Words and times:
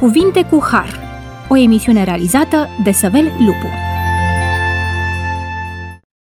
Cuvinte 0.00 0.42
cu 0.42 0.62
Har, 0.70 1.00
o 1.48 1.56
emisiune 1.56 2.04
realizată 2.04 2.68
de 2.84 2.92
Săvel 2.92 3.24
Lupu. 3.24 3.66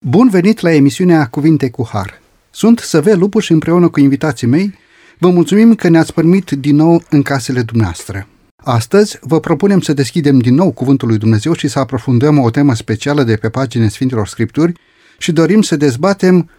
Bun 0.05 0.29
venit 0.29 0.59
la 0.59 0.71
emisiunea 0.71 1.27
Cuvinte 1.27 1.69
cu 1.69 1.89
Har. 1.91 2.21
Sunt 2.49 2.79
Săvel 2.79 3.19
Lupu 3.19 3.39
și 3.39 3.51
împreună 3.51 3.87
cu 3.89 3.99
invitații 3.99 4.47
mei 4.47 4.73
vă 5.17 5.29
mulțumim 5.29 5.75
că 5.75 5.87
ne-ați 5.87 6.13
permit 6.13 6.51
din 6.51 6.75
nou 6.75 7.03
în 7.09 7.21
casele 7.21 7.61
dumneavoastră. 7.61 8.27
Astăzi 8.55 9.17
vă 9.21 9.39
propunem 9.39 9.79
să 9.79 9.93
deschidem 9.93 10.39
din 10.39 10.55
nou 10.55 10.71
Cuvântul 10.71 11.07
lui 11.07 11.17
Dumnezeu 11.17 11.53
și 11.53 11.67
să 11.67 11.79
aprofundăm 11.79 12.39
o 12.39 12.49
temă 12.49 12.73
specială 12.73 13.23
de 13.23 13.35
pe 13.35 13.49
pagine 13.49 13.87
Sfintelor 13.87 14.27
Scripturi 14.27 14.73
și 15.17 15.31
dorim 15.31 15.61
să 15.61 15.75
dezbatem 15.75 16.49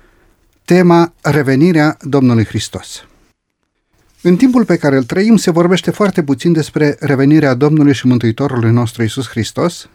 tema 0.64 1.12
Revenirea 1.22 1.96
Domnului 2.00 2.44
Hristos. 2.44 3.04
În 4.26 4.36
timpul 4.36 4.64
pe 4.64 4.76
care 4.76 4.96
îl 4.96 5.02
trăim 5.02 5.36
se 5.36 5.50
vorbește 5.50 5.90
foarte 5.90 6.22
puțin 6.22 6.52
despre 6.52 6.96
revenirea 7.00 7.54
Domnului 7.54 7.94
și 7.94 8.06
Mântuitorului 8.06 8.70
nostru 8.70 9.02
Isus 9.02 9.28
Hristos, 9.28 9.88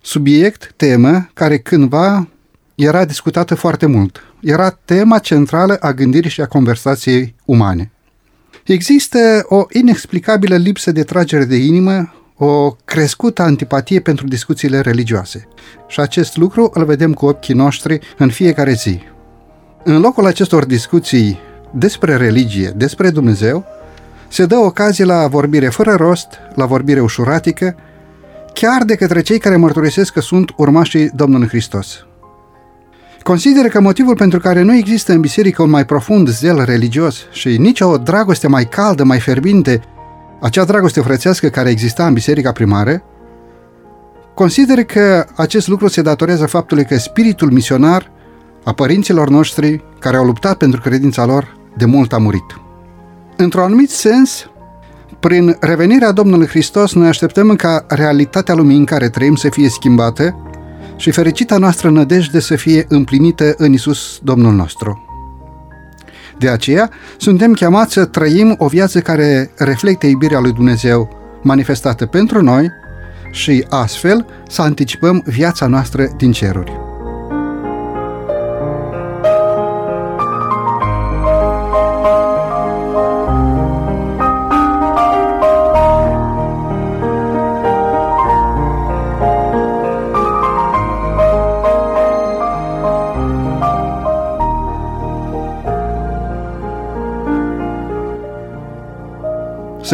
subiect, 0.00 0.72
temă, 0.76 1.28
care 1.34 1.58
cândva 1.58 2.28
era 2.74 3.04
discutată 3.04 3.54
foarte 3.54 3.86
mult. 3.86 4.24
Era 4.40 4.70
tema 4.70 5.18
centrală 5.18 5.76
a 5.80 5.92
gândirii 5.92 6.30
și 6.30 6.40
a 6.40 6.46
conversației 6.46 7.34
umane. 7.44 7.90
Există 8.64 9.44
o 9.48 9.64
inexplicabilă 9.72 10.56
lipsă 10.56 10.92
de 10.92 11.02
tragere 11.02 11.44
de 11.44 11.56
inimă, 11.56 12.14
o 12.36 12.70
crescută 12.84 13.42
antipatie 13.42 14.00
pentru 14.00 14.26
discuțiile 14.26 14.80
religioase. 14.80 15.48
Și 15.88 16.00
acest 16.00 16.36
lucru 16.36 16.70
îl 16.74 16.84
vedem 16.84 17.12
cu 17.12 17.26
ochii 17.26 17.54
noștri 17.54 17.98
în 18.18 18.30
fiecare 18.30 18.72
zi. 18.72 19.00
În 19.84 20.00
locul 20.00 20.26
acestor 20.26 20.64
discuții 20.64 21.38
despre 21.74 22.16
religie, 22.16 22.72
despre 22.76 23.10
Dumnezeu, 23.10 23.64
se 24.28 24.46
dă 24.46 24.56
ocazie 24.56 25.04
la 25.04 25.26
vorbire 25.26 25.68
fără 25.68 25.94
rost, 25.94 26.26
la 26.54 26.66
vorbire 26.66 27.00
ușuratică, 27.00 27.76
chiar 28.52 28.82
de 28.82 28.94
către 28.94 29.20
cei 29.20 29.38
care 29.38 29.56
mărturisesc 29.56 30.12
că 30.12 30.20
sunt 30.20 30.52
urmașii 30.56 31.10
Domnului 31.14 31.48
Hristos. 31.48 32.06
Consideră 33.22 33.68
că 33.68 33.80
motivul 33.80 34.16
pentru 34.16 34.38
care 34.38 34.62
nu 34.62 34.74
există 34.74 35.12
în 35.12 35.20
biserică 35.20 35.62
un 35.62 35.70
mai 35.70 35.84
profund 35.84 36.30
zel 36.30 36.64
religios 36.64 37.26
și 37.30 37.58
nici 37.58 37.80
o 37.80 37.96
dragoste 37.96 38.48
mai 38.48 38.64
caldă, 38.64 39.04
mai 39.04 39.20
ferbinte, 39.20 39.82
acea 40.40 40.64
dragoste 40.64 41.00
frățească 41.00 41.48
care 41.48 41.70
exista 41.70 42.06
în 42.06 42.12
biserica 42.12 42.52
primară, 42.52 43.02
consideră 44.34 44.82
că 44.82 45.26
acest 45.36 45.68
lucru 45.68 45.88
se 45.88 46.02
datorează 46.02 46.46
faptului 46.46 46.84
că 46.84 46.96
spiritul 46.96 47.50
misionar 47.50 48.10
a 48.64 48.72
părinților 48.72 49.28
noștri 49.28 49.84
care 49.98 50.16
au 50.16 50.24
luptat 50.24 50.56
pentru 50.56 50.80
credința 50.80 51.24
lor 51.24 51.56
de 51.76 51.84
mult 51.84 52.12
a 52.12 52.18
murit. 52.18 52.60
Într-un 53.36 53.62
anumit 53.62 53.90
sens, 53.90 54.50
prin 55.20 55.56
revenirea 55.60 56.12
Domnului 56.12 56.46
Hristos, 56.46 56.94
noi 56.94 57.08
așteptăm 57.08 57.56
ca 57.56 57.84
realitatea 57.88 58.54
lumii 58.54 58.76
în 58.76 58.84
care 58.84 59.08
trăim 59.08 59.34
să 59.34 59.48
fie 59.48 59.68
schimbată 59.68 60.36
și 60.96 61.10
fericita 61.10 61.58
noastră 61.58 61.90
nădejde 61.90 62.40
să 62.40 62.56
fie 62.56 62.84
împlinită 62.88 63.54
în 63.56 63.72
Isus 63.72 64.18
Domnul 64.22 64.52
nostru. 64.52 65.04
De 66.38 66.48
aceea, 66.48 66.90
suntem 67.16 67.52
chemați 67.52 67.92
să 67.92 68.04
trăim 68.04 68.54
o 68.58 68.66
viață 68.66 69.00
care 69.00 69.50
reflectă 69.56 70.06
iubirea 70.06 70.40
lui 70.40 70.52
Dumnezeu 70.52 71.08
manifestată 71.42 72.06
pentru 72.06 72.42
noi 72.42 72.70
și 73.30 73.66
astfel 73.68 74.26
să 74.48 74.62
anticipăm 74.62 75.22
viața 75.26 75.66
noastră 75.66 76.08
din 76.16 76.32
ceruri. 76.32 76.83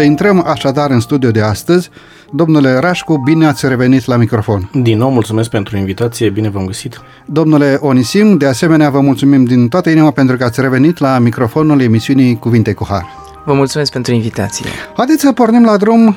Să 0.01 0.07
intrăm 0.07 0.45
așadar 0.47 0.91
în 0.91 1.01
studio 1.01 1.31
de 1.31 1.41
astăzi. 1.41 1.91
Domnule 2.33 2.79
Rașcu, 2.79 3.17
bine 3.25 3.47
ați 3.47 3.69
revenit 3.69 4.07
la 4.07 4.17
microfon. 4.17 4.71
Din 4.73 4.99
nou, 4.99 5.11
mulțumesc 5.11 5.51
pentru 5.51 5.77
invitație, 5.77 6.31
bine 6.31 6.49
v-am 6.49 6.65
găsit. 6.67 7.01
Domnule 7.27 7.79
Onisim, 7.81 8.37
de 8.37 8.47
asemenea 8.47 8.91
vă 8.91 9.01
mulțumim 9.01 9.45
din 9.45 9.69
toată 9.69 9.91
inima 9.91 10.11
pentru 10.11 10.37
că 10.37 10.45
ați 10.45 10.61
revenit 10.61 10.99
la 10.99 11.19
microfonul 11.19 11.81
emisiunii 11.81 12.39
Cuvinte 12.39 12.73
cu 12.73 12.87
Har. 12.89 13.07
Vă 13.45 13.53
mulțumesc 13.53 13.93
pentru 13.93 14.13
invitație. 14.13 14.67
Haideți 14.97 15.21
să 15.21 15.33
pornim 15.33 15.65
la 15.65 15.77
drum 15.77 16.17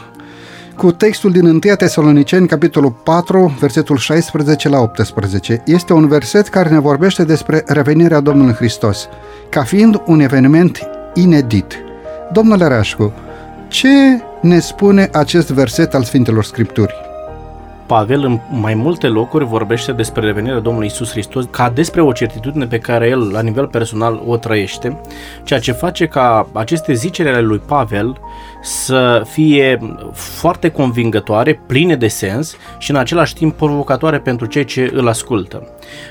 cu 0.77 0.91
textul 0.91 1.31
din 1.31 1.45
1 1.45 1.59
Tesaloniceni, 1.59 2.47
capitolul 2.47 2.91
4, 2.91 3.55
versetul 3.59 3.97
16 3.97 4.69
la 4.69 4.79
18. 4.79 5.63
Este 5.65 5.93
un 5.93 6.07
verset 6.07 6.47
care 6.47 6.69
ne 6.69 6.79
vorbește 6.79 7.23
despre 7.23 7.63
revenirea 7.67 8.19
Domnului 8.19 8.53
Hristos, 8.53 9.07
ca 9.49 9.63
fiind 9.63 10.01
un 10.05 10.19
eveniment 10.19 10.79
inedit. 11.13 11.77
Domnule 12.31 12.67
Rașcu, 12.67 13.13
ce 13.73 14.19
ne 14.41 14.59
spune 14.59 15.09
acest 15.13 15.51
verset 15.51 15.95
al 15.95 16.05
Sfintelor 16.05 16.45
Scripturi? 16.45 17.02
Pavel 17.85 18.23
în 18.23 18.39
mai 18.49 18.73
multe 18.73 19.07
locuri 19.07 19.45
vorbește 19.45 19.91
despre 19.91 20.21
revenirea 20.21 20.59
Domnului 20.59 20.87
Isus 20.87 21.11
Hristos 21.11 21.45
ca 21.49 21.69
despre 21.69 22.01
o 22.01 22.11
certitudine 22.11 22.65
pe 22.65 22.77
care 22.77 23.07
el 23.07 23.31
la 23.31 23.41
nivel 23.41 23.67
personal 23.67 24.21
o 24.25 24.37
trăiește, 24.37 25.01
ceea 25.43 25.59
ce 25.59 25.71
face 25.71 26.05
ca 26.05 26.47
aceste 26.53 26.93
zicere 26.93 27.29
ale 27.29 27.41
lui 27.41 27.61
Pavel 27.65 28.17
să 28.61 29.21
fie 29.31 29.79
foarte 30.13 30.69
convingătoare, 30.69 31.61
pline 31.67 31.95
de 31.95 32.07
sens 32.07 32.55
și 32.77 32.91
în 32.91 32.97
același 32.97 33.33
timp 33.33 33.55
provocatoare 33.55 34.19
pentru 34.19 34.45
cei 34.45 34.65
ce 34.65 34.91
îl 34.93 35.07
ascultă. 35.07 35.67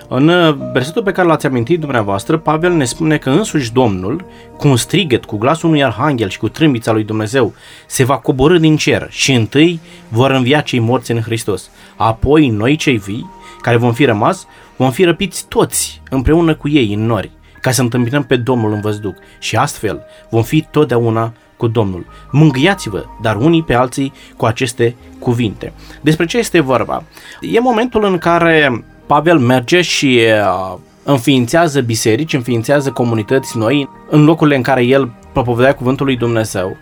În 0.09 0.56
versetul 0.72 1.03
pe 1.03 1.12
care 1.12 1.28
l-ați 1.28 1.47
amintit 1.47 1.81
dumneavoastră, 1.81 2.39
Pavel 2.39 2.72
ne 2.72 2.84
spune 2.84 3.16
că 3.16 3.31
însuși 3.31 3.72
Domnul, 3.72 4.25
cu 4.56 4.69
un 4.69 4.77
strigăt, 4.77 5.25
cu 5.25 5.37
glasul 5.37 5.69
unui 5.69 5.84
arhanghel 5.84 6.28
și 6.28 6.39
cu 6.39 6.49
trâmbița 6.49 6.93
lui 6.93 7.04
Dumnezeu, 7.04 7.54
se 7.87 8.04
va 8.04 8.19
coborâ 8.19 8.59
din 8.59 8.77
cer 8.77 9.06
și 9.10 9.33
întâi 9.33 9.81
vor 10.09 10.31
învia 10.31 10.60
cei 10.60 10.78
morți 10.78 11.10
în 11.10 11.21
Hristos. 11.21 11.61
Apoi 11.96 12.48
noi 12.48 12.76
cei 12.76 12.96
vii, 12.96 13.30
care 13.60 13.76
vom 13.76 13.92
fi 13.92 14.04
rămas, 14.04 14.46
vom 14.76 14.90
fi 14.90 15.04
răpiți 15.04 15.46
toți 15.48 16.02
împreună 16.10 16.54
cu 16.54 16.68
ei 16.68 16.94
în 16.94 17.06
nori, 17.06 17.30
ca 17.60 17.70
să 17.70 17.80
întâmpinăm 17.80 18.24
pe 18.24 18.36
Domnul 18.36 18.72
în 18.72 18.80
văzduc 18.80 19.16
și 19.38 19.56
astfel 19.56 20.02
vom 20.30 20.42
fi 20.42 20.66
totdeauna 20.70 21.32
cu 21.56 21.66
Domnul. 21.66 22.06
Mângâiați-vă, 22.30 23.04
dar 23.20 23.36
unii 23.36 23.62
pe 23.62 23.74
alții 23.74 24.12
cu 24.36 24.44
aceste 24.44 24.96
cuvinte. 25.18 25.72
Despre 26.00 26.26
ce 26.26 26.38
este 26.38 26.60
vorba? 26.60 27.04
E 27.40 27.60
momentul 27.60 28.04
în 28.04 28.18
care 28.18 28.84
Pavel 29.06 29.38
merge 29.38 29.80
și 29.80 30.20
uh, 30.20 30.78
înființează 31.02 31.80
biserici, 31.80 32.32
înființează 32.32 32.90
comunități 32.90 33.58
noi 33.58 33.88
în 34.10 34.24
locurile 34.24 34.56
în 34.56 34.62
care 34.62 34.82
el 34.82 35.12
propovedea 35.32 35.74
cuvântul 35.74 36.06
lui 36.06 36.16
Dumnezeu. 36.16 36.76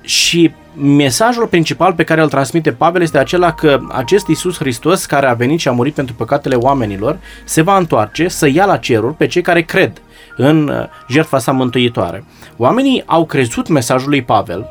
Și 0.00 0.52
mesajul 0.76 1.46
principal 1.46 1.92
pe 1.92 2.04
care 2.04 2.20
îl 2.20 2.28
transmite 2.28 2.72
Pavel 2.72 3.02
este 3.02 3.18
acela 3.18 3.52
că 3.52 3.80
acest 3.88 4.26
Isus 4.26 4.58
Hristos 4.58 5.06
care 5.06 5.26
a 5.26 5.34
venit 5.34 5.60
și 5.60 5.68
a 5.68 5.72
murit 5.72 5.94
pentru 5.94 6.14
păcatele 6.14 6.54
oamenilor 6.54 7.18
se 7.44 7.62
va 7.62 7.76
întoarce 7.76 8.28
să 8.28 8.48
ia 8.48 8.64
la 8.64 8.76
ceruri 8.76 9.14
pe 9.14 9.26
cei 9.26 9.42
care 9.42 9.62
cred 9.62 10.02
în 10.36 10.68
uh, 10.68 10.84
jertfa 11.08 11.38
sa 11.38 11.52
mântuitoare. 11.52 12.24
Oamenii 12.56 13.02
au 13.06 13.26
crezut 13.26 13.68
mesajul 13.68 14.08
lui 14.08 14.22
Pavel, 14.22 14.66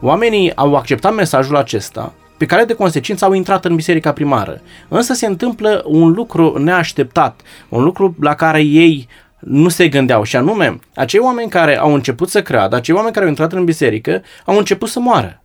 oamenii 0.00 0.56
au 0.56 0.74
acceptat 0.74 1.14
mesajul 1.14 1.56
acesta, 1.56 2.12
pe 2.36 2.46
care 2.46 2.64
de 2.64 2.74
consecință 2.74 3.24
au 3.24 3.32
intrat 3.32 3.64
în 3.64 3.74
biserica 3.74 4.12
primară. 4.12 4.60
Însă 4.88 5.12
se 5.12 5.26
întâmplă 5.26 5.82
un 5.86 6.10
lucru 6.10 6.58
neașteptat, 6.58 7.40
un 7.68 7.82
lucru 7.84 8.14
la 8.20 8.34
care 8.34 8.60
ei 8.60 9.08
nu 9.44 9.68
se 9.68 9.88
gândeau 9.88 10.22
și 10.22 10.36
anume, 10.36 10.78
acei 10.94 11.20
oameni 11.20 11.50
care 11.50 11.78
au 11.78 11.94
început 11.94 12.28
să 12.28 12.42
creadă, 12.42 12.76
acei 12.76 12.94
oameni 12.94 13.12
care 13.12 13.24
au 13.24 13.30
intrat 13.30 13.52
în 13.52 13.64
biserică, 13.64 14.22
au 14.44 14.58
început 14.58 14.88
să 14.88 15.00
moară. 15.00 15.42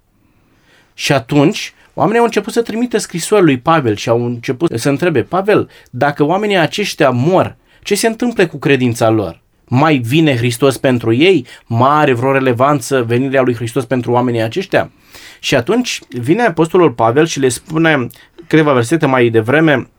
Și 0.93 1.13
atunci, 1.13 1.73
oamenii 1.93 2.19
au 2.19 2.25
început 2.25 2.53
să 2.53 2.61
trimită 2.61 2.97
scrisori 2.97 3.43
lui 3.43 3.59
Pavel 3.59 3.95
și 3.95 4.09
au 4.09 4.25
început 4.25 4.71
să 4.75 4.89
întrebe, 4.89 5.21
Pavel, 5.21 5.69
dacă 5.89 6.23
oamenii 6.23 6.57
aceștia 6.57 7.09
mor, 7.09 7.55
ce 7.83 7.95
se 7.95 8.07
întâmplă 8.07 8.47
cu 8.47 8.57
credința 8.57 9.09
lor? 9.09 9.41
Mai 9.65 9.97
vine 9.97 10.35
Hristos 10.35 10.77
pentru 10.77 11.13
ei? 11.13 11.45
Mai 11.65 11.99
are 11.99 12.13
vreo 12.13 12.31
relevanță 12.31 13.03
venirea 13.03 13.41
lui 13.41 13.55
Hristos 13.55 13.85
pentru 13.85 14.11
oamenii 14.11 14.41
aceștia? 14.41 14.91
Și 15.39 15.55
atunci 15.55 15.99
vine 16.09 16.41
Apostolul 16.41 16.91
Pavel 16.91 17.25
și 17.25 17.39
le 17.39 17.49
spune 17.49 18.07
câteva 18.47 18.73
versete 18.73 19.05
mai 19.05 19.29
devreme, 19.29 19.89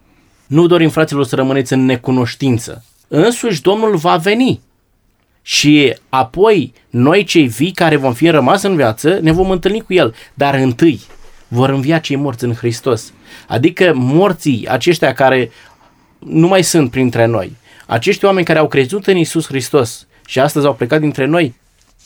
nu 0.47 0.67
dorim 0.67 0.89
fraților 0.89 1.25
să 1.25 1.35
rămâneți 1.35 1.73
în 1.73 1.85
necunoștință. 1.85 2.85
Însuși 3.13 3.63
Domnul 3.63 3.97
va 3.97 4.17
veni. 4.17 4.61
Și 5.43 5.97
apoi 6.09 6.73
noi 6.91 7.25
cei 7.25 7.47
vii 7.47 7.73
care 7.73 7.97
vom 7.97 8.13
fi 8.13 8.29
rămas 8.29 8.63
în 8.63 8.77
viață 8.77 9.19
ne 9.23 9.33
vom 9.33 9.51
întâlni 9.51 9.81
cu 9.81 9.93
El. 9.93 10.15
Dar 10.35 10.55
întâi 10.55 11.01
vor 11.49 11.69
învia 11.69 11.99
cei 11.99 12.17
morți 12.17 12.45
în 12.45 12.55
Hristos. 12.55 13.13
Adică 13.47 13.93
morții 13.95 14.67
aceștia 14.69 15.13
care 15.13 15.51
nu 16.19 16.49
mai 16.49 16.63
sunt 16.63 16.91
printre 16.91 17.27
noi. 17.27 17.57
Acești 17.87 18.25
oameni 18.25 18.47
care 18.47 18.59
au 18.59 18.69
crezut 18.69 19.07
în 19.07 19.17
Isus 19.17 19.47
Hristos 19.47 20.07
și 20.27 20.41
astăzi 20.41 20.67
au 20.67 20.75
plecat 20.75 21.01
dintre 21.01 21.27
noi, 21.27 21.55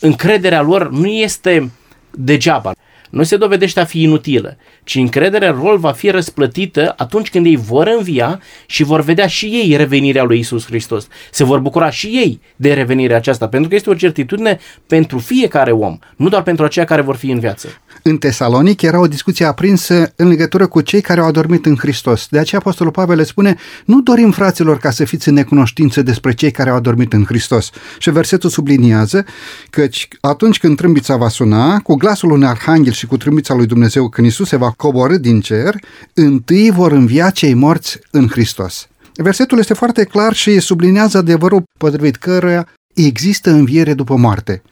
încrederea 0.00 0.62
lor 0.62 0.90
nu 0.90 1.06
este 1.06 1.70
degeaba. 2.10 2.73
Nu 3.14 3.22
se 3.22 3.36
dovedește 3.36 3.80
a 3.80 3.84
fi 3.84 4.02
inutilă, 4.02 4.56
ci 4.84 4.94
încrederea 4.94 5.50
rol 5.50 5.78
va 5.78 5.92
fi 5.92 6.10
răsplătită 6.10 6.94
atunci 6.96 7.30
când 7.30 7.46
ei 7.46 7.56
vor 7.56 7.86
învia 7.86 8.40
și 8.66 8.82
vor 8.82 9.00
vedea 9.00 9.26
și 9.26 9.46
ei 9.46 9.76
revenirea 9.76 10.22
lui 10.22 10.38
Isus 10.38 10.66
Hristos. 10.66 11.08
Se 11.30 11.44
vor 11.44 11.58
bucura 11.58 11.90
și 11.90 12.06
ei 12.06 12.40
de 12.56 12.72
revenirea 12.72 13.16
aceasta, 13.16 13.48
pentru 13.48 13.68
că 13.68 13.74
este 13.74 13.90
o 13.90 13.94
certitudine 13.94 14.58
pentru 14.86 15.18
fiecare 15.18 15.70
om, 15.70 15.98
nu 16.16 16.28
doar 16.28 16.42
pentru 16.42 16.64
aceia 16.64 16.84
care 16.84 17.00
vor 17.00 17.16
fi 17.16 17.30
în 17.30 17.38
viață. 17.38 17.68
În 18.06 18.18
Tesalonic 18.18 18.82
era 18.82 18.98
o 18.98 19.06
discuție 19.06 19.44
aprinsă 19.44 20.12
în 20.16 20.28
legătură 20.28 20.66
cu 20.66 20.80
cei 20.80 21.00
care 21.00 21.20
au 21.20 21.26
adormit 21.26 21.66
în 21.66 21.76
Hristos. 21.76 22.26
De 22.30 22.38
aceea 22.38 22.60
Apostolul 22.60 22.92
Pavel 22.92 23.16
le 23.16 23.24
spune, 23.24 23.56
nu 23.84 24.00
dorim 24.00 24.30
fraților 24.30 24.78
ca 24.78 24.90
să 24.90 25.04
fiți 25.04 25.28
în 25.28 25.34
necunoștință 25.34 26.02
despre 26.02 26.34
cei 26.34 26.50
care 26.50 26.70
au 26.70 26.76
adormit 26.76 27.12
în 27.12 27.24
Hristos. 27.24 27.70
Și 27.98 28.10
versetul 28.10 28.50
subliniază 28.50 29.24
că 29.70 29.86
atunci 30.20 30.58
când 30.58 30.76
trâmbița 30.76 31.16
va 31.16 31.28
suna, 31.28 31.80
cu 31.80 31.94
glasul 31.94 32.30
unui 32.30 32.46
arhanghel 32.46 32.92
și 32.92 33.06
cu 33.06 33.16
trâmbița 33.16 33.54
lui 33.54 33.66
Dumnezeu, 33.66 34.08
când 34.08 34.26
Isus 34.26 34.48
se 34.48 34.56
va 34.56 34.70
coborâ 34.70 35.16
din 35.16 35.40
cer, 35.40 35.74
întâi 36.14 36.70
vor 36.70 36.92
învia 36.92 37.30
cei 37.30 37.54
morți 37.54 37.98
în 38.10 38.28
Hristos. 38.28 38.88
Versetul 39.14 39.58
este 39.58 39.74
foarte 39.74 40.04
clar 40.04 40.32
și 40.32 40.60
sublinează 40.60 41.18
adevărul 41.18 41.62
potrivit 41.78 42.16
căruia 42.16 42.68
există 42.94 43.50
înviere 43.50 43.94
după 43.94 44.16
moarte. 44.16 44.62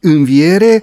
Înviere 0.00 0.82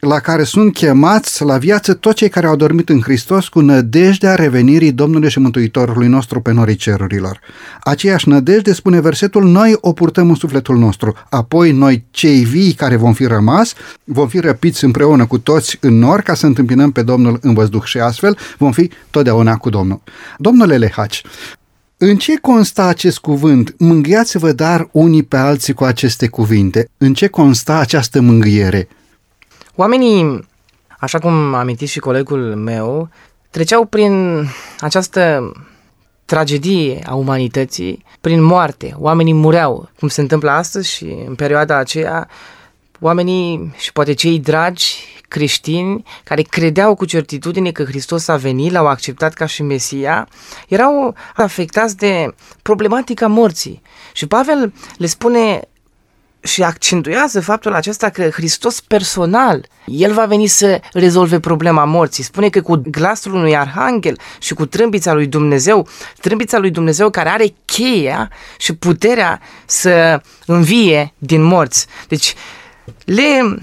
la 0.00 0.18
care 0.18 0.42
sunt 0.42 0.72
chemați 0.72 1.44
la 1.44 1.58
viață 1.58 1.94
toți 1.94 2.16
cei 2.16 2.28
care 2.28 2.46
au 2.46 2.56
dormit 2.56 2.88
în 2.88 3.00
Hristos 3.00 3.48
cu 3.48 3.60
nădejdea 3.60 4.34
revenirii 4.34 4.92
Domnului 4.92 5.30
și 5.30 5.38
Mântuitorului 5.38 6.08
nostru 6.08 6.40
pe 6.40 6.52
norii 6.52 6.76
cerurilor. 6.76 7.40
Aceeași 7.80 8.28
nădejde, 8.28 8.72
spune 8.72 9.00
versetul, 9.00 9.44
noi 9.44 9.76
o 9.80 9.92
purtăm 9.92 10.28
în 10.28 10.34
sufletul 10.34 10.78
nostru. 10.78 11.14
Apoi 11.30 11.72
noi, 11.72 12.04
cei 12.10 12.44
vii 12.44 12.72
care 12.72 12.96
vom 12.96 13.12
fi 13.12 13.26
rămas, 13.26 13.72
vom 14.04 14.28
fi 14.28 14.40
răpiți 14.40 14.84
împreună 14.84 15.26
cu 15.26 15.38
toți 15.38 15.78
în 15.80 15.98
nor 15.98 16.20
ca 16.20 16.34
să 16.34 16.46
întâmpinăm 16.46 16.90
pe 16.90 17.02
Domnul 17.02 17.38
în 17.42 17.54
văzduh 17.54 17.82
și 17.84 17.98
astfel 17.98 18.38
vom 18.58 18.72
fi 18.72 18.90
totdeauna 19.10 19.56
cu 19.56 19.70
Domnul. 19.70 20.00
Domnule 20.36 20.76
Lehaci, 20.76 21.22
în 21.96 22.16
ce 22.16 22.36
constă 22.40 22.82
acest 22.82 23.18
cuvânt? 23.18 23.74
Mângâiați-vă 23.78 24.52
dar 24.52 24.88
unii 24.92 25.22
pe 25.22 25.36
alții 25.36 25.72
cu 25.72 25.84
aceste 25.84 26.28
cuvinte. 26.28 26.88
În 26.98 27.14
ce 27.14 27.26
constă 27.26 27.72
această 27.72 28.20
mângâiere? 28.20 28.88
Oamenii, 29.80 30.48
așa 30.98 31.18
cum 31.18 31.54
a 31.54 31.58
amintit 31.58 31.88
și 31.88 31.98
colegul 31.98 32.56
meu, 32.56 33.08
treceau 33.50 33.84
prin 33.84 34.44
această 34.80 35.52
tragedie 36.24 37.02
a 37.06 37.14
umanității, 37.14 38.04
prin 38.20 38.42
moarte. 38.42 38.94
Oamenii 38.96 39.32
mureau, 39.32 39.90
cum 39.98 40.08
se 40.08 40.20
întâmplă 40.20 40.50
astăzi 40.50 40.90
și 40.90 41.04
în 41.26 41.34
perioada 41.34 41.76
aceea, 41.76 42.28
oamenii 43.00 43.74
și 43.76 43.92
poate 43.92 44.12
cei 44.12 44.38
dragi 44.38 44.96
creștini 45.28 46.04
care 46.24 46.42
credeau 46.42 46.94
cu 46.94 47.04
certitudine 47.04 47.70
că 47.70 47.84
Hristos 47.84 48.28
a 48.28 48.36
venit, 48.36 48.72
l-au 48.72 48.86
acceptat 48.86 49.34
ca 49.34 49.46
și 49.46 49.62
Mesia, 49.62 50.28
erau 50.68 51.14
afectați 51.34 51.96
de 51.96 52.34
problematica 52.62 53.26
morții. 53.26 53.82
Și 54.12 54.26
Pavel 54.26 54.72
le 54.96 55.06
spune 55.06 55.68
și 56.40 56.62
accentuează 56.62 57.40
faptul 57.40 57.74
acesta 57.74 58.08
că 58.08 58.28
Hristos 58.28 58.80
personal, 58.80 59.66
El 59.86 60.12
va 60.12 60.24
veni 60.24 60.46
să 60.46 60.80
rezolve 60.92 61.40
problema 61.40 61.84
morții. 61.84 62.24
Spune 62.24 62.48
că 62.48 62.60
cu 62.60 62.82
glasul 62.90 63.34
unui 63.34 63.56
arhanghel 63.56 64.18
și 64.40 64.54
cu 64.54 64.66
trâmbița 64.66 65.12
lui 65.12 65.26
Dumnezeu, 65.26 65.88
trâmbița 66.20 66.58
lui 66.58 66.70
Dumnezeu 66.70 67.10
care 67.10 67.28
are 67.28 67.54
cheia 67.64 68.30
și 68.58 68.74
puterea 68.74 69.40
să 69.66 70.22
învie 70.46 71.14
din 71.18 71.42
morți. 71.42 71.86
Deci 72.08 72.34
le 73.04 73.58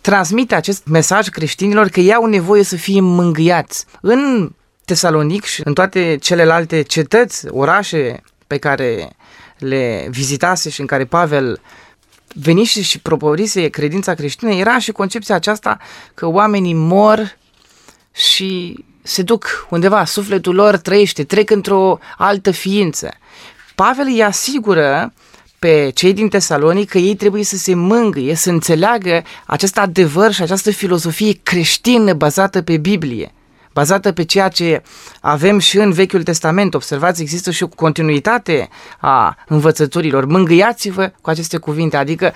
transmite 0.00 0.54
acest 0.54 0.86
mesaj 0.86 1.28
creștinilor 1.28 1.88
că 1.88 2.00
ei 2.00 2.14
au 2.14 2.26
nevoie 2.26 2.62
să 2.62 2.76
fie 2.76 3.00
mângâiați. 3.00 3.84
În 4.00 4.50
Tesalonic 4.84 5.44
și 5.44 5.60
în 5.64 5.72
toate 5.72 6.16
celelalte 6.20 6.82
cetăți, 6.82 7.46
orașe 7.50 8.22
pe 8.46 8.58
care 8.58 9.16
le 9.58 10.06
vizitase 10.10 10.70
și 10.70 10.80
în 10.80 10.86
care 10.86 11.04
Pavel 11.04 11.60
venise 12.34 12.82
și 12.82 13.00
proporise 13.00 13.68
credința 13.68 14.14
creștină, 14.14 14.50
era 14.50 14.78
și 14.78 14.92
concepția 14.92 15.34
aceasta 15.34 15.78
că 16.14 16.26
oamenii 16.26 16.74
mor 16.74 17.38
și 18.14 18.84
se 19.02 19.22
duc 19.22 19.66
undeva, 19.70 20.04
sufletul 20.04 20.54
lor 20.54 20.76
trăiește, 20.76 21.24
trec 21.24 21.50
într-o 21.50 21.98
altă 22.16 22.50
ființă. 22.50 23.10
Pavel 23.74 24.06
îi 24.06 24.22
asigură 24.22 25.12
pe 25.58 25.90
cei 25.94 26.12
din 26.12 26.28
Tesalonic 26.28 26.88
că 26.88 26.98
ei 26.98 27.14
trebuie 27.14 27.44
să 27.44 27.56
se 27.56 27.74
mângâie, 27.74 28.34
să 28.34 28.50
înțeleagă 28.50 29.22
acest 29.46 29.78
adevăr 29.78 30.32
și 30.32 30.42
această 30.42 30.70
filozofie 30.70 31.40
creștină 31.42 32.12
bazată 32.12 32.62
pe 32.62 32.76
Biblie 32.76 33.32
bazată 33.72 34.12
pe 34.12 34.24
ceea 34.24 34.48
ce 34.48 34.82
avem 35.20 35.58
și 35.58 35.78
în 35.78 35.92
Vechiul 35.92 36.22
Testament. 36.22 36.74
Observați, 36.74 37.22
există 37.22 37.50
și 37.50 37.62
o 37.62 37.68
continuitate 37.68 38.68
a 39.00 39.36
învățăturilor. 39.46 40.24
Mângâiați-vă 40.24 41.12
cu 41.20 41.30
aceste 41.30 41.56
cuvinte, 41.56 41.96
adică 41.96 42.32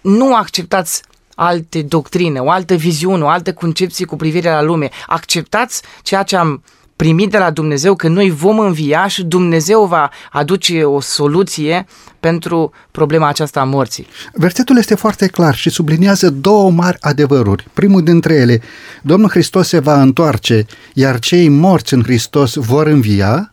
nu 0.00 0.34
acceptați 0.34 1.02
alte 1.34 1.82
doctrine, 1.82 2.38
o 2.38 2.50
altă 2.50 2.74
viziune, 2.74 3.22
o 3.22 3.28
altă 3.28 3.52
concepție 3.52 4.04
cu 4.04 4.16
privire 4.16 4.50
la 4.50 4.62
lume. 4.62 4.88
Acceptați 5.06 5.82
ceea 6.02 6.22
ce 6.22 6.36
am 6.36 6.62
primit 7.02 7.30
de 7.30 7.38
la 7.38 7.50
Dumnezeu 7.50 7.94
că 7.94 8.08
noi 8.08 8.30
vom 8.30 8.58
învia 8.58 9.06
și 9.06 9.24
Dumnezeu 9.24 9.84
va 9.84 10.10
aduce 10.30 10.82
o 10.84 11.00
soluție 11.00 11.86
pentru 12.20 12.72
problema 12.90 13.28
aceasta 13.28 13.60
a 13.60 13.64
morții. 13.64 14.06
Versetul 14.32 14.78
este 14.78 14.94
foarte 14.94 15.26
clar 15.26 15.54
și 15.54 15.70
subliniază 15.70 16.30
două 16.30 16.70
mari 16.70 16.96
adevăruri. 17.00 17.68
Primul 17.72 18.02
dintre 18.02 18.34
ele, 18.34 18.60
Domnul 19.02 19.28
Hristos 19.28 19.68
se 19.68 19.78
va 19.78 20.02
întoarce, 20.02 20.66
iar 20.94 21.18
cei 21.18 21.48
morți 21.48 21.94
în 21.94 22.02
Hristos 22.02 22.54
vor 22.54 22.86
învia, 22.86 23.50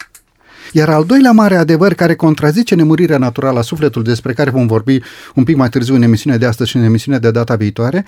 iar 0.72 0.90
al 0.90 1.06
doilea 1.06 1.32
mare 1.32 1.56
adevăr 1.56 1.94
care 1.94 2.16
contrazice 2.16 2.76
nemurirea 2.76 3.18
naturală 3.18 3.60
a 3.60 3.62
sufletului, 3.62 4.08
despre 4.08 4.34
care 4.34 4.50
vom 4.50 4.68
vorbi 4.68 5.00
un 5.36 5.44
pic 5.44 5.56
mai 5.56 5.70
târziu 5.70 5.96
în 5.96 6.02
emisiunea 6.02 6.40
de 6.40 6.46
astăzi 6.46 6.70
și 6.70 6.76
în 6.76 6.84
emisiunea 6.84 7.20
de 7.20 7.32
data 7.32 7.56
viitoare, 7.56 8.06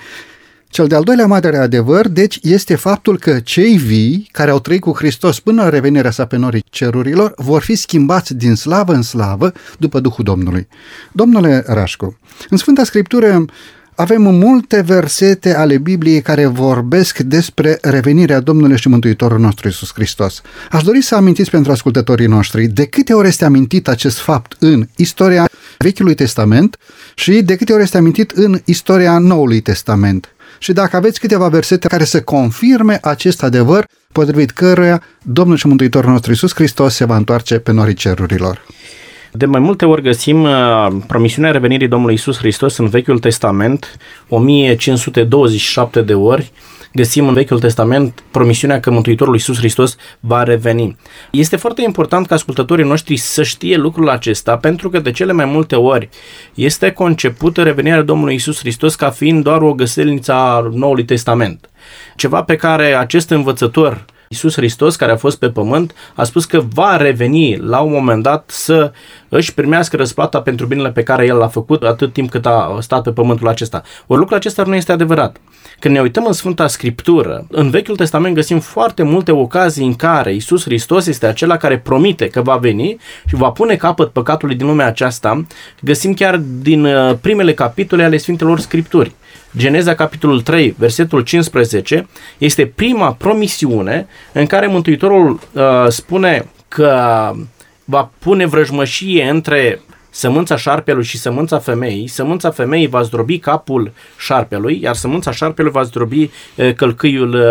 cel 0.71 0.87
de-al 0.87 1.03
doilea 1.03 1.25
mare 1.25 1.57
adevăr, 1.57 2.07
deci, 2.07 2.39
este 2.41 2.75
faptul 2.75 3.17
că 3.17 3.39
cei 3.39 3.77
vii, 3.77 4.29
care 4.31 4.51
au 4.51 4.59
trăit 4.59 4.81
cu 4.81 4.91
Hristos 4.91 5.39
până 5.39 5.63
la 5.63 5.69
revenirea 5.69 6.11
sa 6.11 6.25
pe 6.25 6.37
norii 6.37 6.63
cerurilor, 6.69 7.33
vor 7.35 7.61
fi 7.61 7.75
schimbați 7.75 8.33
din 8.33 8.55
slavă 8.55 8.93
în 8.93 9.01
slavă 9.01 9.53
după 9.77 9.99
Duhul 9.99 10.23
Domnului. 10.23 10.67
Domnule 11.11 11.63
Rașcu, 11.67 12.17
în 12.49 12.57
Sfânta 12.57 12.83
Scriptură 12.83 13.45
avem 13.95 14.21
multe 14.21 14.81
versete 14.81 15.55
ale 15.55 15.77
Bibliei 15.77 16.21
care 16.21 16.45
vorbesc 16.45 17.19
despre 17.19 17.77
revenirea 17.81 18.39
Domnului 18.39 18.77
și 18.77 18.87
Mântuitorul 18.87 19.39
nostru 19.39 19.67
Isus 19.67 19.91
Hristos. 19.93 20.41
Aș 20.71 20.83
dori 20.83 21.01
să 21.01 21.15
amintiți 21.15 21.49
pentru 21.49 21.71
ascultătorii 21.71 22.27
noștri 22.27 22.67
de 22.67 22.85
câte 22.85 23.13
ori 23.13 23.27
este 23.27 23.45
amintit 23.45 23.87
acest 23.87 24.17
fapt 24.17 24.55
în 24.59 24.87
istoria 24.95 25.49
Vechiului 25.77 26.15
Testament 26.15 26.77
și 27.15 27.41
de 27.41 27.55
câte 27.55 27.73
ori 27.73 27.83
este 27.83 27.97
amintit 27.97 28.31
în 28.31 28.61
istoria 28.65 29.17
Noului 29.17 29.59
Testament 29.59 30.35
și 30.63 30.73
dacă 30.73 30.95
aveți 30.95 31.19
câteva 31.19 31.47
versete 31.47 31.87
care 31.87 32.03
să 32.03 32.21
confirme 32.21 32.99
acest 33.01 33.43
adevăr, 33.43 33.85
potrivit 34.11 34.51
căruia 34.51 35.03
Domnul 35.21 35.57
și 35.57 35.67
Mântuitorul 35.67 36.11
nostru 36.11 36.31
Iisus 36.31 36.53
Hristos 36.53 36.93
se 36.93 37.05
va 37.05 37.15
întoarce 37.15 37.59
pe 37.59 37.71
norii 37.71 37.93
cerurilor. 37.93 38.65
De 39.31 39.45
mai 39.45 39.59
multe 39.59 39.85
ori 39.85 40.01
găsim 40.01 40.43
uh, 40.43 40.87
promisiunea 41.07 41.51
revenirii 41.51 41.87
Domnului 41.87 42.13
Isus 42.13 42.37
Hristos 42.37 42.77
în 42.77 42.87
Vechiul 42.87 43.19
Testament, 43.19 43.97
1527 44.27 46.01
de 46.01 46.13
ori, 46.13 46.51
găsim 46.93 47.27
în 47.27 47.33
Vechiul 47.33 47.59
Testament 47.59 48.23
promisiunea 48.31 48.79
că 48.79 48.91
Mântuitorul 48.91 49.33
Iisus 49.33 49.57
Hristos 49.57 49.95
va 50.19 50.43
reveni. 50.43 50.95
Este 51.31 51.55
foarte 51.55 51.81
important 51.81 52.27
ca 52.27 52.35
ascultătorii 52.35 52.85
noștri 52.85 53.17
să 53.17 53.43
știe 53.43 53.77
lucrul 53.77 54.09
acesta, 54.09 54.57
pentru 54.57 54.89
că 54.89 54.99
de 54.99 55.11
cele 55.11 55.31
mai 55.31 55.45
multe 55.45 55.75
ori 55.75 56.09
este 56.53 56.91
concepută 56.91 57.63
revenirea 57.63 58.01
Domnului 58.01 58.33
Iisus 58.33 58.59
Hristos 58.59 58.95
ca 58.95 59.09
fiind 59.09 59.43
doar 59.43 59.61
o 59.61 59.73
găselniță 59.73 60.33
a 60.33 60.69
Noului 60.73 61.05
Testament. 61.05 61.69
Ceva 62.15 62.43
pe 62.43 62.55
care 62.55 62.95
acest 62.95 63.29
învățător 63.29 64.05
Iisus 64.31 64.53
Hristos, 64.53 64.95
care 64.95 65.11
a 65.11 65.15
fost 65.15 65.39
pe 65.39 65.49
pământ, 65.49 65.95
a 66.15 66.23
spus 66.23 66.45
că 66.45 66.61
va 66.73 66.97
reveni 66.97 67.57
la 67.57 67.79
un 67.79 67.91
moment 67.91 68.23
dat 68.23 68.49
să 68.49 68.91
își 69.33 69.53
primească 69.53 69.95
răsplata 69.95 70.41
pentru 70.41 70.65
binele 70.65 70.91
pe 70.91 71.03
care 71.03 71.25
El 71.25 71.37
l-a 71.37 71.47
făcut 71.47 71.83
atât 71.83 72.13
timp 72.13 72.29
cât 72.29 72.45
a 72.45 72.77
stat 72.81 73.03
pe 73.03 73.11
pământul 73.11 73.47
acesta. 73.47 73.81
Ori 74.07 74.19
lucrul 74.19 74.37
acesta 74.37 74.63
nu 74.63 74.75
este 74.75 74.91
adevărat. 74.91 75.37
Când 75.79 75.93
ne 75.93 76.01
uităm 76.01 76.25
în 76.25 76.33
Sfânta 76.33 76.67
Scriptură, 76.67 77.45
în 77.49 77.69
Vechiul 77.69 77.95
Testament 77.95 78.35
găsim 78.35 78.59
foarte 78.59 79.03
multe 79.03 79.31
ocazii 79.31 79.85
în 79.85 79.95
care 79.95 80.33
Isus 80.33 80.63
Hristos 80.63 81.07
este 81.07 81.25
acela 81.25 81.57
care 81.57 81.79
promite 81.79 82.27
că 82.27 82.41
va 82.41 82.55
veni 82.55 82.97
și 83.27 83.35
va 83.35 83.49
pune 83.49 83.75
capăt 83.75 84.09
păcatului 84.09 84.55
din 84.55 84.67
lumea 84.67 84.85
aceasta. 84.85 85.45
Găsim 85.81 86.13
chiar 86.13 86.37
din 86.37 86.85
uh, 86.85 87.15
primele 87.21 87.53
capitole 87.53 88.03
ale 88.03 88.17
Sfintelor 88.17 88.59
Scripturi. 88.59 89.15
Geneza 89.57 89.95
capitolul 89.95 90.41
3, 90.41 90.75
versetul 90.77 91.21
15, 91.21 92.07
este 92.37 92.65
prima 92.65 93.11
promisiune 93.13 94.07
în 94.33 94.45
care 94.45 94.67
Mântuitorul 94.67 95.39
uh, 95.53 95.87
spune 95.87 96.45
că 96.67 97.31
va 97.91 98.11
pune 98.19 98.45
vrăjmășie 98.45 99.29
între 99.29 99.81
sămânța 100.09 100.55
șarpelui 100.55 101.03
și 101.03 101.17
sămânța 101.17 101.59
femeii, 101.59 102.07
sămânța 102.07 102.51
femeii 102.51 102.87
va 102.87 103.01
zdrobi 103.01 103.39
capul 103.39 103.91
șarpelui, 104.17 104.79
iar 104.81 104.95
sămânța 104.95 105.31
șarpelui 105.31 105.71
va 105.71 105.83
zdrobi 105.83 106.29
călcâiul 106.75 107.43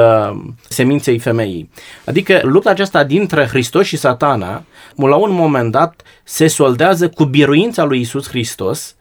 seminței 0.68 1.18
femeii. 1.18 1.70
Adică 2.04 2.40
lupta 2.42 2.70
aceasta 2.70 3.04
dintre 3.04 3.46
Hristos 3.46 3.86
și 3.86 3.96
satana, 3.96 4.64
la 4.96 5.16
un 5.16 5.32
moment 5.32 5.72
dat, 5.72 6.02
se 6.24 6.46
soldează 6.46 7.08
cu 7.08 7.24
biruința 7.24 7.84
lui 7.84 8.00
Isus 8.00 8.28
Hristos, 8.28 8.94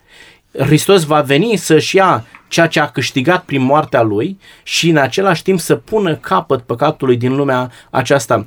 Hristos 0.59 1.03
va 1.03 1.21
veni 1.21 1.55
să-și 1.55 1.95
ia 1.95 2.25
ceea 2.47 2.67
ce 2.67 2.79
a 2.79 2.87
câștigat 2.87 3.43
prin 3.43 3.61
moartea 3.61 4.01
lui 4.01 4.37
și 4.63 4.89
în 4.89 4.97
același 4.97 5.43
timp 5.43 5.59
să 5.59 5.75
pună 5.75 6.15
capăt 6.15 6.61
păcatului 6.61 7.17
din 7.17 7.35
lumea 7.35 7.71
aceasta. 7.89 8.45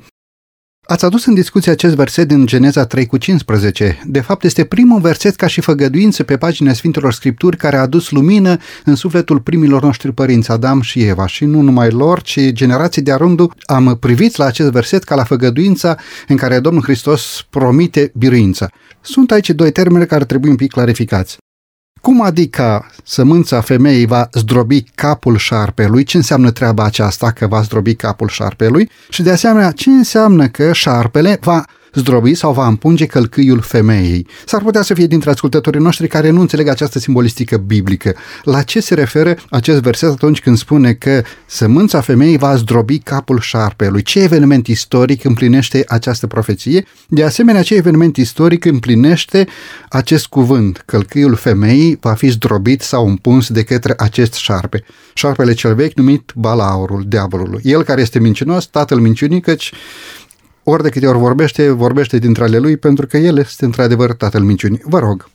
Ați 0.85 1.05
adus 1.05 1.25
în 1.25 1.33
discuție 1.33 1.71
acest 1.71 1.95
verset 1.95 2.27
din 2.27 2.45
Geneza 2.45 2.85
3 2.85 3.05
cu 3.05 3.17
15. 3.17 4.01
De 4.05 4.19
fapt, 4.19 4.43
este 4.43 4.63
primul 4.63 4.99
verset 4.99 5.35
ca 5.35 5.47
și 5.47 5.61
făgăduință 5.61 6.23
pe 6.23 6.37
pagina 6.37 6.73
Sfintelor 6.73 7.13
Scripturi 7.13 7.57
care 7.57 7.77
a 7.77 7.81
adus 7.81 8.11
lumină 8.11 8.57
în 8.85 8.95
sufletul 8.95 9.39
primilor 9.39 9.81
noștri 9.81 10.13
părinți, 10.13 10.51
Adam 10.51 10.81
și 10.81 11.03
Eva. 11.03 11.27
Și 11.27 11.45
nu 11.45 11.61
numai 11.61 11.89
lor, 11.89 12.21
ci 12.21 12.39
generații 12.51 13.01
de-a 13.01 13.15
rândul 13.15 13.53
am 13.65 13.97
privit 13.99 14.35
la 14.35 14.45
acest 14.45 14.71
verset 14.71 15.03
ca 15.03 15.15
la 15.15 15.23
făgăduința 15.23 15.97
în 16.27 16.37
care 16.37 16.59
Domnul 16.59 16.83
Hristos 16.83 17.45
promite 17.49 18.11
biruința. 18.15 18.69
Sunt 19.01 19.31
aici 19.31 19.49
doi 19.49 19.71
termeni 19.71 20.07
care 20.07 20.25
trebuie 20.25 20.51
un 20.51 20.57
pic 20.57 20.71
clarificați. 20.71 21.37
Cum 22.03 22.21
adică 22.21 22.85
sămânța 23.03 23.61
femeii 23.61 24.05
va 24.05 24.29
zdrobi 24.31 24.83
capul 24.95 25.37
șarpelui? 25.37 26.03
Ce 26.03 26.17
înseamnă 26.17 26.51
treaba 26.51 26.83
aceasta 26.83 27.31
că 27.31 27.47
va 27.47 27.61
zdrobi 27.61 27.95
capul 27.95 28.27
șarpelui? 28.27 28.89
Și 29.09 29.21
de 29.21 29.31
asemenea, 29.31 29.71
ce 29.71 29.89
înseamnă 29.89 30.47
că 30.47 30.73
șarpele 30.73 31.37
va 31.41 31.65
zdrobi 31.93 32.33
sau 32.33 32.53
va 32.53 32.67
împunge 32.67 33.05
călcâiul 33.05 33.61
femeii. 33.61 34.27
S-ar 34.45 34.61
putea 34.61 34.81
să 34.81 34.93
fie 34.93 35.07
dintre 35.07 35.29
ascultătorii 35.29 35.81
noștri 35.81 36.07
care 36.07 36.29
nu 36.29 36.41
înțeleg 36.41 36.67
această 36.67 36.99
simbolistică 36.99 37.57
biblică. 37.57 38.15
La 38.43 38.61
ce 38.61 38.79
se 38.79 38.93
referă 38.93 39.35
acest 39.49 39.81
verset 39.81 40.09
atunci 40.09 40.39
când 40.39 40.57
spune 40.57 40.93
că 40.93 41.21
sămânța 41.45 42.01
femeii 42.01 42.37
va 42.37 42.55
zdrobi 42.55 42.99
capul 42.99 43.39
șarpelui? 43.39 44.01
Ce 44.01 44.19
eveniment 44.19 44.67
istoric 44.67 45.23
împlinește 45.23 45.83
această 45.87 46.27
profeție? 46.27 46.85
De 47.07 47.23
asemenea, 47.23 47.61
ce 47.61 47.75
eveniment 47.75 48.17
istoric 48.17 48.65
împlinește 48.65 49.47
acest 49.89 50.25
cuvânt? 50.27 50.83
Călcâiul 50.85 51.35
femeii 51.35 51.97
va 52.01 52.13
fi 52.13 52.27
zdrobit 52.27 52.81
sau 52.81 53.07
împuns 53.07 53.49
de 53.49 53.63
către 53.63 53.93
acest 53.97 54.33
șarpe. 54.33 54.83
Șarpele 55.13 55.53
cel 55.53 55.75
vechi 55.75 55.97
numit 55.97 56.31
Balaurul, 56.35 57.03
diavolului. 57.07 57.61
El 57.63 57.83
care 57.83 58.01
este 58.01 58.19
mincinos, 58.19 58.65
tatăl 58.65 58.97
minciunii, 58.99 59.41
căci 59.41 59.71
ori 60.63 60.83
de 60.83 60.89
câte 60.89 61.07
ori 61.07 61.17
vorbește, 61.17 61.69
vorbește 61.69 62.17
dintre 62.17 62.43
ale 62.43 62.57
lui, 62.57 62.77
pentru 62.77 63.07
că 63.07 63.17
el 63.17 63.37
este 63.37 63.65
într-adevăr 63.65 64.13
tatăl 64.13 64.41
minciunii. 64.41 64.81
Vă 64.83 64.99
rog. 64.99 65.29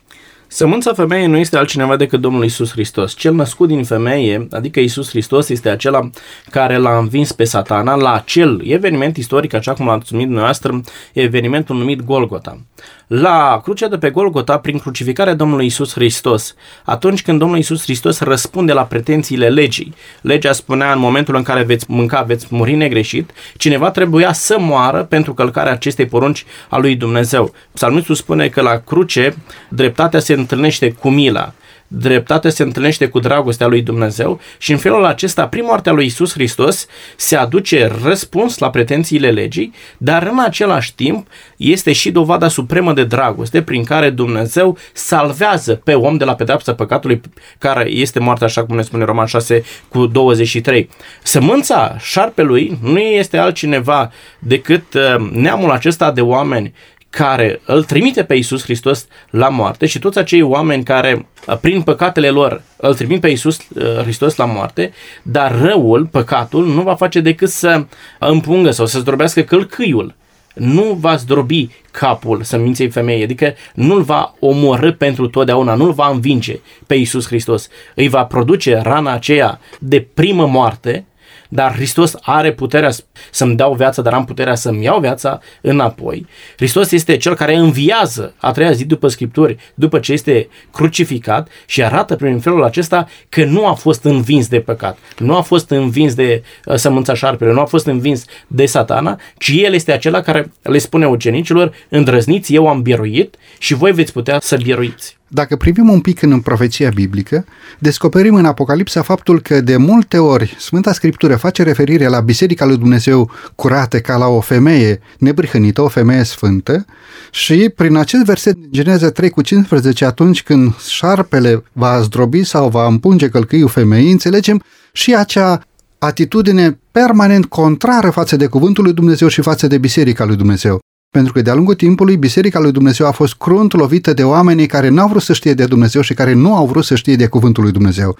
Sămânța 0.50 0.92
femeii 0.92 1.26
nu 1.26 1.36
este 1.36 1.56
altcineva 1.56 1.96
decât 1.96 2.20
Domnul 2.20 2.44
Isus 2.44 2.70
Hristos. 2.70 3.14
Cel 3.14 3.34
născut 3.34 3.68
din 3.68 3.84
femeie, 3.84 4.46
adică 4.50 4.80
Isus 4.80 5.08
Hristos, 5.08 5.48
este 5.48 5.68
acela 5.68 6.10
care 6.50 6.76
l-a 6.76 6.98
învins 6.98 7.32
pe 7.32 7.44
satana 7.44 7.94
la 7.94 8.12
acel 8.12 8.62
eveniment 8.64 9.16
istoric, 9.16 9.54
așa 9.54 9.72
cum 9.72 9.86
l-ați 9.86 10.12
numit 10.12 10.26
dumneavoastră, 10.26 10.80
evenimentul 11.12 11.76
numit 11.76 12.04
Golgota 12.04 12.60
la 13.08 13.60
crucea 13.62 13.88
de 13.88 13.98
pe 13.98 14.10
Golgota 14.10 14.58
prin 14.58 14.78
crucificarea 14.78 15.34
Domnului 15.34 15.66
Isus 15.66 15.92
Hristos. 15.92 16.54
Atunci 16.84 17.22
când 17.22 17.38
Domnul 17.38 17.58
Isus 17.58 17.82
Hristos 17.82 18.20
răspunde 18.20 18.72
la 18.72 18.84
pretențiile 18.84 19.48
legii. 19.48 19.94
Legea 20.20 20.52
spunea 20.52 20.92
în 20.92 20.98
momentul 20.98 21.34
în 21.34 21.42
care 21.42 21.62
veți 21.62 21.84
mânca, 21.88 22.22
veți 22.22 22.46
muri 22.50 22.74
negreșit, 22.74 23.30
cineva 23.56 23.90
trebuia 23.90 24.32
să 24.32 24.56
moară 24.58 25.02
pentru 25.04 25.34
călcarea 25.34 25.72
acestei 25.72 26.06
porunci 26.06 26.44
a 26.68 26.78
lui 26.78 26.96
Dumnezeu. 26.96 27.54
Psalmistul 27.72 28.14
spune 28.14 28.48
că 28.48 28.60
la 28.60 28.76
cruce 28.76 29.36
dreptatea 29.68 30.20
se 30.20 30.32
întâlnește 30.32 30.92
cu 30.92 31.10
mila 31.10 31.52
dreptatea 31.88 32.50
se 32.50 32.62
întâlnește 32.62 33.08
cu 33.08 33.18
dragostea 33.18 33.66
lui 33.66 33.82
Dumnezeu 33.82 34.40
și 34.58 34.72
în 34.72 34.78
felul 34.78 35.04
acesta, 35.04 35.48
prin 35.48 35.64
moartea 35.64 35.92
lui 35.92 36.04
Isus 36.04 36.32
Hristos, 36.32 36.86
se 37.16 37.36
aduce 37.36 37.90
răspuns 38.04 38.58
la 38.58 38.70
pretențiile 38.70 39.30
legii, 39.30 39.72
dar 39.98 40.22
în 40.22 40.38
același 40.38 40.94
timp 40.94 41.26
este 41.56 41.92
și 41.92 42.10
dovada 42.10 42.48
supremă 42.48 42.92
de 42.92 43.04
dragoste 43.04 43.62
prin 43.62 43.84
care 43.84 44.10
Dumnezeu 44.10 44.78
salvează 44.92 45.74
pe 45.74 45.94
om 45.94 46.16
de 46.16 46.24
la 46.24 46.34
pedepsa 46.34 46.74
păcatului 46.74 47.20
care 47.58 47.90
este 47.90 48.18
moartea, 48.18 48.46
așa 48.46 48.64
cum 48.64 48.76
ne 48.76 48.82
spune 48.82 49.04
Roman 49.04 49.26
6 49.26 49.64
cu 49.88 50.06
23. 50.06 50.88
Sămânța 51.22 51.96
șarpelui 51.98 52.78
nu 52.82 52.98
este 52.98 53.36
altcineva 53.36 54.12
decât 54.38 54.94
uh, 54.94 55.30
neamul 55.32 55.70
acesta 55.70 56.12
de 56.12 56.20
oameni 56.20 56.72
care 57.10 57.60
îl 57.64 57.84
trimite 57.84 58.24
pe 58.24 58.34
Isus 58.34 58.62
Hristos 58.62 59.06
la 59.30 59.48
moarte 59.48 59.86
și 59.86 59.98
toți 59.98 60.18
acei 60.18 60.42
oameni 60.42 60.82
care, 60.82 61.26
uh, 61.46 61.56
prin 61.56 61.82
păcatele 61.82 62.28
lor, 62.28 62.62
îl 62.76 62.94
trimit 62.94 63.20
pe 63.20 63.28
Isus 63.28 63.58
uh, 63.58 63.82
Hristos 64.02 64.36
la 64.36 64.44
moarte, 64.44 64.92
dar 65.22 65.60
răul, 65.60 66.06
păcatul, 66.06 66.66
nu 66.66 66.82
va 66.82 66.94
face 66.94 67.20
decât 67.20 67.48
să 67.48 67.84
împungă 68.18 68.70
sau 68.70 68.86
să 68.86 68.98
zdrobească 68.98 69.40
călcâiul. 69.40 70.14
Nu 70.54 70.96
va 71.00 71.16
zdrobi 71.16 71.68
capul 71.90 72.42
săminței 72.42 72.88
femeii, 72.88 73.22
adică 73.22 73.54
nu-l 73.74 74.02
va 74.02 74.34
omorâ 74.38 74.92
pentru 74.92 75.28
totdeauna, 75.28 75.74
nu-l 75.74 75.92
va 75.92 76.08
învinge 76.08 76.60
pe 76.86 76.94
Isus 76.94 77.26
Hristos. 77.26 77.68
Îi 77.94 78.08
va 78.08 78.24
produce 78.24 78.80
rana 78.82 79.12
aceea 79.12 79.60
de 79.78 80.06
primă 80.14 80.46
moarte, 80.46 81.06
dar 81.48 81.74
Hristos 81.74 82.14
are 82.20 82.52
puterea 82.52 82.90
să-mi 83.30 83.56
dau 83.56 83.74
viața, 83.74 84.02
dar 84.02 84.12
am 84.12 84.24
puterea 84.24 84.54
să-mi 84.54 84.84
iau 84.84 85.00
viața 85.00 85.40
înapoi. 85.60 86.26
Hristos 86.56 86.90
este 86.90 87.16
cel 87.16 87.34
care 87.34 87.54
înviază 87.54 88.34
a 88.36 88.50
treia 88.50 88.72
zi 88.72 88.84
după 88.84 89.08
Scripturi, 89.08 89.56
după 89.74 89.98
ce 89.98 90.12
este 90.12 90.48
crucificat 90.72 91.48
și 91.66 91.84
arată 91.84 92.16
prin 92.16 92.38
felul 92.38 92.64
acesta 92.64 93.08
că 93.28 93.44
nu 93.44 93.66
a 93.66 93.72
fost 93.72 94.04
învins 94.04 94.48
de 94.48 94.60
păcat, 94.60 94.98
nu 95.18 95.36
a 95.36 95.40
fost 95.40 95.70
învins 95.70 96.14
de 96.14 96.42
uh, 96.64 96.74
sămânța 96.74 97.14
șarpele, 97.14 97.52
nu 97.52 97.60
a 97.60 97.64
fost 97.64 97.86
învins 97.86 98.24
de 98.46 98.66
satana, 98.66 99.20
ci 99.38 99.52
El 99.54 99.74
este 99.74 99.92
acela 99.92 100.20
care 100.20 100.52
le 100.62 100.78
spune 100.78 101.06
ucenicilor, 101.06 101.72
îndrăzniți, 101.88 102.54
eu 102.54 102.68
am 102.68 102.82
biruit 102.82 103.36
și 103.58 103.74
voi 103.74 103.92
veți 103.92 104.12
putea 104.12 104.38
să 104.40 104.56
biruiți. 104.56 105.16
Dacă 105.30 105.56
privim 105.56 105.88
un 105.88 106.00
pic 106.00 106.22
în 106.22 106.40
profeția 106.40 106.90
biblică, 106.90 107.44
descoperim 107.78 108.34
în 108.34 108.44
Apocalipsa 108.44 109.02
faptul 109.02 109.40
că 109.40 109.60
de 109.60 109.76
multe 109.76 110.18
ori 110.18 110.56
Sfânta 110.58 110.92
Scriptură 110.92 111.36
face 111.36 111.62
referire 111.62 112.06
la 112.06 112.20
Biserica 112.20 112.64
lui 112.64 112.76
Dumnezeu 112.76 113.30
curată 113.54 114.00
ca 114.00 114.16
la 114.16 114.26
o 114.26 114.40
femeie 114.40 115.00
nebrihănită, 115.18 115.82
o 115.82 115.88
femeie 115.88 116.22
sfântă 116.22 116.84
și 117.30 117.72
prin 117.76 117.96
acest 117.96 118.24
verset 118.24 118.56
Geneza 118.70 119.10
3 119.10 119.30
cu 119.30 119.42
15, 119.42 120.04
atunci 120.04 120.42
când 120.42 120.76
șarpele 120.78 121.62
va 121.72 122.00
zdrobi 122.00 122.44
sau 122.44 122.68
va 122.68 122.86
împunge 122.86 123.28
călcâiul 123.28 123.68
femeii, 123.68 124.12
înțelegem 124.12 124.62
și 124.92 125.14
acea 125.14 125.60
atitudine 125.98 126.78
permanent 126.90 127.44
contrară 127.46 128.10
față 128.10 128.36
de 128.36 128.46
cuvântul 128.46 128.84
lui 128.84 128.92
Dumnezeu 128.92 129.28
și 129.28 129.40
față 129.40 129.66
de 129.66 129.78
Biserica 129.78 130.24
lui 130.24 130.36
Dumnezeu. 130.36 130.80
Pentru 131.10 131.32
că 131.32 131.42
de-a 131.42 131.54
lungul 131.54 131.74
timpului, 131.74 132.16
Biserica 132.16 132.58
lui 132.58 132.72
Dumnezeu 132.72 133.06
a 133.06 133.10
fost 133.10 133.34
crunt 133.34 133.72
lovită 133.72 134.12
de 134.12 134.24
oamenii 134.24 134.66
care 134.66 134.88
n-au 134.88 135.08
vrut 135.08 135.22
să 135.22 135.32
știe 135.32 135.54
de 135.54 135.64
Dumnezeu 135.64 136.00
și 136.00 136.14
care 136.14 136.32
nu 136.32 136.54
au 136.54 136.66
vrut 136.66 136.84
să 136.84 136.94
știe 136.94 137.16
de 137.16 137.26
cuvântul 137.26 137.62
lui 137.62 137.72
Dumnezeu. 137.72 138.16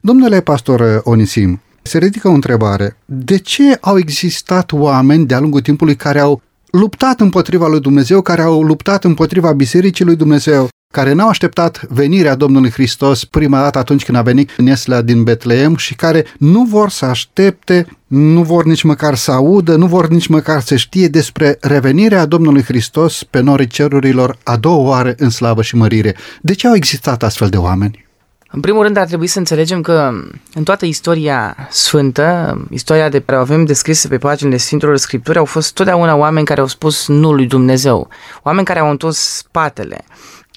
Domnule 0.00 0.40
pastor 0.40 1.00
Onisim, 1.04 1.60
se 1.82 1.98
ridică 1.98 2.28
o 2.28 2.32
întrebare. 2.32 2.96
De 3.04 3.38
ce 3.38 3.78
au 3.80 3.98
existat 3.98 4.72
oameni 4.72 5.26
de-a 5.26 5.40
lungul 5.40 5.60
timpului 5.60 5.96
care 5.96 6.20
au 6.20 6.42
luptat 6.70 7.20
împotriva 7.20 7.66
lui 7.66 7.80
Dumnezeu, 7.80 8.20
care 8.22 8.42
au 8.42 8.62
luptat 8.62 9.04
împotriva 9.04 9.52
Bisericii 9.52 10.04
lui 10.04 10.16
Dumnezeu, 10.16 10.68
care 10.90 11.12
n-au 11.12 11.28
așteptat 11.28 11.86
venirea 11.88 12.34
Domnului 12.34 12.70
Hristos 12.70 13.24
prima 13.24 13.60
dată 13.60 13.78
atunci 13.78 14.04
când 14.04 14.16
a 14.16 14.22
venit 14.22 14.50
în 14.56 14.66
Esla 14.66 15.02
din 15.02 15.22
Betleem 15.22 15.76
și 15.76 15.94
care 15.94 16.24
nu 16.38 16.64
vor 16.64 16.90
să 16.90 17.04
aștepte, 17.04 17.86
nu 18.06 18.42
vor 18.42 18.64
nici 18.64 18.82
măcar 18.82 19.14
să 19.14 19.30
audă, 19.30 19.76
nu 19.76 19.86
vor 19.86 20.08
nici 20.08 20.26
măcar 20.26 20.60
să 20.60 20.76
știe 20.76 21.08
despre 21.08 21.56
revenirea 21.60 22.26
Domnului 22.26 22.62
Hristos 22.62 23.24
pe 23.24 23.40
norii 23.40 23.66
cerurilor 23.66 24.36
a 24.42 24.56
doua 24.56 24.88
oară 24.88 25.14
în 25.16 25.30
slavă 25.30 25.62
și 25.62 25.76
mărire. 25.76 26.16
De 26.40 26.54
ce 26.54 26.66
au 26.66 26.74
existat 26.74 27.22
astfel 27.22 27.48
de 27.48 27.56
oameni? 27.56 28.06
În 28.50 28.60
primul 28.60 28.82
rând 28.82 28.96
ar 28.96 29.06
trebui 29.06 29.26
să 29.26 29.38
înțelegem 29.38 29.80
că 29.80 30.12
în 30.54 30.62
toată 30.62 30.84
istoria 30.86 31.68
sfântă, 31.70 32.58
istoria 32.70 33.08
de 33.08 33.20
care 33.20 33.38
avem 33.38 33.64
descrisă 33.64 34.08
pe 34.08 34.18
paginile 34.18 34.56
Sfintelor 34.56 34.96
Scripturi, 34.96 35.38
au 35.38 35.44
fost 35.44 35.74
totdeauna 35.74 36.14
oameni 36.14 36.46
care 36.46 36.60
au 36.60 36.66
spus 36.66 37.08
nu 37.08 37.32
lui 37.32 37.46
Dumnezeu, 37.46 38.08
oameni 38.42 38.66
care 38.66 38.78
au 38.78 38.90
întors 38.90 39.18
spatele. 39.18 40.04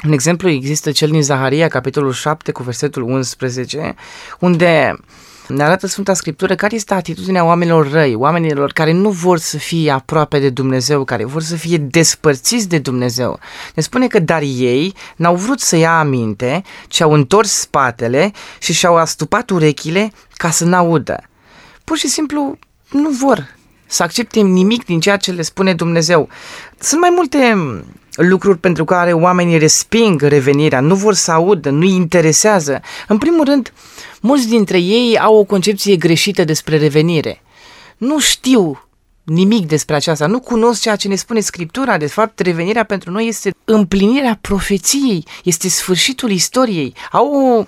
Un 0.05 0.11
exemplu 0.11 0.49
există 0.49 0.91
cel 0.91 1.09
din 1.09 1.21
Zaharia, 1.21 1.67
capitolul 1.67 2.11
7, 2.11 2.51
cu 2.51 2.63
versetul 2.63 3.01
11, 3.01 3.95
unde 4.39 4.95
ne 5.47 5.63
arată 5.63 5.87
Sfânta 5.87 6.13
Scriptură 6.13 6.55
care 6.55 6.75
este 6.75 6.93
atitudinea 6.93 7.45
oamenilor 7.45 7.91
răi, 7.91 8.15
oamenilor 8.15 8.71
care 8.71 8.91
nu 8.91 9.09
vor 9.09 9.37
să 9.37 9.57
fie 9.57 9.91
aproape 9.91 10.39
de 10.39 10.49
Dumnezeu, 10.49 11.03
care 11.03 11.25
vor 11.25 11.41
să 11.41 11.55
fie 11.55 11.77
despărțiți 11.77 12.69
de 12.69 12.77
Dumnezeu. 12.77 13.39
Ne 13.75 13.81
spune 13.81 14.07
că 14.07 14.19
dar 14.19 14.41
ei 14.41 14.93
n-au 15.15 15.35
vrut 15.35 15.59
să 15.59 15.75
ia 15.75 15.99
aminte, 15.99 16.63
ci 16.87 17.01
au 17.01 17.11
întors 17.13 17.51
spatele 17.51 18.31
și 18.59 18.73
și-au 18.73 18.97
astupat 18.97 19.49
urechile 19.49 20.11
ca 20.33 20.49
să 20.49 20.65
n-audă. 20.65 21.23
Pur 21.83 21.97
și 21.97 22.07
simplu 22.07 22.57
nu 22.91 23.09
vor 23.09 23.55
să 23.85 24.03
accepte 24.03 24.39
nimic 24.39 24.85
din 24.85 24.99
ceea 24.99 25.17
ce 25.17 25.31
le 25.31 25.41
spune 25.41 25.73
Dumnezeu. 25.73 26.29
Sunt 26.79 27.01
mai 27.01 27.11
multe 27.15 27.55
lucruri 28.15 28.57
pentru 28.57 28.85
care 28.85 29.13
oamenii 29.13 29.57
resping 29.57 30.21
revenirea, 30.21 30.79
nu 30.79 30.95
vor 30.95 31.13
să 31.13 31.31
audă, 31.31 31.69
nu 31.69 31.83
interesează. 31.83 32.81
În 33.07 33.17
primul 33.17 33.45
rând, 33.45 33.73
mulți 34.21 34.47
dintre 34.47 34.79
ei 34.79 35.19
au 35.19 35.35
o 35.35 35.43
concepție 35.43 35.95
greșită 35.95 36.43
despre 36.43 36.77
revenire. 36.77 37.41
Nu 37.97 38.19
știu 38.19 38.85
nimic 39.23 39.67
despre 39.67 39.95
aceasta, 39.95 40.27
nu 40.27 40.39
cunosc 40.39 40.81
ceea 40.81 40.95
ce 40.95 41.07
ne 41.07 41.15
spune 41.15 41.39
Scriptura. 41.39 41.97
De 41.97 42.07
fapt, 42.07 42.39
revenirea 42.39 42.83
pentru 42.83 43.11
noi 43.11 43.27
este 43.27 43.53
împlinirea 43.65 44.37
profeției, 44.41 45.25
este 45.43 45.69
sfârșitul 45.69 46.31
istoriei. 46.31 46.95
Au 47.11 47.33
o 47.33 47.65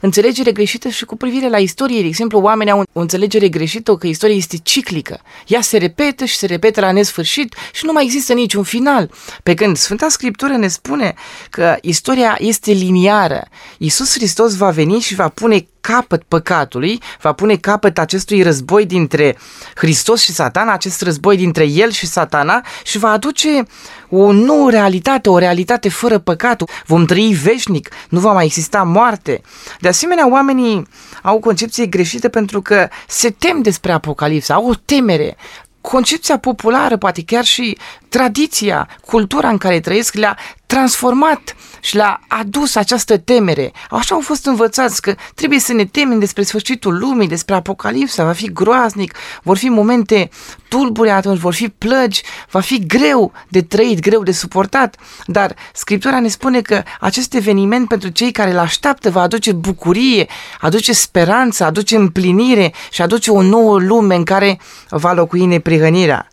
înțelegere 0.00 0.52
greșită 0.52 0.88
și 0.88 1.04
cu 1.04 1.16
privire 1.16 1.48
la 1.48 1.58
istorie. 1.58 2.00
De 2.00 2.06
exemplu, 2.06 2.38
oamenii 2.38 2.72
au 2.72 2.84
o 2.92 3.00
înțelegere 3.00 3.48
greșită 3.48 3.94
că 3.94 4.06
istoria 4.06 4.36
este 4.36 4.56
ciclică. 4.62 5.20
Ea 5.46 5.60
se 5.60 5.78
repetă 5.78 6.24
și 6.24 6.36
se 6.36 6.46
repetă 6.46 6.80
la 6.80 6.92
nesfârșit 6.92 7.54
și 7.72 7.84
nu 7.84 7.92
mai 7.92 8.04
există 8.04 8.32
niciun 8.32 8.62
final. 8.62 9.10
Pe 9.42 9.54
când 9.54 9.76
Sfânta 9.76 10.08
Scriptură 10.08 10.56
ne 10.56 10.68
spune 10.68 11.14
că 11.50 11.76
istoria 11.80 12.36
este 12.38 12.72
liniară. 12.72 13.46
Iisus 13.78 14.12
Hristos 14.12 14.56
va 14.56 14.70
veni 14.70 15.00
și 15.00 15.14
va 15.14 15.28
pune 15.28 15.66
capăt 15.80 16.22
păcatului, 16.28 17.02
va 17.20 17.32
pune 17.32 17.56
capăt 17.56 17.98
acestui 17.98 18.42
război 18.42 18.86
dintre 18.86 19.36
Hristos 19.74 20.22
și 20.22 20.32
satana, 20.32 20.72
acest 20.72 21.02
război 21.02 21.36
dintre 21.36 21.64
el 21.64 21.90
și 21.90 22.06
satana 22.06 22.64
și 22.84 22.98
va 22.98 23.10
aduce 23.10 23.66
o 24.10 24.32
nouă 24.32 24.70
realitate, 24.70 25.28
o 25.28 25.38
realitate 25.38 25.88
fără 25.88 26.18
păcat. 26.18 26.62
Vom 26.86 27.04
trăi 27.04 27.38
veșnic, 27.42 27.88
nu 28.08 28.20
va 28.20 28.32
mai 28.32 28.44
exista 28.44 28.82
moarte. 28.82 29.40
De 29.80 29.88
asemenea, 29.88 30.30
oamenii 30.30 30.86
au 31.22 31.36
o 31.36 31.40
concepție 31.40 31.86
greșită 31.86 32.28
pentru 32.28 32.62
că 32.62 32.88
se 33.08 33.30
tem 33.30 33.62
despre 33.62 33.92
Apocalipsa, 33.92 34.54
au 34.54 34.68
o 34.68 34.74
temere 34.84 35.36
concepția 35.80 36.38
populară, 36.38 36.96
poate 36.96 37.22
chiar 37.22 37.44
și 37.44 37.78
tradiția, 38.08 38.88
cultura 39.06 39.48
în 39.48 39.58
care 39.58 39.80
trăiesc 39.80 40.14
le-a 40.14 40.36
transformat 40.68 41.56
și 41.80 41.96
le-a 41.96 42.20
adus 42.28 42.74
această 42.74 43.18
temere. 43.18 43.72
Așa 43.90 44.14
au 44.14 44.20
fost 44.20 44.46
învățați 44.46 45.02
că 45.02 45.14
trebuie 45.34 45.58
să 45.58 45.72
ne 45.72 45.84
temem 45.84 46.18
despre 46.18 46.42
sfârșitul 46.42 46.98
lumii, 46.98 47.28
despre 47.28 47.54
apocalipsa, 47.54 48.24
va 48.24 48.32
fi 48.32 48.52
groaznic, 48.52 49.14
vor 49.42 49.56
fi 49.56 49.68
momente 49.68 50.28
tulbure 50.68 51.10
atunci, 51.10 51.38
vor 51.38 51.54
fi 51.54 51.68
plăgi, 51.68 52.22
va 52.50 52.60
fi 52.60 52.86
greu 52.86 53.32
de 53.48 53.62
trăit, 53.62 54.00
greu 54.00 54.22
de 54.22 54.32
suportat, 54.32 54.96
dar 55.26 55.54
Scriptura 55.72 56.20
ne 56.20 56.28
spune 56.28 56.60
că 56.60 56.82
acest 57.00 57.34
eveniment 57.34 57.88
pentru 57.88 58.08
cei 58.08 58.32
care 58.32 58.50
îl 58.50 58.58
așteaptă 58.58 59.10
va 59.10 59.20
aduce 59.20 59.52
bucurie, 59.52 60.26
aduce 60.60 60.92
speranță, 60.92 61.64
aduce 61.64 61.96
împlinire 61.96 62.72
și 62.90 63.02
aduce 63.02 63.30
o 63.30 63.42
nouă 63.42 63.78
lume 63.78 64.14
în 64.14 64.24
care 64.24 64.60
va 64.88 65.12
locui 65.12 65.46
neprihănirea. 65.46 66.28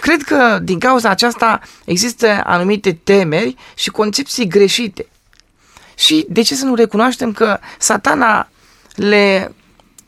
Cred 0.00 0.22
că 0.22 0.58
din 0.62 0.78
cauza 0.78 1.08
aceasta 1.08 1.60
există 1.84 2.40
anumite 2.44 2.92
temeri 2.92 3.56
și 3.74 3.90
concepții 3.90 4.46
greșite. 4.46 5.06
Și 5.94 6.26
de 6.28 6.42
ce 6.42 6.54
să 6.54 6.64
nu 6.64 6.74
recunoaștem 6.74 7.32
că 7.32 7.58
satana 7.78 8.48
le 8.94 9.54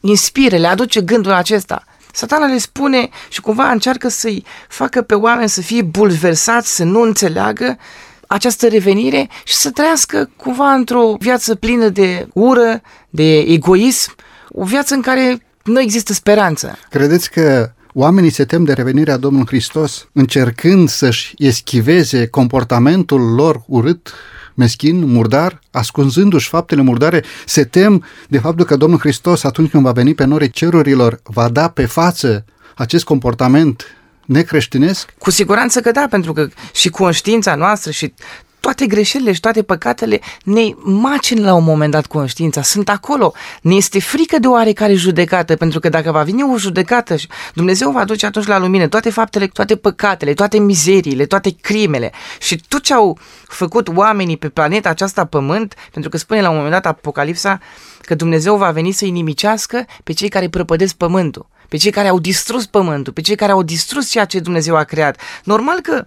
inspire, 0.01 0.57
le 0.57 0.67
aduce 0.67 1.01
gândul 1.01 1.33
acesta? 1.33 1.85
Satana 2.13 2.47
le 2.47 2.59
spune 2.59 3.09
și 3.29 3.41
cumva 3.41 3.71
încearcă 3.71 4.09
să-i 4.09 4.45
facă 4.69 5.03
pe 5.03 5.15
oameni 5.15 5.49
să 5.49 5.61
fie 5.61 5.83
bulversați, 5.83 6.75
să 6.75 6.85
nu 6.85 7.01
înțeleagă 7.01 7.79
această 8.27 8.69
revenire 8.69 9.29
și 9.45 9.55
să 9.55 9.71
trăiască 9.71 10.31
cumva 10.37 10.73
într-o 10.73 11.17
viață 11.19 11.55
plină 11.55 11.89
de 11.89 12.29
ură, 12.33 12.81
de 13.11 13.39
egoism, 13.39 14.15
o 14.49 14.65
viață 14.65 14.95
în 14.95 15.01
care 15.01 15.47
nu 15.63 15.81
există 15.81 16.13
speranță. 16.13 16.79
Credeți 16.91 17.31
că 17.31 17.71
Oamenii 17.99 18.31
se 18.31 18.45
tem 18.45 18.65
de 18.65 18.73
revenirea 18.73 19.17
Domnului 19.17 19.47
Hristos, 19.47 20.09
încercând 20.13 20.89
să-și 20.89 21.35
eschiveze 21.39 22.27
comportamentul 22.27 23.21
lor 23.21 23.63
urât, 23.67 24.13
meschin, 24.55 25.05
murdar, 25.05 25.61
ascunzându-și 25.71 26.49
faptele 26.49 26.83
murdare, 26.83 27.25
se 27.47 27.65
tem 27.65 28.05
de 28.29 28.39
faptul 28.39 28.65
că 28.65 28.77
Domnul 28.77 28.99
Hristos, 28.99 29.45
atunci 29.45 29.71
când 29.71 29.83
va 29.83 29.93
veni 29.93 30.15
pe 30.15 30.25
norii 30.25 30.51
cerurilor, 30.51 31.21
va 31.23 31.49
da 31.49 31.69
pe 31.69 31.87
față 31.87 32.45
acest 32.75 33.05
comportament 33.05 33.85
necreștinesc? 34.27 35.15
Cu 35.19 35.31
siguranță 35.31 35.81
că 35.81 35.91
da, 35.91 36.07
pentru 36.11 36.33
că 36.33 36.49
și 36.75 36.89
conștiința 36.89 37.55
noastră 37.55 37.91
și 37.91 38.15
toate 38.61 38.87
greșelile 38.87 39.33
și 39.33 39.41
toate 39.41 39.63
păcatele 39.63 40.21
ne 40.45 40.63
macin 40.83 41.45
la 41.45 41.55
un 41.55 41.65
moment 41.65 41.91
dat 41.91 42.07
conștiința, 42.07 42.63
sunt 42.63 42.89
acolo. 42.89 43.33
Ne 43.63 43.75
este 43.75 44.01
frică 44.01 44.39
de 44.39 44.47
oarecare 44.47 44.95
judecată, 44.95 45.57
pentru 45.57 45.81
că 45.81 45.89
dacă 45.89 46.11
va 46.11 46.23
veni 46.23 46.43
o 46.43 46.59
judecată 46.59 47.17
și 47.17 47.29
Dumnezeu 47.55 47.91
va 47.91 48.05
duce 48.05 48.27
atunci 48.27 48.47
la 48.47 48.59
lumină 48.59 48.89
toate 48.89 49.11
faptele, 49.11 49.47
toate 49.47 49.77
păcatele, 49.77 50.35
toate 50.35 50.59
mizeriile, 50.59 51.27
toate 51.27 51.57
crimele 51.61 52.13
și 52.41 52.63
tot 52.69 52.83
ce 52.83 52.95
au 52.95 53.19
făcut 53.49 53.89
oamenii 53.95 54.37
pe 54.37 54.49
planeta 54.49 54.89
aceasta 54.89 55.25
pământ, 55.25 55.75
pentru 55.93 56.11
că 56.11 56.17
spune 56.17 56.41
la 56.41 56.49
un 56.49 56.55
moment 56.55 56.73
dat 56.73 56.87
Apocalipsa 56.87 57.61
că 58.01 58.15
Dumnezeu 58.15 58.57
va 58.57 58.71
veni 58.71 58.93
să-i 58.93 59.11
nimicească 59.11 59.87
pe 60.05 60.13
cei 60.13 60.29
care 60.29 60.49
prăpădesc 60.49 60.95
pământul 60.95 61.47
pe 61.69 61.77
cei 61.77 61.91
care 61.91 62.09
au 62.09 62.19
distrus 62.19 62.67
pământul, 62.67 63.13
pe 63.13 63.21
cei 63.21 63.37
care 63.37 63.53
au 63.53 63.63
distrus 63.63 64.11
ceea 64.11 64.25
ce 64.25 64.41
Dumnezeu 64.41 64.77
a 64.77 64.85
creat. 64.85 65.21
Normal 65.45 65.81
că 65.81 66.05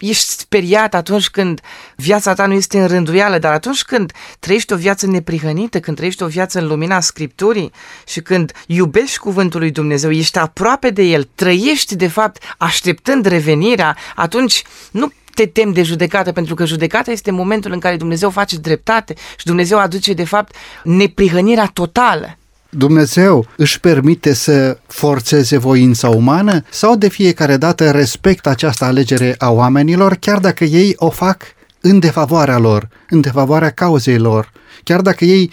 ești 0.00 0.30
speriat 0.30 0.94
atunci 0.94 1.28
când 1.28 1.60
viața 1.96 2.34
ta 2.34 2.46
nu 2.46 2.52
este 2.52 2.80
în 2.80 2.86
rânduială, 2.86 3.38
dar 3.38 3.52
atunci 3.52 3.82
când 3.82 4.12
trăiești 4.38 4.72
o 4.72 4.76
viață 4.76 5.06
neprihănită, 5.06 5.80
când 5.80 5.96
trăiești 5.96 6.22
o 6.22 6.26
viață 6.26 6.58
în 6.58 6.66
lumina 6.66 7.00
Scripturii 7.00 7.72
și 8.06 8.20
când 8.20 8.52
iubești 8.66 9.18
cuvântul 9.18 9.60
lui 9.60 9.70
Dumnezeu, 9.70 10.10
ești 10.10 10.38
aproape 10.38 10.90
de 10.90 11.02
el, 11.02 11.28
trăiești 11.34 11.96
de 11.96 12.08
fapt 12.08 12.42
așteptând 12.58 13.26
revenirea, 13.26 13.96
atunci 14.14 14.62
nu 14.90 15.12
te 15.34 15.46
tem 15.46 15.72
de 15.72 15.82
judecată, 15.82 16.32
pentru 16.32 16.54
că 16.54 16.64
judecata 16.64 17.10
este 17.10 17.30
momentul 17.30 17.72
în 17.72 17.78
care 17.78 17.96
Dumnezeu 17.96 18.30
face 18.30 18.56
dreptate 18.56 19.14
și 19.38 19.44
Dumnezeu 19.44 19.78
aduce 19.78 20.12
de 20.12 20.24
fapt 20.24 20.54
neprihănirea 20.84 21.70
totală. 21.72 22.38
Dumnezeu 22.70 23.46
își 23.56 23.80
permite 23.80 24.32
să 24.32 24.78
forțeze 24.86 25.56
voința 25.56 26.08
umană 26.08 26.62
sau 26.70 26.96
de 26.96 27.08
fiecare 27.08 27.56
dată 27.56 27.90
respectă 27.90 28.48
această 28.48 28.84
alegere 28.84 29.34
a 29.38 29.50
oamenilor, 29.50 30.14
chiar 30.14 30.38
dacă 30.38 30.64
ei 30.64 30.94
o 30.96 31.10
fac 31.10 31.42
în 31.80 31.98
defavoarea 31.98 32.58
lor, 32.58 32.88
în 33.08 33.20
defavoarea 33.20 33.70
cauzei 33.70 34.18
lor, 34.18 34.52
chiar 34.84 35.00
dacă 35.00 35.24
ei 35.24 35.50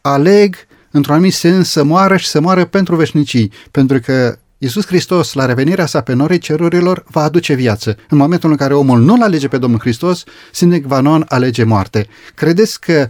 aleg 0.00 0.56
într-un 0.90 1.14
anumit 1.14 1.34
sens 1.34 1.70
să 1.70 1.82
moară 1.84 2.16
și 2.16 2.26
să 2.26 2.40
moară 2.40 2.64
pentru 2.64 2.96
veșnicii, 2.96 3.52
pentru 3.70 4.00
că 4.00 4.38
Iisus 4.58 4.86
Hristos, 4.86 5.32
la 5.32 5.46
revenirea 5.46 5.86
sa 5.86 6.00
pe 6.00 6.12
norii 6.12 6.38
cerurilor, 6.38 7.04
va 7.10 7.22
aduce 7.22 7.54
viață. 7.54 7.96
În 8.08 8.18
momentul 8.18 8.50
în 8.50 8.56
care 8.56 8.74
omul 8.74 9.00
nu-L 9.00 9.22
alege 9.22 9.48
pe 9.48 9.58
Domnul 9.58 9.80
Hristos, 9.80 10.24
sine 10.52 10.78
qua 10.78 11.00
non 11.00 11.24
alege 11.28 11.64
moarte. 11.64 12.06
Credeți 12.34 12.80
că 12.80 13.08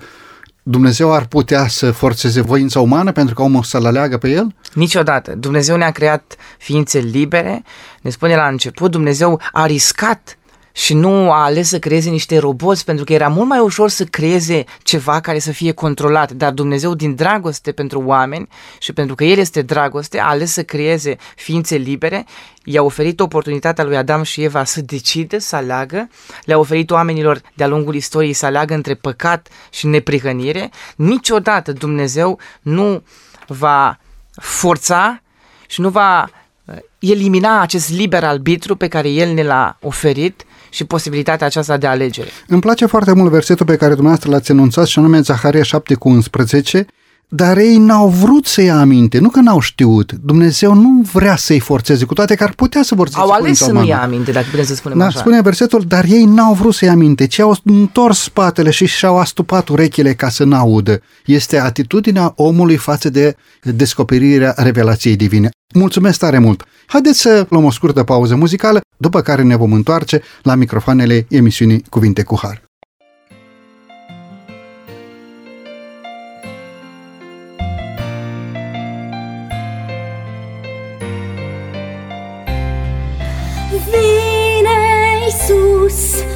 Dumnezeu 0.71 1.13
ar 1.13 1.27
putea 1.27 1.69
să 1.69 1.91
forțeze 1.91 2.41
voința 2.41 2.81
umană 2.81 3.13
pentru 3.13 3.35
că 3.35 3.43
omul 3.43 3.63
să-l 3.63 3.87
aleagă 3.87 4.19
pe 4.19 4.29
el? 4.31 4.55
Niciodată. 4.75 5.35
Dumnezeu 5.35 5.77
ne-a 5.77 5.91
creat 5.91 6.37
ființe 6.59 6.99
libere. 6.99 7.63
Ne 8.01 8.11
spune 8.11 8.37
la 8.37 8.47
început, 8.47 8.91
Dumnezeu 8.91 9.41
a 9.53 9.67
riscat 9.67 10.39
și 10.79 10.95
nu 10.95 11.33
a 11.33 11.45
ales 11.45 11.69
să 11.69 11.79
creeze 11.79 12.11
niște 12.11 12.39
roboți 12.39 12.85
pentru 12.85 13.05
că 13.05 13.13
era 13.13 13.29
mult 13.29 13.49
mai 13.49 13.59
ușor 13.59 13.89
să 13.89 14.05
creeze 14.05 14.65
ceva 14.83 15.21
care 15.21 15.39
să 15.39 15.53
fie 15.53 15.73
controlat, 15.73 16.33
dar 16.33 16.53
Dumnezeu 16.53 16.95
din 16.95 17.15
dragoste 17.15 17.73
pentru 17.73 18.03
oameni 18.07 18.49
și 18.79 18.93
pentru 18.93 19.15
că 19.15 19.25
El 19.25 19.39
este 19.39 19.63
dragoste 19.63 20.21
a 20.21 20.29
ales 20.29 20.53
să 20.53 20.63
creeze 20.63 21.17
ființe 21.37 21.77
libere, 21.77 22.27
i-a 22.65 22.83
oferit 22.83 23.21
oportunitatea 23.21 23.85
lui 23.85 23.97
Adam 23.97 24.23
și 24.23 24.43
Eva 24.43 24.65
să 24.65 24.81
decide, 24.81 25.39
să 25.39 25.57
aleagă, 25.57 26.09
le-a 26.45 26.59
oferit 26.59 26.91
oamenilor 26.91 27.41
de-a 27.55 27.67
lungul 27.67 27.95
istoriei 27.95 28.33
să 28.33 28.47
aleagă 28.47 28.75
între 28.75 28.95
păcat 28.95 29.49
și 29.71 29.87
neprihănire, 29.87 30.71
niciodată 30.97 31.73
Dumnezeu 31.73 32.39
nu 32.61 33.03
va 33.47 33.99
forța 34.35 35.23
și 35.67 35.81
nu 35.81 35.89
va 35.89 36.31
uh, 36.65 36.77
elimina 36.99 37.61
acest 37.61 37.91
liber 37.91 38.25
arbitru 38.25 38.77
pe 38.77 38.89
care 38.89 39.09
El 39.09 39.33
ne 39.35 39.43
l-a 39.43 39.77
oferit 39.81 40.43
și 40.71 40.85
posibilitatea 40.85 41.47
aceasta 41.47 41.77
de 41.77 41.87
alegere. 41.87 42.29
Îmi 42.47 42.61
place 42.61 42.87
foarte 42.87 43.13
mult 43.13 43.31
versetul 43.31 43.67
pe 43.67 43.77
care 43.77 43.95
dumneavoastră 43.95 44.31
l-ați 44.31 44.51
enunțat 44.51 44.87
și 44.87 44.99
anume 44.99 45.21
Zaharia 45.21 45.63
7 45.63 45.95
cu 45.95 46.09
11, 46.09 46.87
dar 47.29 47.57
ei 47.57 47.77
n-au 47.77 48.09
vrut 48.09 48.47
să 48.47 48.63
ia 48.63 48.81
aminte, 48.81 49.19
nu 49.19 49.29
că 49.29 49.41
n-au 49.41 49.61
știut. 49.61 50.13
Dumnezeu 50.13 50.75
nu 50.75 51.03
vrea 51.13 51.37
să-i 51.37 51.59
forțeze, 51.59 52.05
cu 52.05 52.15
toate 52.15 52.35
că 52.35 52.45
ar 52.45 52.53
putea 52.53 52.83
să 52.83 52.95
forțeze. 52.95 53.21
Au 53.21 53.31
ales 53.31 53.59
să 53.59 53.73
nu 53.73 53.85
ia 53.85 54.03
aminte, 54.03 54.33
dacă 54.33 54.47
putem 54.51 54.65
să 54.65 54.75
spunem 54.75 54.99
da, 54.99 55.05
așa. 55.05 55.19
Spune 55.19 55.41
versetul, 55.41 55.85
dar 55.89 56.05
ei 56.05 56.25
n-au 56.25 56.55
vrut 56.55 56.75
să 56.75 56.85
ia 56.85 56.91
aminte, 56.91 57.27
ci 57.27 57.39
au 57.39 57.57
întors 57.65 58.19
spatele 58.19 58.71
și 58.71 58.87
și-au 58.87 59.19
astupat 59.19 59.69
urechile 59.69 60.15
ca 60.15 60.29
să 60.29 60.45
n-audă. 60.45 61.01
Este 61.25 61.59
atitudinea 61.59 62.33
omului 62.37 62.77
față 62.77 63.11
de 63.11 63.37
descoperirea 63.63 64.55
revelației 64.57 65.17
divine. 65.17 65.51
Mulțumesc 65.75 66.19
tare 66.19 66.39
mult! 66.39 66.65
Haideți 66.87 67.21
să 67.21 67.47
luăm 67.49 67.65
o 67.65 67.71
scurtă 67.71 68.03
pauză 68.03 68.35
muzicală, 68.35 68.81
după 68.97 69.21
care 69.21 69.43
ne 69.43 69.57
vom 69.57 69.73
întoarce 69.73 70.23
la 70.43 70.55
microfoanele 70.55 71.27
emisiunii 71.29 71.85
Cuvinte 71.89 72.23
cu 72.23 72.39
Har. 72.43 72.68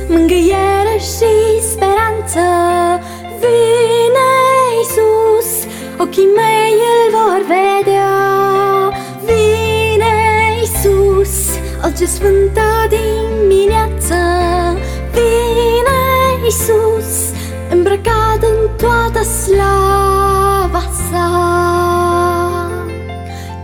Mângâiere 0.08 0.96
și 0.98 1.32
speranță. 1.70 2.44
Vine 3.40 4.30
Iisus, 4.78 5.66
ochii 5.98 6.28
mei 6.36 6.72
îl 6.92 7.02
vor 7.16 7.40
vedea. 7.54 8.12
Vine 9.24 10.14
Iisus, 10.60 11.56
o 11.84 11.88
ce 11.98 12.06
sfântă 12.06 12.86
dimineață. 12.88 14.16
Vine 15.12 16.00
Iisus, 16.44 17.32
îmbrăcat 17.70 18.40
în 18.40 18.68
toată 18.76 19.22
slava 19.22 20.84
sa. 21.10 21.30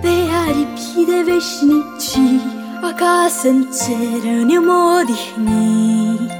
Pe 0.00 0.08
aripi 0.46 1.04
de 1.06 1.32
veșnicii 1.32 2.66
Acasă 2.82 3.48
în 3.48 3.66
cer 3.78 4.32
ne-am 4.46 4.68
odihnit 5.00 6.30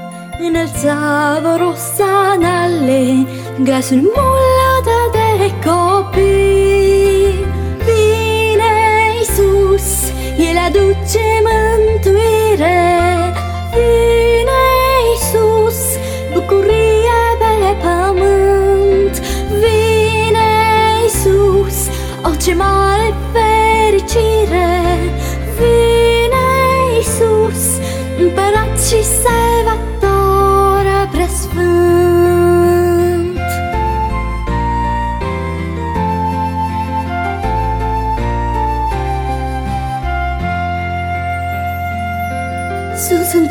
Înălța 0.47 1.39
vor 1.41 1.73
osanale 1.73 3.27
Glasul 3.63 3.97
mulată 3.97 4.97
de 5.11 5.53
copii. 5.69 7.45
Vine 7.85 8.73
Iisus, 9.17 10.11
El 10.37 10.57
aduce 10.67 11.25
mântuire. 11.45 12.79
Vine 13.73 14.61
Iisus, 15.11 15.79
bucurie 16.33 17.21
pe 17.39 17.75
pământ. 17.83 19.15
Vine 19.61 20.49
Iisus, 21.03 21.87
o 22.23 22.35
ce 22.41 22.53
mare 22.53 23.13
fericire 23.31 23.48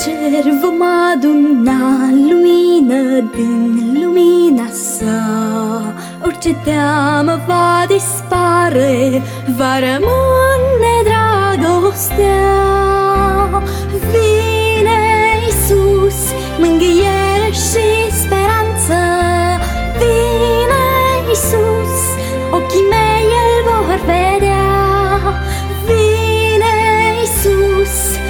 cer 0.09 0.45
vom 0.63 0.81
aduna 0.83 2.11
lumină 2.29 3.31
din 3.35 4.01
lumina 4.01 4.69
sa. 4.71 5.21
Orice 6.25 6.55
teamă 6.65 7.41
va 7.47 7.85
dispare, 7.89 9.23
va 9.57 9.79
rămâne 9.79 10.95
dragostea. 11.09 12.47
Vine 14.11 15.01
Iisus, 15.47 16.21
mângâiere 16.59 17.28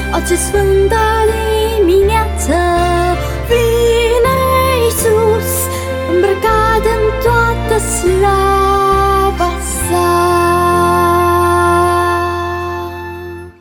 Iisus, 0.09 0.17
o 0.17 0.27
ce 0.29 0.37
sfântă 0.37 0.97
dimineață 1.81 2.59
Vine 3.49 4.39
Iisus, 4.85 5.51
îmbrăcat 6.13 6.85
în 6.97 7.23
toată 7.23 7.85
slava 7.85 9.51
sa 9.89 10.07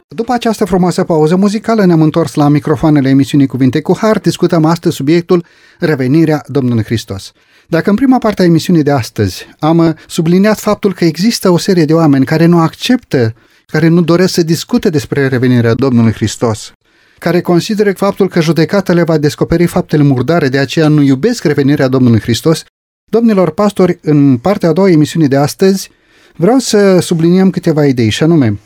După 0.08 0.34
această 0.34 0.66
frumoasă 0.66 1.04
pauză 1.04 1.36
muzicală 1.36 1.86
ne-am 1.86 2.02
întors 2.02 2.34
la 2.34 2.48
microfoanele 2.48 3.10
emisiunii 3.10 3.48
Cuvinte 3.48 3.82
cu 3.82 3.98
Har. 3.98 4.20
Discutăm 4.20 4.66
astăzi 4.66 4.96
subiectul 4.96 5.46
Revenirea 5.80 6.44
Domnului 6.48 6.84
Hristos. 6.84 7.32
Dacă 7.68 7.90
în 7.90 7.96
prima 7.96 8.18
parte 8.18 8.42
a 8.42 8.46
emisiunii 8.46 8.84
de 8.84 8.92
astăzi 8.92 9.48
am 9.60 9.98
subliniat 10.08 10.60
faptul 10.60 10.94
că 10.94 11.06
există 11.06 11.50
o 11.50 11.58
serie 11.58 11.86
de 11.86 11.94
oameni 11.94 12.26
care 12.26 12.46
nu 12.46 12.60
acceptă, 12.60 13.34
care 13.72 13.88
nu 13.88 14.02
doresc 14.02 14.34
să 14.34 14.44
discute 14.44 14.90
despre 14.90 15.28
revenirea 15.28 15.74
Domnului 15.74 16.12
Hristos, 16.12 16.72
care 17.20 17.42
consideră 17.42 17.94
faptul 17.94 18.30
că 18.30 18.42
judecata 18.42 18.94
le 18.94 19.04
va 19.04 19.18
descoperi 19.18 19.66
faptele 19.66 20.04
murdare, 20.04 20.48
de 20.48 20.58
aceea 20.58 20.88
nu 20.88 21.02
iubesc 21.02 21.44
revenirea 21.44 21.88
Domnului 21.88 22.20
Hristos, 22.20 22.64
domnilor 23.12 23.52
pastori, 23.52 24.00
în 24.02 24.38
partea 24.38 24.70
a 24.70 24.74
doua 24.74 24.90
emisiunii 24.90 25.28
de 25.28 25.36
astăzi, 25.36 25.90
vreau 26.36 26.58
să 26.58 27.00
subliniem 27.00 27.50
câteva 27.50 27.86
idei, 27.86 28.10
și 28.10 28.24
anume, 28.24 28.60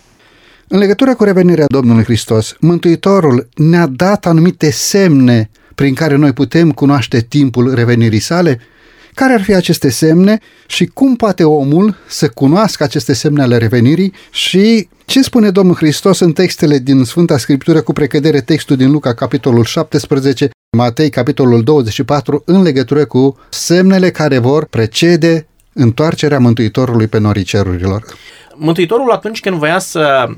în 0.67 0.79
legătură 0.79 1.15
cu 1.15 1.23
revenirea 1.23 1.65
Domnului 1.67 2.03
Hristos, 2.03 2.55
Mântuitorul 2.59 3.49
ne-a 3.55 3.87
dat 3.87 4.25
anumite 4.25 4.71
semne 4.71 5.49
prin 5.75 5.93
care 5.93 6.15
noi 6.15 6.33
putem 6.33 6.71
cunoaște 6.71 7.19
timpul 7.19 7.73
revenirii 7.73 8.19
sale? 8.19 8.59
Care 9.13 9.33
ar 9.33 9.41
fi 9.41 9.53
aceste 9.53 9.89
semne 9.89 10.39
și 10.67 10.85
cum 10.85 11.15
poate 11.15 11.43
omul 11.43 11.95
să 12.07 12.29
cunoască 12.29 12.83
aceste 12.83 13.13
semne 13.13 13.41
ale 13.41 13.57
revenirii 13.57 14.13
și 14.31 14.87
ce 15.05 15.21
spune 15.21 15.49
Domnul 15.49 15.75
Hristos 15.75 16.19
în 16.19 16.33
textele 16.33 16.77
din 16.77 17.03
Sfânta 17.03 17.37
Scriptură 17.37 17.81
cu 17.81 17.93
precădere 17.93 18.41
textul 18.41 18.75
din 18.75 18.91
Luca 18.91 19.13
capitolul 19.13 19.63
17, 19.63 20.49
Matei 20.77 21.09
capitolul 21.09 21.63
24 21.63 22.43
în 22.45 22.61
legătură 22.61 23.05
cu 23.05 23.39
semnele 23.49 24.11
care 24.11 24.37
vor 24.37 24.65
precede 24.65 25.47
întoarcerea 25.73 26.39
Mântuitorului 26.39 27.07
pe 27.07 27.19
norii 27.19 27.43
cerurilor? 27.43 28.03
Mântuitorul 28.55 29.11
atunci 29.11 29.39
când 29.39 29.55
voia 29.55 29.79
să 29.79 30.29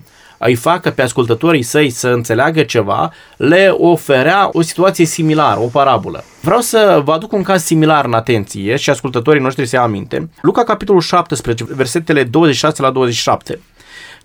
îi 0.46 0.56
facă 0.56 0.90
pe 0.90 1.02
ascultătorii 1.02 1.62
săi 1.62 1.90
să 1.90 2.08
înțeleagă 2.08 2.64
ceva, 2.64 3.12
le 3.38 3.76
oferea 3.78 4.50
o 4.52 4.62
situație 4.62 5.06
similară, 5.06 5.60
o 5.60 5.66
parabolă. 5.68 6.24
Vreau 6.42 6.60
să 6.60 7.02
vă 7.06 7.12
aduc 7.12 7.32
un 7.32 7.44
caz 7.44 7.64
similar 7.64 8.06
în 8.06 8.14
atenție 8.14 8.76
și 8.76 8.90
ascultătorii 8.90 9.42
noștri 9.42 9.66
se 9.66 9.78
aminte. 9.78 10.30
Luca, 10.42 10.64
capitolul 10.64 11.02
17, 11.02 11.66
versetele 11.70 12.24
26 12.24 12.82
la 12.82 12.92
27. 12.92 13.60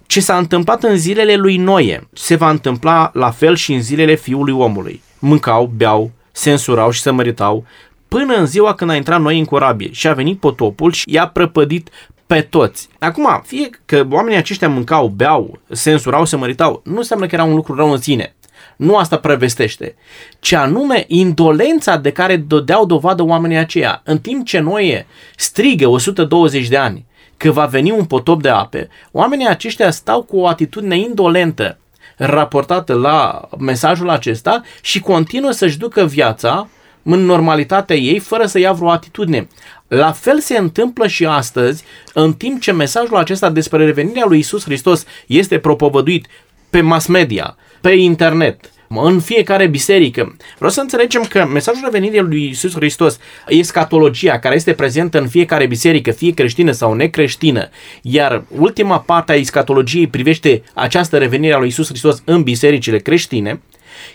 Ce 0.07 0.21
s-a 0.21 0.37
întâmplat 0.37 0.83
în 0.83 0.97
zilele 0.97 1.35
lui 1.35 1.57
Noe, 1.57 2.09
se 2.13 2.35
va 2.35 2.51
întâmpla 2.51 3.11
la 3.15 3.31
fel 3.31 3.55
și 3.57 3.73
în 3.73 3.83
zilele 3.83 4.15
fiului 4.15 4.53
omului. 4.53 5.03
Mâncau, 5.19 5.73
beau, 5.77 6.11
se 6.33 6.51
însurau 6.51 6.91
și 6.91 7.01
se 7.01 7.11
măritau, 7.11 7.65
până 8.09 8.35
în 8.35 8.47
ziua 8.47 8.75
când 8.75 8.91
a 8.91 8.95
intrat 8.95 9.21
noi 9.21 9.39
în 9.39 9.45
corabie 9.45 9.93
și 9.93 10.09
a 10.09 10.13
venit 10.13 10.41
potopul 10.41 10.93
și 10.93 11.05
i-a 11.07 11.27
prăpădit 11.27 11.91
pe 12.29 12.41
toți. 12.41 12.89
Acum, 12.99 13.43
fie 13.47 13.71
că 13.85 14.07
oamenii 14.11 14.39
aceștia 14.39 14.69
mâncau, 14.69 15.09
beau, 15.09 15.61
se 15.71 15.91
însurau, 15.91 16.25
se 16.25 16.37
măritau, 16.37 16.81
nu 16.85 16.97
înseamnă 16.97 17.27
că 17.27 17.35
era 17.35 17.45
un 17.45 17.55
lucru 17.55 17.75
rău 17.75 17.91
în 17.91 18.01
sine. 18.01 18.35
Nu 18.77 18.97
asta 18.97 19.19
prevestește, 19.19 19.95
ci 20.41 20.53
anume 20.53 21.05
indolența 21.07 21.97
de 21.97 22.13
care 22.13 22.37
dădeau 22.37 22.87
dovadă 22.87 23.23
oamenii 23.23 23.57
aceia. 23.57 24.03
În 24.05 24.19
timp 24.19 24.47
ce 24.47 24.59
Noe 24.59 25.07
strigă 25.37 25.89
120 25.89 26.69
de 26.69 26.77
ani 26.77 27.07
că 27.37 27.51
va 27.51 27.67
veni 27.67 27.91
un 27.91 28.05
potop 28.05 28.43
de 28.43 28.49
ape, 28.49 28.89
oamenii 29.13 29.49
aceștia 29.49 29.91
stau 29.91 30.23
cu 30.23 30.39
o 30.39 30.47
atitudine 30.47 30.99
indolentă 30.99 31.79
raportată 32.17 32.95
la 32.95 33.49
mesajul 33.59 34.11
acesta 34.11 34.63
și 34.83 35.01
continuă 35.01 35.51
să-și 35.51 35.79
ducă 35.79 36.05
viața 36.05 36.69
în 37.15 37.25
normalitatea 37.25 37.97
ei 37.97 38.19
fără 38.19 38.47
să 38.47 38.59
ia 38.59 38.73
vreo 38.73 38.91
atitudine. 38.91 39.49
La 39.89 40.13
fel 40.13 40.41
se 40.41 40.57
întâmplă 40.57 41.07
și 41.07 41.27
astăzi, 41.27 41.85
în 42.15 42.33
timp 42.33 42.61
ce 42.61 42.73
mesajul 42.73 43.17
acesta 43.17 43.51
despre 43.51 43.85
revenirea 43.85 44.25
lui 44.27 44.39
Isus 44.39 44.65
Hristos 44.65 45.05
este 45.27 45.59
propovăduit 45.59 46.27
pe 46.71 46.81
mass 46.81 47.07
media, 47.07 47.57
pe 47.81 47.91
internet, 47.91 48.71
în 48.89 49.21
fiecare 49.21 49.67
biserică. 49.67 50.37
Vreau 50.57 50.71
să 50.71 50.81
înțelegem 50.81 51.23
că 51.23 51.47
mesajul 51.47 51.83
revenirii 51.85 52.21
lui 52.21 52.49
Isus 52.49 52.75
Hristos, 52.75 53.19
escatologia 53.49 54.39
care 54.39 54.55
este 54.55 54.73
prezentă 54.73 55.19
în 55.21 55.29
fiecare 55.29 55.67
biserică, 55.67 56.11
fie 56.11 56.31
creștină 56.33 56.71
sau 56.71 56.95
necreștină, 56.95 57.69
iar 58.03 58.45
ultima 58.59 59.01
parte 59.01 59.33
a 59.33 59.35
escatologiei 59.35 60.07
privește 60.07 60.63
această 60.75 61.19
revenire 61.19 61.55
a 61.55 61.59
lui 61.59 61.69
Isus 61.69 61.89
Hristos 61.89 62.23
în 62.25 62.43
bisericile 62.43 62.99
creștine, 62.99 63.61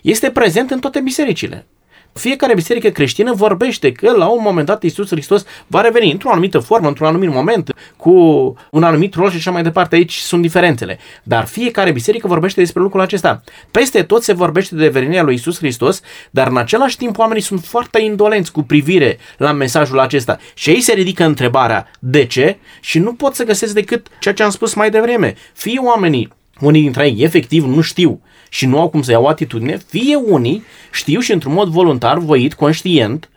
este 0.01 0.29
prezent 0.29 0.71
în 0.71 0.79
toate 0.79 0.99
bisericile. 0.99 1.65
Fiecare 2.13 2.53
biserică 2.53 2.89
creștină 2.89 3.33
vorbește 3.33 3.91
că 3.91 4.11
la 4.11 4.27
un 4.27 4.39
moment 4.41 4.65
dat 4.65 4.83
Iisus 4.83 5.09
Hristos 5.09 5.45
va 5.67 5.81
reveni 5.81 6.11
într-o 6.11 6.29
anumită 6.29 6.59
formă, 6.59 6.87
într-un 6.87 7.07
anumit 7.07 7.29
moment, 7.29 7.73
cu 7.97 8.11
un 8.71 8.83
anumit 8.83 9.13
rol 9.13 9.29
și 9.29 9.35
așa 9.35 9.51
mai 9.51 9.63
departe. 9.63 9.95
Aici 9.95 10.15
sunt 10.15 10.41
diferențele. 10.41 10.99
Dar 11.23 11.45
fiecare 11.45 11.91
biserică 11.91 12.27
vorbește 12.27 12.59
despre 12.59 12.81
lucrul 12.81 13.01
acesta. 13.01 13.43
Peste 13.71 14.03
tot 14.03 14.23
se 14.23 14.33
vorbește 14.33 14.75
de 14.75 14.87
venirea 14.87 15.23
lui 15.23 15.33
Iisus 15.33 15.57
Hristos, 15.57 16.01
dar 16.29 16.47
în 16.47 16.57
același 16.57 16.97
timp 16.97 17.17
oamenii 17.17 17.41
sunt 17.41 17.63
foarte 17.63 18.01
indolenți 18.01 18.51
cu 18.51 18.63
privire 18.63 19.17
la 19.37 19.51
mesajul 19.51 19.99
acesta. 19.99 20.37
Și 20.53 20.69
ei 20.69 20.81
se 20.81 20.93
ridică 20.93 21.23
întrebarea 21.23 21.91
de 21.99 22.25
ce 22.25 22.57
și 22.79 22.99
nu 22.99 23.13
pot 23.13 23.35
să 23.35 23.43
găsesc 23.43 23.73
decât 23.73 24.07
ceea 24.19 24.33
ce 24.33 24.43
am 24.43 24.49
spus 24.49 24.73
mai 24.73 24.89
devreme. 24.89 25.35
Fie 25.53 25.79
oamenii 25.79 26.33
unii 26.59 26.81
dintre 26.81 27.05
ei 27.05 27.23
efectiv 27.23 27.65
nu 27.65 27.81
știu 27.81 28.21
și 28.53 28.65
nu 28.65 28.79
au 28.79 28.89
cum 28.89 29.01
să 29.01 29.11
iau 29.11 29.25
atitudine, 29.25 29.77
fie 29.87 30.15
unii 30.15 30.63
știu 30.91 31.19
și 31.19 31.31
într-un 31.31 31.53
mod 31.53 31.67
voluntar, 31.67 32.17
voit, 32.17 32.53
conștient, 32.53 33.29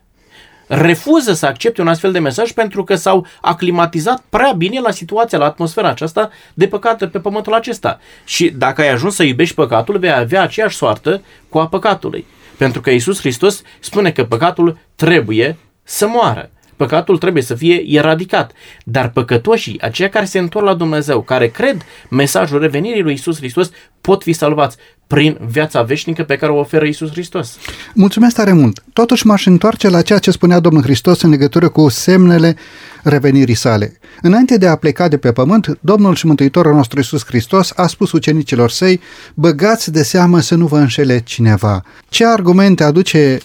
refuză 0.66 1.32
să 1.32 1.46
accepte 1.46 1.80
un 1.80 1.88
astfel 1.88 2.12
de 2.12 2.18
mesaj 2.18 2.50
pentru 2.50 2.84
că 2.84 2.94
s-au 2.94 3.26
aclimatizat 3.40 4.24
prea 4.28 4.52
bine 4.52 4.80
la 4.80 4.90
situația, 4.90 5.38
la 5.38 5.44
atmosfera 5.44 5.88
aceasta 5.88 6.30
de 6.54 6.66
păcat 6.66 7.10
pe 7.10 7.18
pământul 7.18 7.54
acesta. 7.54 8.00
Și 8.24 8.50
dacă 8.50 8.80
ai 8.80 8.90
ajuns 8.90 9.14
să 9.14 9.22
iubești 9.22 9.54
păcatul, 9.54 9.98
vei 9.98 10.12
avea 10.12 10.42
aceeași 10.42 10.76
soartă 10.76 11.22
cu 11.48 11.58
a 11.58 11.66
păcatului. 11.68 12.26
Pentru 12.56 12.80
că 12.80 12.90
Isus 12.90 13.18
Hristos 13.18 13.62
spune 13.80 14.10
că 14.10 14.24
păcatul 14.24 14.78
trebuie 14.94 15.56
să 15.82 16.06
moară. 16.06 16.50
Păcatul 16.76 17.18
trebuie 17.18 17.42
să 17.42 17.54
fie 17.54 17.84
eradicat. 17.86 18.52
Dar 18.84 19.10
păcătoșii, 19.10 19.80
aceia 19.80 20.08
care 20.08 20.24
se 20.24 20.38
întorc 20.38 20.64
la 20.64 20.74
Dumnezeu, 20.74 21.22
care 21.22 21.48
cred 21.48 21.82
mesajul 22.10 22.60
revenirii 22.60 23.02
lui 23.02 23.12
Isus 23.12 23.36
Hristos, 23.36 23.70
pot 24.00 24.22
fi 24.22 24.32
salvați 24.32 24.76
prin 25.06 25.38
viața 25.48 25.82
veșnică 25.82 26.22
pe 26.22 26.36
care 26.36 26.52
o 26.52 26.58
oferă 26.58 26.84
Isus 26.84 27.10
Hristos. 27.10 27.56
Mulțumesc 27.94 28.34
tare 28.36 28.52
mult! 28.52 28.82
Totuși 28.92 29.26
m-aș 29.26 29.46
întoarce 29.46 29.88
la 29.88 30.02
ceea 30.02 30.18
ce 30.18 30.30
spunea 30.30 30.60
Domnul 30.60 30.82
Hristos 30.82 31.22
în 31.22 31.30
legătură 31.30 31.68
cu 31.68 31.88
semnele 31.88 32.56
revenirii 33.02 33.54
sale. 33.54 33.98
Înainte 34.22 34.56
de 34.56 34.66
a 34.66 34.76
pleca 34.76 35.08
de 35.08 35.16
pe 35.16 35.32
pământ, 35.32 35.78
Domnul 35.80 36.14
și 36.14 36.26
Mântuitorul 36.26 36.74
nostru 36.74 37.00
Isus 37.00 37.24
Hristos 37.24 37.72
a 37.76 37.86
spus 37.86 38.12
ucenicilor 38.12 38.70
săi, 38.70 39.00
băgați 39.34 39.92
de 39.92 40.02
seamă 40.02 40.40
să 40.40 40.54
nu 40.54 40.66
vă 40.66 40.78
înșele 40.78 41.20
cineva. 41.24 41.82
Ce 42.08 42.26
argumente 42.26 42.84
aduce 42.84 43.38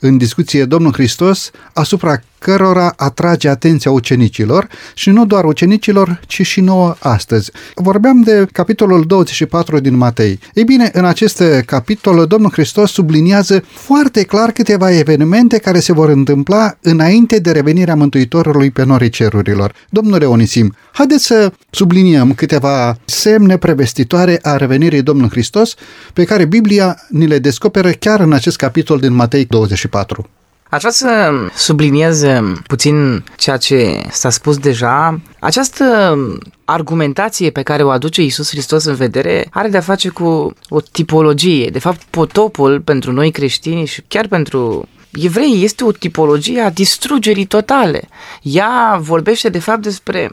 în 0.00 0.16
discuție 0.16 0.64
Domnul 0.64 0.92
Hristos 0.92 1.50
asupra 1.72 2.20
cărora 2.38 2.92
atrage 2.96 3.48
atenția 3.48 3.90
ucenicilor 3.90 4.68
și 4.94 5.10
nu 5.10 5.26
doar 5.26 5.44
ucenicilor, 5.44 6.20
ci 6.26 6.42
și 6.42 6.60
nouă 6.60 6.94
astăzi. 6.98 7.50
Vorbeam 7.74 8.20
de 8.20 8.46
capitolul 8.52 9.04
24 9.06 9.78
din 9.78 9.96
Matei. 9.96 10.38
Ei 10.54 10.64
bine, 10.64 10.90
în 10.92 11.04
acest 11.04 11.42
capitol, 11.66 12.26
Domnul 12.26 12.50
Hristos 12.50 12.92
subliniază 12.92 13.64
foarte 13.72 14.22
clar 14.22 14.50
câteva 14.50 14.96
evenimente 14.98 15.58
care 15.58 15.80
se 15.80 15.92
vor 15.92 16.08
întâmpla 16.08 16.76
înainte 16.80 17.38
de 17.38 17.50
revenirea 17.50 17.94
Mântuitorului 17.94 18.70
pe 18.70 18.84
norii 18.84 19.08
cerurilor. 19.08 19.74
Domnule 19.90 20.24
Onisim, 20.24 20.74
haideți 20.92 21.24
să 21.24 21.52
subliniem 21.70 22.32
câteva 22.34 22.98
semne 23.04 23.56
prevestitoare 23.56 24.38
a 24.42 24.56
revenirii 24.56 25.02
Domnului 25.02 25.30
Hristos 25.30 25.74
pe 26.12 26.24
care 26.24 26.44
Biblia 26.44 26.96
ni 27.08 27.26
le 27.26 27.38
descoperă 27.38 27.90
chiar 27.90 28.20
în 28.20 28.32
acest 28.32 28.56
capitol 28.56 28.98
din 28.98 29.12
Matei 29.12 29.44
24. 29.44 30.28
Aș 30.70 30.78
vrea 30.78 30.92
să 30.92 31.30
subliniez 31.54 32.24
puțin 32.66 33.24
ceea 33.36 33.56
ce 33.56 34.00
s-a 34.10 34.30
spus 34.30 34.58
deja. 34.58 35.20
Această 35.40 36.16
argumentație 36.64 37.50
pe 37.50 37.62
care 37.62 37.82
o 37.82 37.90
aduce 37.90 38.22
Isus 38.22 38.50
Hristos 38.50 38.84
în 38.84 38.94
vedere 38.94 39.46
are 39.50 39.68
de-a 39.68 39.80
face 39.80 40.08
cu 40.08 40.52
o 40.68 40.80
tipologie. 40.80 41.70
De 41.70 41.78
fapt, 41.78 42.02
potopul 42.10 42.80
pentru 42.80 43.12
noi 43.12 43.30
creștini 43.30 43.86
și 43.86 44.02
chiar 44.08 44.26
pentru 44.26 44.88
evrei 45.12 45.62
este 45.64 45.84
o 45.84 45.92
tipologie 45.92 46.60
a 46.60 46.70
distrugerii 46.70 47.46
totale. 47.46 48.08
Ea 48.42 48.98
vorbește 49.00 49.48
de 49.48 49.58
fapt 49.58 49.82
despre 49.82 50.30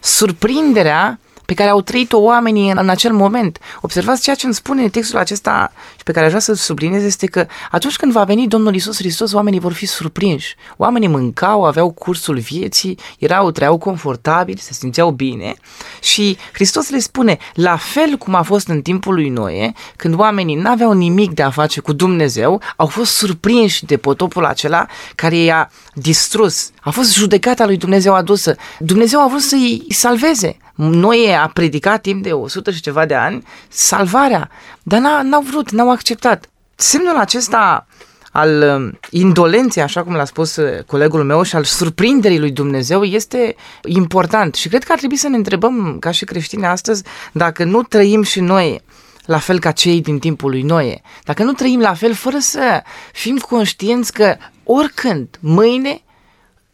surprinderea 0.00 1.20
pe 1.46 1.54
care 1.54 1.70
au 1.70 1.80
trăit-o 1.80 2.18
oamenii 2.18 2.70
în, 2.70 2.78
în 2.80 2.88
acel 2.88 3.12
moment. 3.12 3.58
Observați 3.80 4.22
ceea 4.22 4.36
ce 4.36 4.46
îmi 4.46 4.54
spune 4.54 4.88
textul 4.88 5.18
acesta 5.18 5.72
și 5.96 6.02
pe 6.02 6.12
care 6.12 6.24
aș 6.24 6.30
vrea 6.30 6.42
să 6.42 6.54
subliniez 6.54 7.04
este 7.04 7.26
că 7.26 7.46
atunci 7.70 7.96
când 7.96 8.12
va 8.12 8.24
veni 8.24 8.48
Domnul 8.48 8.74
Isus 8.74 8.96
Hristos, 8.96 9.32
oamenii 9.32 9.60
vor 9.60 9.72
fi 9.72 9.86
surprinși. 9.86 10.54
Oamenii 10.76 11.08
mâncau, 11.08 11.64
aveau 11.64 11.90
cursul 11.90 12.38
vieții, 12.38 12.98
erau, 13.18 13.50
trăiau 13.50 13.78
confortabil, 13.78 14.56
se 14.60 14.72
simțeau 14.72 15.10
bine 15.10 15.54
și 16.02 16.36
Hristos 16.52 16.90
le 16.90 16.98
spune, 16.98 17.38
la 17.54 17.76
fel 17.76 18.16
cum 18.16 18.34
a 18.34 18.42
fost 18.42 18.68
în 18.68 18.82
timpul 18.82 19.14
lui 19.14 19.28
Noe, 19.28 19.72
când 19.96 20.18
oamenii 20.18 20.54
n-aveau 20.54 20.92
nimic 20.92 21.30
de 21.30 21.42
a 21.42 21.50
face 21.50 21.80
cu 21.80 21.92
Dumnezeu, 21.92 22.60
au 22.76 22.86
fost 22.86 23.14
surprinși 23.14 23.84
de 23.84 23.96
potopul 23.96 24.44
acela 24.44 24.86
care 25.14 25.36
i-a 25.36 25.70
distrus. 25.92 26.70
A 26.80 26.90
fost 26.90 27.14
judecata 27.14 27.66
lui 27.66 27.76
Dumnezeu 27.76 28.14
adusă. 28.14 28.56
Dumnezeu 28.78 29.20
a 29.20 29.28
vrut 29.28 29.40
să-i 29.40 29.86
salveze. 29.88 30.56
Noe 30.74 31.35
a 31.36 31.48
predicat 31.48 32.00
timp 32.00 32.22
de 32.22 32.32
100 32.32 32.70
și 32.70 32.80
ceva 32.80 33.06
de 33.06 33.14
ani 33.14 33.46
salvarea, 33.68 34.50
dar 34.82 35.00
n-au 35.22 35.40
vrut, 35.40 35.70
n-au 35.70 35.90
acceptat. 35.90 36.48
Semnul 36.74 37.16
acesta 37.16 37.86
al 38.32 38.62
um, 38.62 38.98
indolenței, 39.10 39.82
așa 39.82 40.02
cum 40.02 40.14
l-a 40.14 40.24
spus 40.24 40.56
uh, 40.56 40.82
colegul 40.86 41.24
meu, 41.24 41.42
și 41.42 41.56
al 41.56 41.64
surprinderii 41.64 42.38
lui 42.38 42.50
Dumnezeu 42.50 43.02
este 43.02 43.56
important. 43.84 44.54
Și 44.54 44.68
cred 44.68 44.84
că 44.84 44.92
ar 44.92 44.98
trebui 44.98 45.16
să 45.16 45.28
ne 45.28 45.36
întrebăm, 45.36 45.96
ca 46.00 46.10
și 46.10 46.24
creștini 46.24 46.66
astăzi, 46.66 47.02
dacă 47.32 47.64
nu 47.64 47.82
trăim 47.82 48.22
și 48.22 48.40
noi 48.40 48.82
la 49.24 49.38
fel 49.38 49.60
ca 49.60 49.70
cei 49.70 50.00
din 50.00 50.18
timpul 50.18 50.50
lui 50.50 50.62
Noe. 50.62 51.00
Dacă 51.24 51.42
nu 51.42 51.52
trăim 51.52 51.80
la 51.80 51.94
fel, 51.94 52.14
fără 52.14 52.38
să 52.38 52.82
fim 53.12 53.36
conștienți 53.36 54.12
că 54.12 54.36
oricând, 54.64 55.28
mâine, 55.40 56.00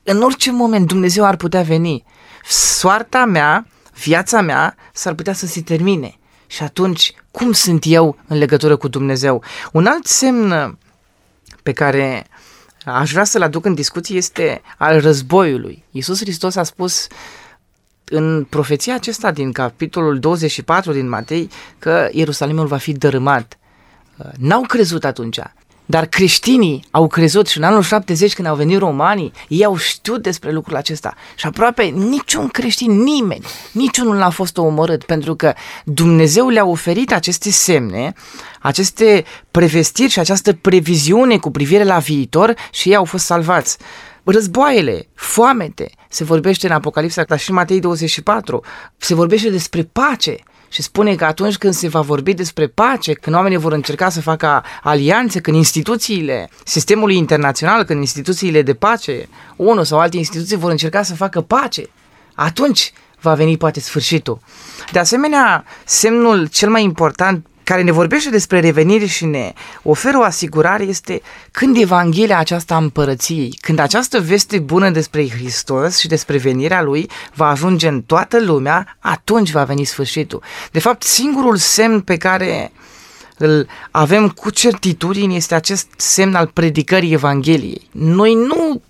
în 0.03 0.23
orice 0.23 0.53
moment 0.53 0.87
Dumnezeu 0.87 1.25
ar 1.25 1.37
putea 1.37 1.63
veni. 1.63 2.05
Soarta 2.49 3.25
mea 3.25 3.67
viața 4.05 4.41
mea 4.41 4.77
s-ar 4.93 5.15
putea 5.15 5.33
să 5.33 5.47
se 5.47 5.63
termine. 5.63 6.19
Și 6.47 6.63
atunci, 6.63 7.13
cum 7.31 7.53
sunt 7.53 7.85
eu 7.87 8.19
în 8.27 8.39
legătură 8.39 8.77
cu 8.77 8.89
Dumnezeu? 8.89 9.43
Un 9.73 9.87
alt 9.87 10.07
semn 10.07 10.79
pe 11.63 11.73
care 11.73 12.27
aș 12.85 13.11
vrea 13.11 13.25
să-l 13.25 13.43
aduc 13.43 13.65
în 13.65 13.75
discuție 13.75 14.17
este 14.17 14.63
al 14.79 15.01
războiului. 15.01 15.85
Iisus 15.91 16.21
Hristos 16.21 16.57
a 16.57 16.63
spus 16.63 17.07
în 18.05 18.45
profeția 18.45 18.95
acesta 18.95 19.31
din 19.31 19.53
capitolul 19.53 20.19
24 20.19 20.93
din 20.93 21.09
Matei 21.09 21.51
că 21.79 22.09
Ierusalimul 22.13 22.67
va 22.67 22.77
fi 22.77 22.93
dărâmat. 22.93 23.59
N-au 24.39 24.61
crezut 24.61 25.05
atunci. 25.05 25.39
Dar 25.87 26.07
creștinii 26.07 26.85
au 26.91 27.07
crezut 27.07 27.47
și 27.47 27.59
în 27.59 27.65
anul 27.65 27.83
70 27.83 28.35
când 28.35 28.49
au 28.49 28.55
venit 28.55 28.79
romanii, 28.79 29.33
ei 29.49 29.65
au 29.65 29.77
știut 29.77 30.23
despre 30.23 30.53
lucrul 30.53 30.77
acesta. 30.77 31.15
Și 31.35 31.47
aproape 31.47 31.83
niciun 31.83 32.49
creștin, 32.49 33.03
nimeni, 33.03 33.45
niciunul 33.73 34.17
n-a 34.17 34.31
fost 34.31 34.57
omorât 34.57 35.05
pentru 35.05 35.35
că 35.35 35.53
Dumnezeu 35.85 36.49
le-a 36.49 36.65
oferit 36.65 37.13
aceste 37.13 37.51
semne, 37.51 38.13
aceste 38.61 39.25
prevestiri 39.51 40.11
și 40.11 40.19
această 40.19 40.53
previziune 40.53 41.39
cu 41.39 41.51
privire 41.51 41.85
la 41.85 41.99
viitor 41.99 42.55
și 42.71 42.89
ei 42.89 42.97
au 42.97 43.05
fost 43.05 43.25
salvați. 43.25 43.79
Războaiele, 44.25 45.09
foamete, 45.15 45.91
se 46.09 46.25
vorbește 46.25 46.67
în 46.67 46.73
Apocalipsa, 46.73 47.23
dar 47.23 47.39
și 47.39 47.51
în 47.51 47.57
Matei 47.57 47.81
24, 47.81 48.63
se 48.97 49.15
vorbește 49.15 49.51
despre 49.51 49.83
pace 49.83 50.37
și 50.73 50.83
spune 50.83 51.15
că 51.15 51.25
atunci 51.25 51.57
când 51.57 51.75
se 51.75 51.89
va 51.89 52.01
vorbi 52.01 52.35
despre 52.35 52.67
pace, 52.67 53.13
când 53.13 53.37
oamenii 53.37 53.57
vor 53.57 53.73
încerca 53.73 54.09
să 54.09 54.21
facă 54.21 54.65
alianțe, 54.83 55.41
când 55.41 55.57
instituțiile 55.57 56.51
sistemului 56.65 57.17
internațional, 57.17 57.85
când 57.85 58.01
instituțiile 58.01 58.63
de 58.63 58.75
pace, 58.75 59.29
ONU 59.57 59.83
sau 59.83 59.99
alte 59.99 60.17
instituții 60.17 60.57
vor 60.57 60.71
încerca 60.71 61.03
să 61.03 61.15
facă 61.15 61.41
pace, 61.41 61.89
atunci 62.35 62.93
va 63.21 63.35
veni 63.35 63.57
poate 63.57 63.81
sfârșitul. 63.81 64.41
De 64.93 64.99
asemenea, 64.99 65.65
semnul 65.85 66.47
cel 66.47 66.71
mai 66.71 66.83
important 66.83 67.47
care 67.65 67.83
ne 67.83 67.93
vorbește 67.93 68.31
despre 68.31 68.61
revenire 68.61 69.05
și 69.05 69.25
ne 69.25 69.53
oferă 69.83 70.19
o 70.19 70.23
asigurare 70.23 70.85
este 70.85 71.23
când 71.51 71.77
Evanghelia 71.77 72.39
aceasta 72.39 72.75
a 72.75 72.79
împărăției, 72.79 73.59
când 73.61 73.79
această 73.79 74.21
veste 74.21 74.59
bună 74.59 74.91
despre 74.91 75.29
Hristos 75.29 75.99
și 75.99 76.07
despre 76.07 76.37
venirea 76.37 76.83
Lui 76.83 77.11
va 77.35 77.49
ajunge 77.49 77.89
în 77.89 78.03
toată 78.03 78.41
lumea, 78.41 78.97
atunci 78.99 79.51
va 79.51 79.65
veni 79.65 79.85
sfârșitul. 79.85 80.43
De 80.71 80.79
fapt, 80.79 81.03
singurul 81.03 81.57
semn 81.57 82.01
pe 82.01 82.17
care 82.17 82.73
îl 83.39 83.67
avem 83.91 84.29
cu 84.29 84.51
certitudine 84.51 85.35
este 85.35 85.55
acest 85.55 85.89
semn 85.97 86.35
al 86.35 86.47
predicării 86.47 87.13
Evangheliei. 87.13 87.89
Noi 87.91 88.35
nu 88.35 88.81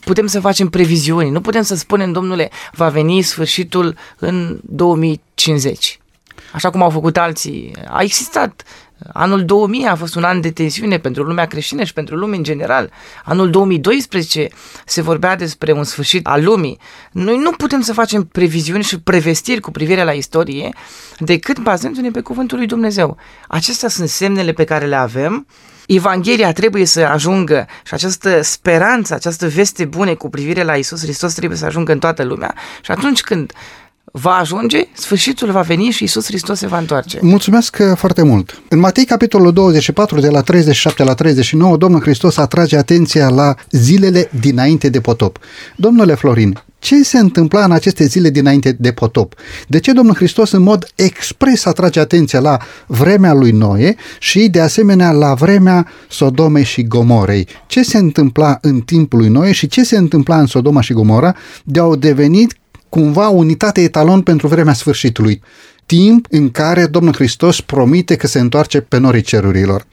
putem 0.00 0.26
să 0.26 0.40
facem 0.40 0.68
previziuni, 0.68 1.30
nu 1.30 1.40
putem 1.40 1.62
să 1.62 1.74
spunem, 1.74 2.12
domnule, 2.12 2.50
va 2.72 2.88
veni 2.88 3.22
sfârșitul 3.22 3.96
în 4.18 4.60
2050 4.62 5.98
așa 6.52 6.70
cum 6.70 6.82
au 6.82 6.90
făcut 6.90 7.16
alții. 7.16 7.72
A 7.88 8.02
existat 8.02 8.62
Anul 9.12 9.44
2000 9.44 9.86
a 9.86 9.94
fost 9.94 10.14
un 10.14 10.24
an 10.24 10.40
de 10.40 10.50
tensiune 10.50 10.98
pentru 10.98 11.22
lumea 11.22 11.46
creștină 11.46 11.84
și 11.84 11.92
pentru 11.92 12.16
lume 12.16 12.36
în 12.36 12.42
general. 12.42 12.90
Anul 13.24 13.50
2012 13.50 14.48
se 14.84 15.02
vorbea 15.02 15.36
despre 15.36 15.72
un 15.72 15.84
sfârșit 15.84 16.26
al 16.26 16.44
lumii. 16.44 16.78
Noi 17.12 17.36
nu 17.36 17.50
putem 17.50 17.80
să 17.80 17.92
facem 17.92 18.24
previziuni 18.24 18.82
și 18.82 19.00
prevestiri 19.00 19.60
cu 19.60 19.70
privire 19.70 20.04
la 20.04 20.12
istorie 20.12 20.74
decât 21.18 21.58
bazându-ne 21.58 22.10
pe 22.10 22.20
cuvântul 22.20 22.58
lui 22.58 22.66
Dumnezeu. 22.66 23.16
Acestea 23.48 23.88
sunt 23.88 24.08
semnele 24.08 24.52
pe 24.52 24.64
care 24.64 24.86
le 24.86 24.96
avem. 24.96 25.46
Evanghelia 25.86 26.52
trebuie 26.52 26.84
să 26.84 27.00
ajungă 27.00 27.66
și 27.84 27.94
această 27.94 28.42
speranță, 28.42 29.14
această 29.14 29.48
veste 29.48 29.84
bune 29.84 30.14
cu 30.14 30.30
privire 30.30 30.62
la 30.62 30.76
Isus 30.76 31.02
Hristos 31.02 31.34
trebuie 31.34 31.58
să 31.58 31.64
ajungă 31.64 31.92
în 31.92 31.98
toată 31.98 32.22
lumea. 32.22 32.54
Și 32.82 32.90
atunci 32.90 33.20
când 33.20 33.52
va 34.12 34.30
ajunge, 34.30 34.88
sfârșitul 34.92 35.50
va 35.50 35.60
veni 35.60 35.90
și 35.90 36.04
Isus 36.04 36.26
Hristos 36.26 36.58
se 36.58 36.66
va 36.66 36.78
întoarce. 36.78 37.18
Mulțumesc 37.22 37.76
uh, 37.80 37.96
foarte 37.96 38.22
mult. 38.22 38.62
În 38.68 38.78
Matei, 38.78 39.04
capitolul 39.04 39.52
24, 39.52 40.20
de 40.20 40.28
la 40.28 40.40
37 40.40 41.04
la 41.04 41.14
39, 41.14 41.76
Domnul 41.76 42.00
Hristos 42.00 42.36
atrage 42.36 42.76
atenția 42.76 43.28
la 43.28 43.54
zilele 43.70 44.30
dinainte 44.40 44.88
de 44.88 45.00
potop. 45.00 45.38
Domnule 45.76 46.14
Florin, 46.14 46.62
ce 46.78 47.02
se 47.02 47.18
întâmpla 47.18 47.64
în 47.64 47.70
aceste 47.70 48.04
zile 48.04 48.30
dinainte 48.30 48.76
de 48.78 48.92
potop? 48.92 49.34
De 49.68 49.78
ce 49.80 49.92
Domnul 49.92 50.14
Hristos 50.14 50.50
în 50.50 50.62
mod 50.62 50.88
expres 50.94 51.64
atrage 51.64 52.00
atenția 52.00 52.40
la 52.40 52.58
vremea 52.86 53.32
lui 53.32 53.50
Noe 53.50 53.96
și 54.18 54.48
de 54.48 54.60
asemenea 54.60 55.10
la 55.10 55.34
vremea 55.34 55.86
Sodomei 56.08 56.64
și 56.64 56.86
Gomorei? 56.86 57.48
Ce 57.66 57.82
se 57.82 57.98
întâmpla 57.98 58.58
în 58.60 58.80
timpul 58.80 59.18
lui 59.18 59.28
Noe 59.28 59.52
și 59.52 59.66
ce 59.66 59.84
se 59.84 59.96
întâmpla 59.96 60.38
în 60.38 60.46
Sodoma 60.46 60.80
și 60.80 60.92
Gomora 60.92 61.34
de 61.64 61.80
au 61.80 61.96
devenit 61.96 62.56
cumva 62.88 63.28
unitate 63.28 63.80
etalon 63.80 64.20
pentru 64.20 64.46
vremea 64.46 64.72
sfârșitului, 64.72 65.42
timp 65.86 66.26
în 66.30 66.50
care 66.50 66.86
Domnul 66.86 67.14
Hristos 67.14 67.60
promite 67.60 68.16
că 68.16 68.26
se 68.26 68.38
întoarce 68.38 68.80
pe 68.80 68.98
norii 68.98 69.22
cerurilor. 69.22 69.86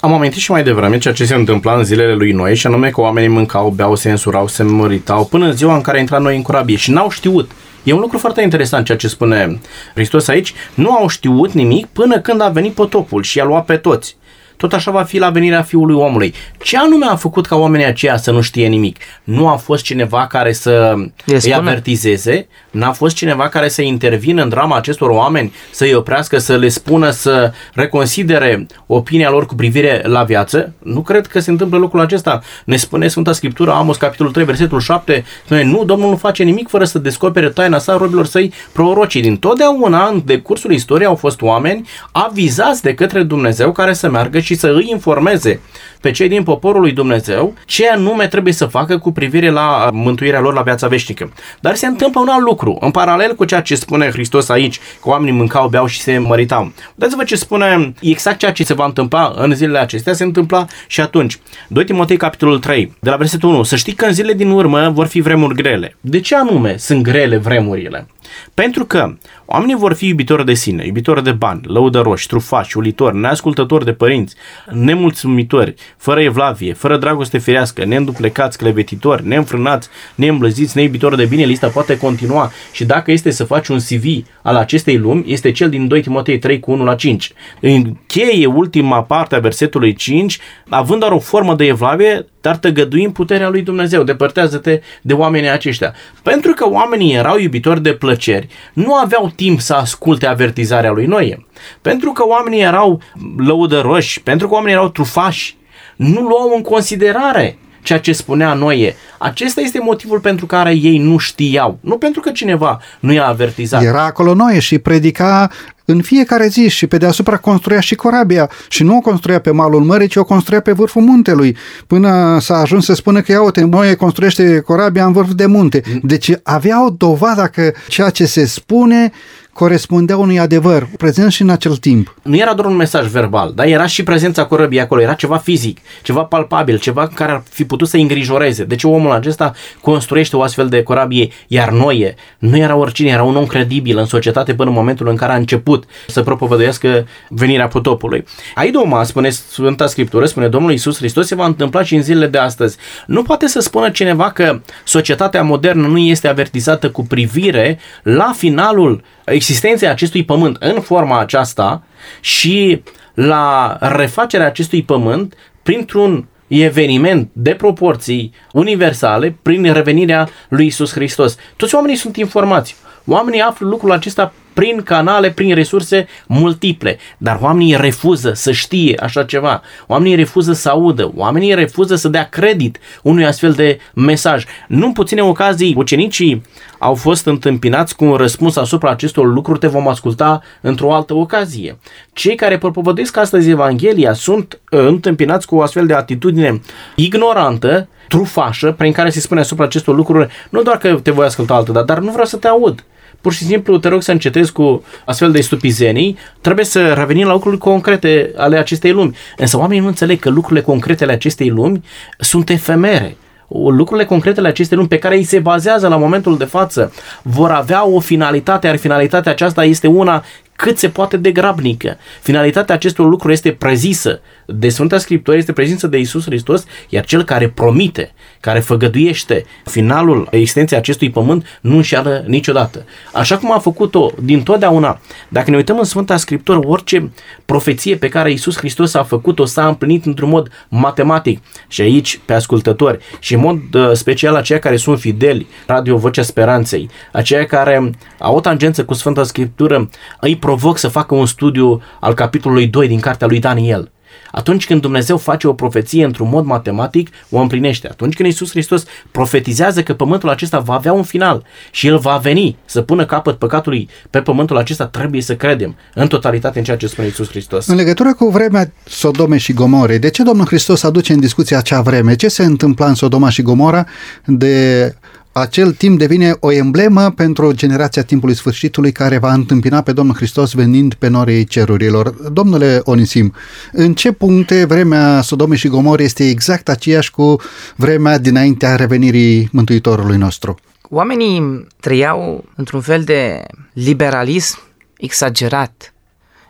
Am 0.00 0.12
amintit 0.12 0.40
și 0.40 0.50
mai 0.50 0.62
devreme 0.62 0.98
ceea 0.98 1.14
ce 1.14 1.24
se 1.24 1.34
întâmpla 1.34 1.76
în 1.76 1.84
zilele 1.84 2.14
lui 2.14 2.32
Noe 2.32 2.54
și 2.54 2.66
anume 2.66 2.90
că 2.90 3.00
oamenii 3.00 3.28
mâncau, 3.28 3.70
beau, 3.70 3.94
se 3.94 4.10
însurau, 4.10 4.46
se 4.46 4.62
măritau 4.62 5.24
până 5.24 5.46
în 5.46 5.52
ziua 5.52 5.74
în 5.74 5.80
care 5.80 5.96
a 5.96 6.00
intrat 6.00 6.20
Noe 6.20 6.34
în 6.34 6.42
corabie 6.42 6.76
și 6.76 6.90
n-au 6.90 7.10
știut. 7.10 7.50
E 7.82 7.92
un 7.92 8.00
lucru 8.00 8.18
foarte 8.18 8.42
interesant 8.42 8.84
ceea 8.84 8.98
ce 8.98 9.08
spune 9.08 9.60
Hristos 9.94 10.28
aici. 10.28 10.54
Nu 10.74 10.92
au 10.92 11.08
știut 11.08 11.52
nimic 11.52 11.86
până 11.86 12.20
când 12.20 12.40
a 12.40 12.48
venit 12.48 12.72
potopul 12.72 13.22
și 13.22 13.38
i-a 13.38 13.44
luat 13.44 13.64
pe 13.64 13.76
toți 13.76 14.16
tot 14.62 14.72
așa 14.72 14.90
va 14.90 15.02
fi 15.02 15.18
la 15.18 15.30
venirea 15.30 15.62
Fiului 15.62 15.94
Omului. 15.94 16.34
Ce 16.58 16.78
anume 16.78 17.06
a 17.06 17.16
făcut 17.16 17.46
ca 17.46 17.56
oamenii 17.56 17.86
aceia 17.86 18.16
să 18.16 18.30
nu 18.30 18.40
știe 18.40 18.66
nimic? 18.66 18.96
Nu 19.24 19.48
a 19.48 19.56
fost 19.56 19.82
cineva 19.82 20.26
care 20.26 20.52
să 20.52 20.94
îi 21.26 21.54
avertizeze, 21.54 22.46
n-a 22.70 22.92
fost 22.92 23.16
cineva 23.16 23.48
care 23.48 23.68
să 23.68 23.82
intervină 23.82 24.42
în 24.42 24.48
drama 24.48 24.76
acestor 24.76 25.10
oameni, 25.10 25.52
să 25.70 25.84
îi 25.84 25.94
oprească, 25.94 26.38
să 26.38 26.56
le 26.56 26.68
spună 26.68 27.10
să 27.10 27.52
reconsidere 27.74 28.66
opinia 28.86 29.30
lor 29.30 29.46
cu 29.46 29.54
privire 29.54 30.02
la 30.04 30.22
viață? 30.22 30.72
Nu 30.78 31.00
cred 31.00 31.26
că 31.26 31.40
se 31.40 31.50
întâmplă 31.50 31.78
lucrul 31.78 32.00
acesta. 32.00 32.40
Ne 32.64 32.76
spune 32.76 33.08
Sfânta 33.08 33.32
Scriptură, 33.32 33.70
Amos, 33.70 33.96
capitolul 33.96 34.32
3, 34.32 34.44
versetul 34.44 34.80
7, 34.80 35.24
spune, 35.44 35.62
nu, 35.64 35.84
Domnul 35.84 36.10
nu 36.10 36.16
face 36.16 36.42
nimic 36.42 36.68
fără 36.68 36.84
să 36.84 36.98
descopere 36.98 37.48
taina 37.48 37.78
sa 37.78 37.96
robilor 37.96 38.26
săi 38.26 38.52
prorocii. 38.72 39.22
Din 39.22 39.36
totdeauna, 39.36 40.06
în 40.06 40.22
decursul 40.24 40.72
istoriei, 40.72 41.08
au 41.08 41.14
fost 41.14 41.40
oameni 41.40 41.88
avizați 42.12 42.82
de 42.82 42.94
către 42.94 43.22
Dumnezeu 43.22 43.72
care 43.72 43.92
să 43.92 44.10
meargă 44.10 44.38
și 44.38 44.51
și 44.52 44.58
să 44.58 44.72
îi 44.74 44.86
informeze 44.90 45.60
pe 46.00 46.10
cei 46.10 46.28
din 46.28 46.42
poporul 46.42 46.80
lui 46.80 46.92
Dumnezeu 46.92 47.54
ce 47.66 47.88
anume 47.88 48.26
trebuie 48.26 48.52
să 48.52 48.66
facă 48.66 48.98
cu 48.98 49.12
privire 49.12 49.50
la 49.50 49.90
mântuirea 49.92 50.40
lor 50.40 50.54
la 50.54 50.62
viața 50.62 50.88
veșnică. 50.88 51.32
Dar 51.60 51.74
se 51.74 51.86
întâmplă 51.86 52.20
un 52.20 52.28
alt 52.28 52.42
lucru, 52.42 52.76
în 52.80 52.90
paralel 52.90 53.34
cu 53.34 53.44
ceea 53.44 53.60
ce 53.60 53.74
spune 53.74 54.10
Hristos 54.10 54.48
aici, 54.48 54.80
că 55.02 55.08
oamenii 55.08 55.32
mâncau, 55.32 55.68
beau 55.68 55.86
și 55.86 56.00
se 56.00 56.18
măritau. 56.18 56.72
Dați-vă 56.94 57.24
ce 57.24 57.36
spune 57.36 57.92
exact 58.00 58.38
ceea 58.38 58.52
ce 58.52 58.64
se 58.64 58.74
va 58.74 58.84
întâmpla 58.84 59.32
în 59.36 59.54
zilele 59.54 59.78
acestea, 59.78 60.12
se 60.12 60.24
întâmpla 60.24 60.66
și 60.86 61.00
atunci. 61.00 61.38
2 61.68 61.84
Timotei, 61.84 62.16
capitolul 62.16 62.58
3, 62.58 62.96
de 63.00 63.10
la 63.10 63.16
versetul 63.16 63.48
1. 63.48 63.62
Să 63.62 63.76
știi 63.76 63.92
că 63.92 64.04
în 64.04 64.12
zilele 64.12 64.34
din 64.34 64.50
urmă 64.50 64.90
vor 64.90 65.06
fi 65.06 65.20
vremuri 65.20 65.54
grele. 65.54 65.96
De 66.00 66.20
ce 66.20 66.36
anume 66.36 66.76
sunt 66.76 67.02
grele 67.02 67.36
vremurile? 67.36 68.06
Pentru 68.54 68.84
că 68.84 69.14
oamenii 69.46 69.74
vor 69.74 69.92
fi 69.92 70.06
iubitori 70.06 70.44
de 70.44 70.54
sine, 70.54 70.86
iubitori 70.86 71.24
de 71.24 71.32
bani, 71.32 71.60
lăudăroși, 71.64 72.26
trufași, 72.26 72.76
ulitori, 72.76 73.16
neascultători 73.16 73.84
de 73.84 73.92
părinți, 73.92 74.34
nemulțumitori, 74.70 75.74
fără 75.96 76.20
evlavie, 76.20 76.72
fără 76.72 76.96
dragoste 76.96 77.38
firească, 77.38 77.84
neînduplecați, 77.84 78.58
clevetitori, 78.58 79.26
neînfrânați, 79.26 79.88
neîmblăziți, 80.14 80.76
neiubitori 80.76 81.16
de 81.16 81.24
bine, 81.24 81.44
lista 81.44 81.68
poate 81.68 81.96
continua 81.96 82.52
și 82.72 82.84
dacă 82.84 83.10
este 83.10 83.30
să 83.30 83.44
faci 83.44 83.68
un 83.68 83.78
CV 83.78 84.04
al 84.42 84.56
acestei 84.56 84.98
lumi, 84.98 85.24
este 85.26 85.52
cel 85.52 85.70
din 85.70 85.88
2 85.88 86.02
Timotei 86.02 86.38
3 86.38 86.60
cu 86.60 86.70
1 86.72 86.84
la 86.84 86.94
5. 86.94 87.32
Încheie 87.60 88.46
ultima 88.46 89.02
parte 89.02 89.34
a 89.34 89.38
versetului 89.38 89.94
5, 89.94 90.38
având 90.68 91.00
doar 91.00 91.12
o 91.12 91.18
formă 91.18 91.54
de 91.54 91.64
evlavie, 91.64 92.26
dar 92.42 92.56
tăgăduim 92.56 93.12
puterea 93.12 93.48
lui 93.48 93.62
Dumnezeu, 93.62 94.02
depărtează-te 94.02 94.80
de 95.02 95.12
oamenii 95.12 95.50
aceștia. 95.50 95.94
Pentru 96.22 96.52
că 96.52 96.68
oamenii 96.68 97.14
erau 97.14 97.38
iubitori 97.38 97.82
de 97.82 97.94
plăceri, 97.94 98.48
nu 98.72 98.94
aveau 98.94 99.32
timp 99.36 99.60
să 99.60 99.74
asculte 99.74 100.26
avertizarea 100.26 100.90
lui 100.90 101.06
Noe. 101.06 101.46
Pentru 101.82 102.12
că 102.12 102.26
oamenii 102.26 102.60
erau 102.60 103.00
lăudăroși, 103.36 104.22
pentru 104.22 104.48
că 104.48 104.54
oamenii 104.54 104.74
erau 104.74 104.88
trufași, 104.88 105.56
nu 105.96 106.20
luau 106.20 106.52
în 106.54 106.62
considerare 106.62 107.58
ceea 107.82 107.98
ce 108.00 108.12
spunea 108.12 108.54
Noe. 108.54 108.96
Acesta 109.18 109.60
este 109.60 109.80
motivul 109.82 110.18
pentru 110.18 110.46
care 110.46 110.74
ei 110.74 110.98
nu 110.98 111.16
știau, 111.16 111.78
nu 111.80 111.96
pentru 111.98 112.20
că 112.20 112.30
cineva 112.30 112.80
nu 113.00 113.12
i-a 113.12 113.26
avertizat. 113.26 113.82
Era 113.82 114.04
acolo 114.04 114.34
Noe 114.34 114.58
și 114.58 114.78
predica 114.78 115.50
în 115.84 116.02
fiecare 116.02 116.46
zi 116.46 116.68
și 116.68 116.86
pe 116.86 116.96
deasupra 116.96 117.36
construia 117.36 117.80
și 117.80 117.94
corabia 117.94 118.50
și 118.68 118.82
nu 118.82 118.96
o 118.96 119.00
construia 119.00 119.40
pe 119.40 119.50
malul 119.50 119.82
mării, 119.82 120.08
ci 120.08 120.16
o 120.16 120.24
construia 120.24 120.60
pe 120.60 120.72
vârful 120.72 121.02
muntelui, 121.02 121.56
până 121.86 122.38
s-a 122.40 122.56
ajuns 122.56 122.84
să 122.84 122.94
spună 122.94 123.20
că 123.20 123.32
ia 123.32 123.42
uite, 123.42 123.64
Noe 123.64 123.94
construiește 123.94 124.60
corabia 124.60 125.04
în 125.04 125.12
vârf 125.12 125.30
de 125.32 125.46
munte. 125.46 125.82
Deci 126.02 126.32
avea 126.42 126.84
o 126.84 126.90
dovadă 126.90 127.50
că 127.52 127.72
ceea 127.88 128.10
ce 128.10 128.26
se 128.26 128.46
spune 128.46 129.12
corespundea 129.52 130.16
unui 130.16 130.38
adevăr, 130.38 130.88
prezent 130.96 131.32
și 131.32 131.42
în 131.42 131.50
acel 131.50 131.76
timp. 131.76 132.14
Nu 132.22 132.36
era 132.36 132.54
doar 132.54 132.68
un 132.68 132.76
mesaj 132.76 133.06
verbal, 133.06 133.52
dar 133.54 133.66
era 133.66 133.86
și 133.86 134.02
prezența 134.02 134.44
corăbii 134.44 134.80
acolo, 134.80 135.00
era 135.00 135.14
ceva 135.14 135.36
fizic, 135.36 135.78
ceva 136.02 136.22
palpabil, 136.22 136.78
ceva 136.78 137.06
care 137.06 137.32
ar 137.32 137.42
fi 137.50 137.64
putut 137.64 137.88
să 137.88 137.96
îngrijoreze. 137.96 138.64
Deci 138.64 138.84
omul 138.84 139.10
acesta 139.10 139.52
construiește 139.80 140.36
o 140.36 140.42
astfel 140.42 140.68
de 140.68 140.82
corabie, 140.82 141.28
iar 141.46 141.70
Noie 141.70 142.14
nu 142.38 142.56
era 142.56 142.76
oricine, 142.76 143.10
era 143.10 143.22
un 143.22 143.36
om 143.36 143.46
credibil 143.46 143.98
în 143.98 144.04
societate 144.04 144.54
până 144.54 144.68
în 144.68 144.76
momentul 144.76 145.08
în 145.08 145.16
care 145.16 145.32
a 145.32 145.36
început 145.36 145.84
să 146.06 146.22
propovăduiască 146.22 147.06
venirea 147.28 147.68
potopului. 147.68 148.24
Aidoma, 148.54 149.04
spune 149.04 149.30
Sfânta 149.30 149.86
Scriptură, 149.86 150.26
spune 150.26 150.48
Domnul 150.48 150.72
Isus 150.72 150.96
Hristos, 150.96 151.26
se 151.26 151.34
va 151.34 151.46
întâmpla 151.46 151.82
și 151.82 151.94
în 151.94 152.02
zilele 152.02 152.26
de 152.26 152.38
astăzi. 152.38 152.76
Nu 153.06 153.22
poate 153.22 153.46
să 153.46 153.60
spună 153.60 153.90
cineva 153.90 154.30
că 154.30 154.60
societatea 154.84 155.42
modernă 155.42 155.86
nu 155.86 155.98
este 155.98 156.28
avertizată 156.28 156.90
cu 156.90 157.04
privire 157.04 157.78
la 158.02 158.32
finalul 158.36 159.02
existenței 159.32 159.88
acestui 159.88 160.24
pământ 160.24 160.56
în 160.60 160.80
forma 160.80 161.20
aceasta 161.20 161.82
și 162.20 162.82
la 163.14 163.76
refacerea 163.80 164.46
acestui 164.46 164.82
pământ 164.82 165.34
printr-un 165.62 166.26
eveniment 166.48 167.28
de 167.32 167.54
proporții 167.54 168.32
universale 168.52 169.36
prin 169.42 169.72
revenirea 169.72 170.28
lui 170.48 170.66
Isus 170.66 170.92
Hristos. 170.92 171.36
Toți 171.56 171.74
oamenii 171.74 171.96
sunt 171.96 172.16
informați. 172.16 172.76
Oamenii 173.06 173.40
află 173.40 173.66
lucrul 173.66 173.92
acesta 173.92 174.32
prin 174.52 174.82
canale, 174.82 175.30
prin 175.30 175.54
resurse 175.54 176.06
multiple. 176.26 176.98
Dar 177.18 177.38
oamenii 177.40 177.76
refuză 177.76 178.32
să 178.34 178.52
știe 178.52 178.98
așa 179.02 179.24
ceva. 179.24 179.62
Oamenii 179.86 180.14
refuză 180.14 180.52
să 180.52 180.68
audă. 180.68 181.12
Oamenii 181.16 181.54
refuză 181.54 181.94
să 181.94 182.08
dea 182.08 182.28
credit 182.28 182.78
unui 183.02 183.26
astfel 183.26 183.52
de 183.52 183.78
mesaj. 183.94 184.44
Nu 184.68 184.86
în 184.86 184.92
puține 184.92 185.22
ocazii, 185.22 185.74
ucenicii 185.76 186.42
au 186.78 186.94
fost 186.94 187.26
întâmpinați 187.26 187.96
cu 187.96 188.04
un 188.04 188.14
răspuns 188.14 188.56
asupra 188.56 188.90
acestor 188.90 189.26
lucruri, 189.26 189.58
te 189.58 189.66
vom 189.66 189.88
asculta 189.88 190.42
într-o 190.60 190.94
altă 190.94 191.14
ocazie. 191.14 191.78
Cei 192.12 192.34
care 192.34 192.58
propovădesc 192.58 193.16
astăzi 193.16 193.50
Evanghelia 193.50 194.12
sunt 194.12 194.60
uh, 194.70 194.78
întâmpinați 194.86 195.46
cu 195.46 195.56
o 195.56 195.62
astfel 195.62 195.86
de 195.86 195.94
atitudine 195.94 196.60
ignorantă, 196.96 197.88
trufașă, 198.08 198.74
prin 198.78 198.92
care 198.92 199.10
se 199.10 199.20
spune 199.20 199.40
asupra 199.40 199.64
acestor 199.64 199.94
lucruri, 199.94 200.28
nu 200.50 200.62
doar 200.62 200.78
că 200.78 200.94
te 201.02 201.10
voi 201.10 201.26
asculta 201.26 201.54
altă 201.54 201.72
dată, 201.72 201.84
dar 201.86 201.98
nu 201.98 202.10
vreau 202.10 202.26
să 202.26 202.36
te 202.36 202.48
aud 202.48 202.84
pur 203.22 203.32
și 203.32 203.44
simplu 203.44 203.78
te 203.78 203.88
rog 203.88 204.02
să 204.02 204.12
încetezi 204.12 204.52
cu 204.52 204.84
astfel 205.04 205.32
de 205.32 205.40
stupizenii, 205.40 206.18
trebuie 206.40 206.64
să 206.64 206.92
revenim 206.92 207.26
la 207.26 207.32
lucruri 207.32 207.58
concrete 207.58 208.32
ale 208.36 208.56
acestei 208.56 208.92
lumi. 208.92 209.16
Însă 209.36 209.58
oamenii 209.58 209.82
nu 209.82 209.86
înțeleg 209.86 210.18
că 210.18 210.30
lucrurile 210.30 210.60
concrete 210.60 211.04
ale 211.04 211.12
acestei 211.12 211.48
lumi 211.48 211.84
sunt 212.18 212.48
efemere 212.48 213.16
lucrurile 213.54 214.06
concrete 214.06 214.40
ale 214.40 214.48
acestei 214.48 214.76
lumi 214.76 214.88
pe 214.88 214.98
care 214.98 215.16
ei 215.16 215.24
se 215.24 215.38
bazează 215.38 215.88
la 215.88 215.96
momentul 215.96 216.36
de 216.38 216.44
față 216.44 216.92
vor 217.22 217.50
avea 217.50 217.86
o 217.86 218.00
finalitate, 218.00 218.66
iar 218.66 218.76
finalitatea 218.76 219.32
aceasta 219.32 219.64
este 219.64 219.86
una 219.86 220.24
cât 220.56 220.78
se 220.78 220.88
poate 220.88 221.16
de 221.16 221.30
grabnică. 221.32 221.96
Finalitatea 222.20 222.74
acestor 222.74 223.08
lucruri 223.08 223.32
este 223.32 223.52
prezisă 223.52 224.20
de 224.46 224.68
Sfânta 224.68 224.98
Scriptură, 224.98 225.36
este 225.36 225.52
prezință 225.52 225.86
de 225.86 225.98
Isus 225.98 226.24
Hristos, 226.24 226.64
iar 226.88 227.04
cel 227.04 227.22
care 227.22 227.48
promite, 227.48 228.12
care 228.40 228.60
făgăduiește 228.60 229.44
finalul 229.64 230.28
existenței 230.30 230.78
acestui 230.78 231.10
pământ 231.10 231.60
nu 231.60 231.76
înșeală 231.76 232.24
niciodată. 232.26 232.84
Așa 233.12 233.38
cum 233.38 233.52
a 233.52 233.58
făcut-o 233.58 234.10
din 234.22 234.42
totdeauna. 234.42 235.00
Dacă 235.28 235.50
ne 235.50 235.56
uităm 235.56 235.78
în 235.78 235.84
Sfânta 235.84 236.16
Scriptură, 236.16 236.60
orice 236.66 237.10
profeție 237.44 237.96
pe 237.96 238.08
care 238.08 238.30
Isus 238.30 238.56
Hristos 238.56 238.94
a 238.94 239.02
făcut-o 239.02 239.44
s-a 239.44 239.66
împlinit 239.66 240.04
într-un 240.04 240.28
mod 240.28 240.48
matematic. 240.68 241.40
Și 241.68 241.80
aici, 241.80 242.20
pe 242.24 242.32
ascultători, 242.32 242.98
și 243.18 243.34
în 243.34 243.40
mod 243.40 243.74
uh, 243.74 243.90
special 243.92 244.34
aceia 244.34 244.58
care 244.58 244.76
sunt 244.76 245.00
fideli, 245.00 245.46
Radio 245.66 245.96
Vocea 245.96 246.22
Speranței, 246.22 246.90
aceia 247.12 247.46
care 247.46 247.90
au 248.18 248.36
o 248.36 248.40
tangență 248.40 248.84
cu 248.84 248.94
Sfânta 248.94 249.22
Scriptură, 249.22 249.88
îi 250.20 250.36
provoc 250.36 250.78
să 250.78 250.88
facă 250.88 251.14
un 251.14 251.26
studiu 251.26 251.82
al 252.00 252.14
capitolului 252.14 252.66
2 252.66 252.88
din 252.88 253.00
cartea 253.00 253.26
lui 253.26 253.38
Daniel. 253.38 253.91
Atunci 254.30 254.66
când 254.66 254.80
Dumnezeu 254.80 255.16
face 255.16 255.46
o 255.46 255.52
profeție 255.52 256.04
într-un 256.04 256.28
mod 256.28 256.44
matematic, 256.44 257.08
o 257.30 257.38
împlinește. 257.38 257.88
Atunci 257.88 258.14
când 258.14 258.28
Iisus 258.28 258.50
Hristos 258.50 258.84
profetizează 259.10 259.82
că 259.82 259.94
pământul 259.94 260.28
acesta 260.28 260.58
va 260.58 260.74
avea 260.74 260.92
un 260.92 261.02
final 261.02 261.44
și 261.70 261.86
El 261.86 261.98
va 261.98 262.16
veni 262.16 262.56
să 262.64 262.80
pună 262.80 263.06
capăt 263.06 263.38
păcatului 263.38 263.88
pe 264.10 264.20
pământul 264.20 264.56
acesta, 264.56 264.86
trebuie 264.86 265.22
să 265.22 265.36
credem 265.36 265.76
în 265.94 266.06
totalitate 266.06 266.58
în 266.58 266.64
ceea 266.64 266.76
ce 266.76 266.86
spune 266.86 267.06
Iisus 267.06 267.28
Hristos. 267.28 267.66
În 267.66 267.76
legătură 267.76 268.14
cu 268.14 268.28
vremea 268.28 268.72
Sodome 268.84 269.36
și 269.36 269.52
Gomorei, 269.52 269.98
de 269.98 270.10
ce 270.10 270.22
Domnul 270.22 270.46
Hristos 270.46 270.82
aduce 270.82 271.12
în 271.12 271.20
discuție 271.20 271.56
acea 271.56 271.80
vreme? 271.80 272.14
Ce 272.14 272.28
se 272.28 272.44
întâmpla 272.44 272.86
în 272.86 272.94
Sodoma 272.94 273.28
și 273.28 273.42
Gomora 273.42 273.86
de 274.24 274.94
acel 275.32 275.72
timp 275.72 275.98
devine 275.98 276.36
o 276.40 276.52
emblemă 276.52 277.10
pentru 277.10 277.52
generația 277.52 278.02
timpului 278.02 278.34
sfârșitului 278.34 278.92
care 278.92 279.18
va 279.18 279.32
întâmpina 279.32 279.82
pe 279.82 279.92
Domnul 279.92 280.14
Hristos 280.14 280.52
venind 280.52 280.94
pe 280.94 281.08
norii 281.08 281.44
cerurilor. 281.44 282.10
Domnule 282.10 282.80
Onisim, 282.84 283.34
în 283.72 283.94
ce 283.94 284.12
puncte 284.12 284.64
vremea 284.64 285.20
Sodomei 285.20 285.58
și 285.58 285.68
Gomorei 285.68 286.04
este 286.04 286.28
exact 286.28 286.68
aceeași 286.68 287.10
cu 287.10 287.36
vremea 287.76 288.18
dinaintea 288.18 288.76
revenirii 288.76 289.48
Mântuitorului 289.52 290.16
nostru? 290.16 290.58
Oamenii 290.88 291.66
trăiau 291.80 292.44
într-un 292.56 292.80
fel 292.80 293.02
de 293.02 293.42
liberalism 293.72 294.58
exagerat, 294.96 295.94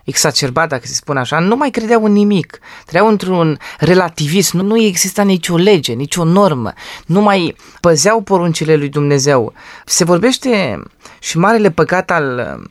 exacerbat, 0.04 0.68
dacă 0.68 0.86
se 0.86 0.94
spune 0.94 1.18
așa, 1.18 1.38
nu 1.38 1.56
mai 1.56 1.70
credeau 1.70 2.04
în 2.04 2.12
nimic. 2.12 2.58
Trăiau 2.86 3.08
într-un 3.08 3.58
relativism, 3.78 4.56
nu, 4.56 4.62
nu 4.62 4.82
exista 4.82 5.22
nicio 5.22 5.56
lege, 5.56 5.92
nicio 5.92 6.24
normă, 6.24 6.72
nu 7.06 7.20
mai 7.20 7.56
păzeau 7.80 8.20
poruncile 8.20 8.76
lui 8.76 8.88
Dumnezeu. 8.88 9.52
Se 9.84 10.04
vorbește 10.04 10.82
și 11.18 11.38
marele 11.38 11.70
păcat 11.70 12.10
al 12.10 12.56
uh, 12.58 12.70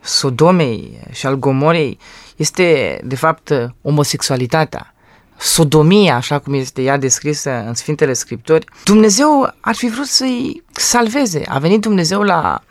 Sodomei 0.00 1.00
și 1.12 1.26
al 1.26 1.34
Gomorei 1.34 1.98
este, 2.36 3.00
de 3.04 3.16
fapt, 3.16 3.72
omosexualitatea 3.82 4.92
sodomia, 5.38 6.14
așa 6.14 6.38
cum 6.38 6.54
este 6.54 6.82
ea 6.82 6.96
descrisă 6.96 7.50
în 7.66 7.74
Sfintele 7.74 8.12
Scripturi, 8.12 8.64
Dumnezeu 8.84 9.54
ar 9.60 9.74
fi 9.74 9.88
vrut 9.88 10.06
să-i 10.06 10.62
salveze. 10.72 11.42
A 11.48 11.58
venit 11.58 11.80
Dumnezeu 11.80 12.22
la 12.22 12.62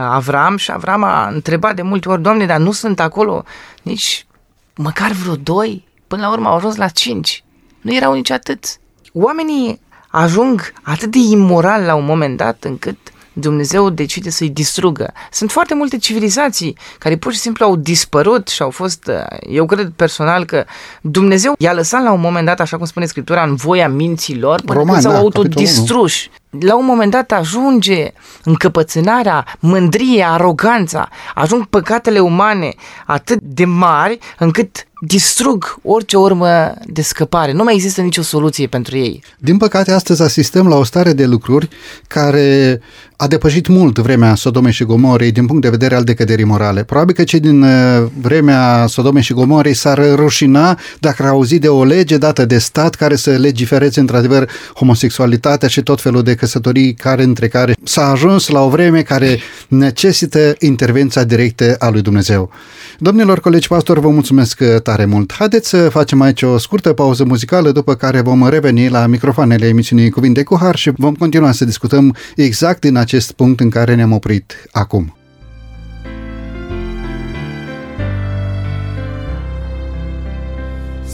Avram 0.00 0.56
și 0.56 0.70
Avram 0.70 1.02
a 1.02 1.26
întrebat 1.28 1.74
de 1.74 1.82
multe 1.82 2.08
ori, 2.08 2.22
Doamne, 2.22 2.46
dar 2.46 2.58
nu 2.58 2.72
sunt 2.72 3.00
acolo 3.00 3.44
nici 3.82 4.26
măcar 4.74 5.10
vreo 5.10 5.36
doi? 5.36 5.88
Până 6.06 6.22
la 6.22 6.30
urmă 6.30 6.48
au 6.48 6.56
ajuns 6.56 6.76
la 6.76 6.88
cinci. 6.88 7.44
Nu 7.80 7.94
erau 7.94 8.14
nici 8.14 8.30
atât. 8.30 8.64
Oamenii 9.12 9.80
ajung 10.08 10.72
atât 10.82 11.10
de 11.10 11.18
imoral 11.18 11.82
la 11.82 11.94
un 11.94 12.04
moment 12.04 12.36
dat 12.36 12.64
încât 12.64 12.96
Dumnezeu 13.38 13.90
decide 13.90 14.30
să-i 14.30 14.50
distrugă. 14.50 15.12
Sunt 15.30 15.50
foarte 15.50 15.74
multe 15.74 15.98
civilizații 15.98 16.76
care 16.98 17.16
pur 17.16 17.32
și 17.32 17.38
simplu 17.38 17.64
au 17.64 17.76
dispărut 17.76 18.48
și 18.48 18.62
au 18.62 18.70
fost, 18.70 19.10
eu 19.48 19.66
cred 19.66 19.92
personal 19.96 20.44
că 20.44 20.64
Dumnezeu 21.00 21.54
i-a 21.58 21.72
lăsat 21.72 22.02
la 22.02 22.12
un 22.12 22.20
moment 22.20 22.46
dat, 22.46 22.60
așa 22.60 22.76
cum 22.76 22.86
spune 22.86 23.06
Scriptura, 23.06 23.42
în 23.42 23.54
voia 23.54 23.88
minților, 23.88 24.60
până 24.60 24.78
Roman, 24.78 24.92
când 24.92 25.02
s-au 25.04 25.12
da, 25.12 25.18
autodistruși. 25.18 26.30
La 26.60 26.76
un 26.76 26.84
moment 26.84 27.10
dat 27.10 27.32
ajunge 27.32 28.12
încăpățânarea, 28.44 29.44
mândrie, 29.58 30.24
aroganța, 30.24 31.08
ajung 31.34 31.66
păcatele 31.66 32.18
umane 32.18 32.74
atât 33.06 33.38
de 33.40 33.64
mari 33.64 34.18
încât 34.38 34.86
distrug 35.06 35.78
orice 35.82 36.16
urmă 36.16 36.74
de 36.86 37.02
scăpare. 37.02 37.52
Nu 37.52 37.62
mai 37.62 37.74
există 37.74 38.00
nicio 38.00 38.22
soluție 38.22 38.66
pentru 38.66 38.96
ei. 38.96 39.22
Din 39.38 39.56
păcate, 39.56 39.92
astăzi 39.92 40.22
asistăm 40.22 40.68
la 40.68 40.76
o 40.76 40.84
stare 40.84 41.12
de 41.12 41.26
lucruri 41.26 41.68
care 42.06 42.80
a 43.16 43.26
depășit 43.26 43.66
mult 43.66 43.98
vremea 43.98 44.34
Sodomei 44.34 44.72
și 44.72 44.84
Gomorei 44.84 45.32
din 45.32 45.46
punct 45.46 45.62
de 45.62 45.68
vedere 45.68 45.94
al 45.94 46.04
decăderii 46.04 46.44
morale. 46.44 46.84
Probabil 46.84 47.14
că 47.14 47.24
cei 47.24 47.40
din 47.40 47.62
uh, 47.62 48.04
vremea 48.20 48.86
Sodomei 48.88 49.22
și 49.22 49.32
Gomorei 49.32 49.74
s-ar 49.74 50.14
rușina 50.14 50.78
dacă 50.98 51.22
ar 51.22 51.28
auzi 51.28 51.58
de 51.58 51.68
o 51.68 51.84
lege 51.84 52.16
dată 52.16 52.44
de 52.44 52.58
stat 52.58 52.94
care 52.94 53.16
să 53.16 53.30
legifereze 53.30 54.00
într-adevăr 54.00 54.50
homosexualitatea 54.74 55.68
și 55.68 55.82
tot 55.82 56.00
felul 56.00 56.22
de 56.22 56.34
căsătorii 56.34 56.94
care 56.94 57.22
între 57.22 57.48
care 57.48 57.74
s-a 57.82 58.10
ajuns 58.10 58.48
la 58.48 58.62
o 58.62 58.68
vreme 58.68 59.02
care 59.02 59.38
necesită 59.68 60.54
intervenția 60.58 61.24
directă 61.24 61.76
a 61.78 61.88
lui 61.88 62.02
Dumnezeu. 62.02 62.50
Domnilor 62.98 63.40
colegi 63.40 63.68
pastori, 63.68 64.00
vă 64.00 64.08
mulțumesc 64.08 64.62
tare 64.82 64.95
mult. 65.04 65.32
Haideți 65.32 65.68
să 65.68 65.88
facem 65.88 66.20
aici 66.20 66.42
o 66.42 66.58
scurtă 66.58 66.92
pauză 66.92 67.24
muzicală, 67.24 67.70
după 67.70 67.94
care 67.94 68.20
vom 68.20 68.48
reveni 68.48 68.88
la 68.88 69.06
microfoanele 69.06 69.66
emisiunii 69.66 70.10
Cuvinte 70.10 70.42
cu 70.42 70.56
Har 70.60 70.76
și 70.76 70.90
vom 70.96 71.14
continua 71.14 71.52
să 71.52 71.64
discutăm 71.64 72.16
exact 72.36 72.80
din 72.80 72.96
acest 72.96 73.32
punct 73.32 73.60
în 73.60 73.70
care 73.70 73.94
ne-am 73.94 74.12
oprit 74.12 74.68
acum. 74.72 75.16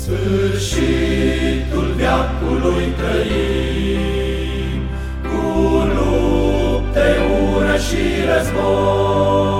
Sfârșitul 0.02 1.94
veacului 1.96 2.84
trăim, 2.96 4.80
cu 5.22 5.42
lupte, 5.94 7.06
ură 7.54 7.76
și 7.76 8.04
război, 8.28 9.51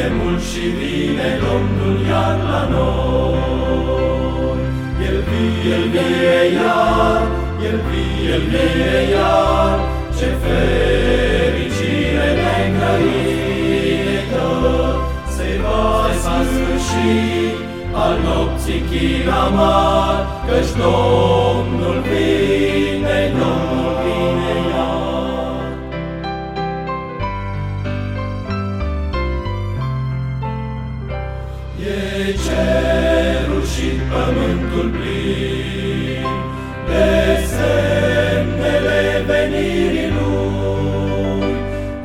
e 0.00 0.04
mult 0.18 0.42
și 0.50 0.64
vine 0.78 1.28
Domnul 1.44 1.96
iar 2.10 2.36
la 2.50 2.62
noi. 2.74 3.32
El 5.08 5.18
vie, 5.28 5.74
el 5.74 5.84
vie 5.94 6.38
iar, 6.58 7.22
el 7.68 7.78
vie, 7.88 8.32
el 8.34 8.44
vie 8.52 8.94
iar, 9.14 9.76
ce 10.18 10.28
fericire 10.42 12.28
ne 12.40 12.56
grăită, 12.76 14.50
se 15.36 15.48
va, 15.62 15.84
se 16.12 16.18
va 16.24 16.38
sfârși 16.50 17.12
al 18.04 18.14
nopții 18.24 18.82
chin 18.90 19.28
amar, 19.44 20.16
căci 20.46 20.72
Domnul 20.82 21.98
vine, 22.08 23.18
Domnul 23.38 23.71
pământul 34.82 35.00
plin 35.00 36.26
de 36.86 37.10
semnele 37.52 39.02
venirii 39.26 40.12
Lui. 40.16 41.54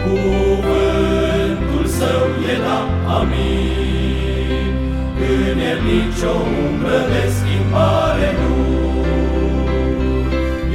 Cuvântul 0.04 1.86
Său 1.86 2.24
e 2.54 2.56
da, 2.66 2.80
amin. 3.18 4.74
În 5.50 5.60
el 5.72 5.80
nicio 5.90 6.32
umbră 6.68 7.00
de 7.12 7.24
schimbare 7.38 8.30
nu. 8.40 8.56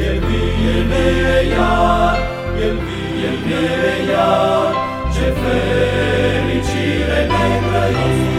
El 0.07 0.19
vie, 0.27 0.55
el 0.75 0.85
vie 0.91 1.37
iar, 1.55 2.17
el 2.65 2.77
vie, 2.85 3.27
el 3.27 3.37
vie 3.47 3.93
iar, 4.11 4.71
ce 5.15 5.27
fericire 5.41 7.21
ne 7.33 7.47
grăită, 7.65 8.32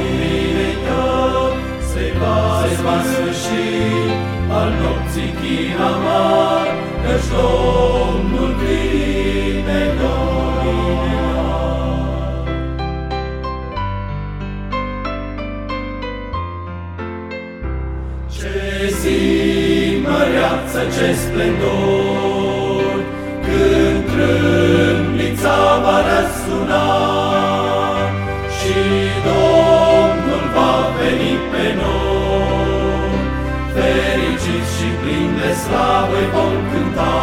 al 4.64 4.74
nopții 4.82 5.34
chin 5.39 5.78
amar, 5.91 6.68
căci 7.03 7.28
Domnul 7.34 8.51
vine, 8.61 9.82
Domnul 10.01 10.53
vine 10.61 11.14
iar. 11.14 12.47
Ce 18.36 18.55
zi 18.99 19.22
măreață, 20.05 20.80
ce 20.95 21.07
splendor, 21.14 22.97
Când 23.45 24.03
trâmbița 24.11 24.62
plini 35.64 35.70
de 35.70 35.70
slavă 35.70 36.22
vom 36.34 36.55
cânta. 36.72 37.14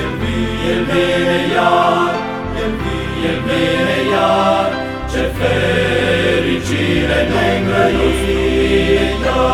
El 0.00 0.12
vine, 0.20 0.72
El 0.72 0.82
vine 0.90 1.40
iar, 1.54 2.14
El 2.62 2.72
vine, 2.82 3.28
El 3.30 3.38
vine 3.46 3.98
iar, 4.12 4.68
Ce 5.12 5.22
fericire 5.38 7.20
ne 7.32 7.46
îngrăită, 7.58 9.44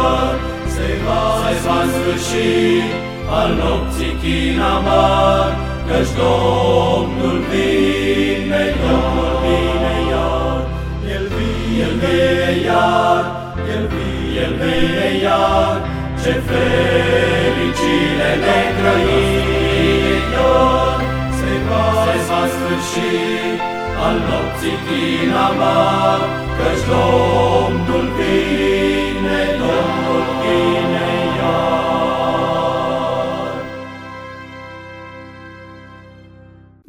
Se 0.75 0.89
va, 1.05 1.23
se 1.43 1.55
va 1.67 1.79
sfârși 1.93 2.53
al 3.31 3.51
nopții 3.61 4.15
chin 4.23 4.61
amar, 4.61 5.51
Căci 5.89 6.13
Domnul 6.19 7.39
vine, 7.51 8.63
Domnul 8.83 9.35
vine 9.43 9.95
iar. 10.11 10.61
El 11.15 11.25
vine, 11.33 11.81
El 11.85 11.95
vine 12.03 12.51
iar, 12.67 13.25
El 13.75 13.85
vine, 13.93 14.41
El 14.43 14.53
vine 14.61 15.09
iar, 15.23 15.92
Ce 16.25 16.35
fericire 16.49 18.33
ne 18.45 18.61
grăită, 18.79 20.53
Se 21.39 21.53
va, 21.69 21.87
se 22.05 22.17
va 22.29 22.43
sfârși 22.53 23.15
al 24.07 24.17
nopții 24.29 24.79
chin 24.87 25.33
amar, 25.49 26.21
Căci 26.57 26.83
Domnul 26.91 28.07
vine, 28.17 28.72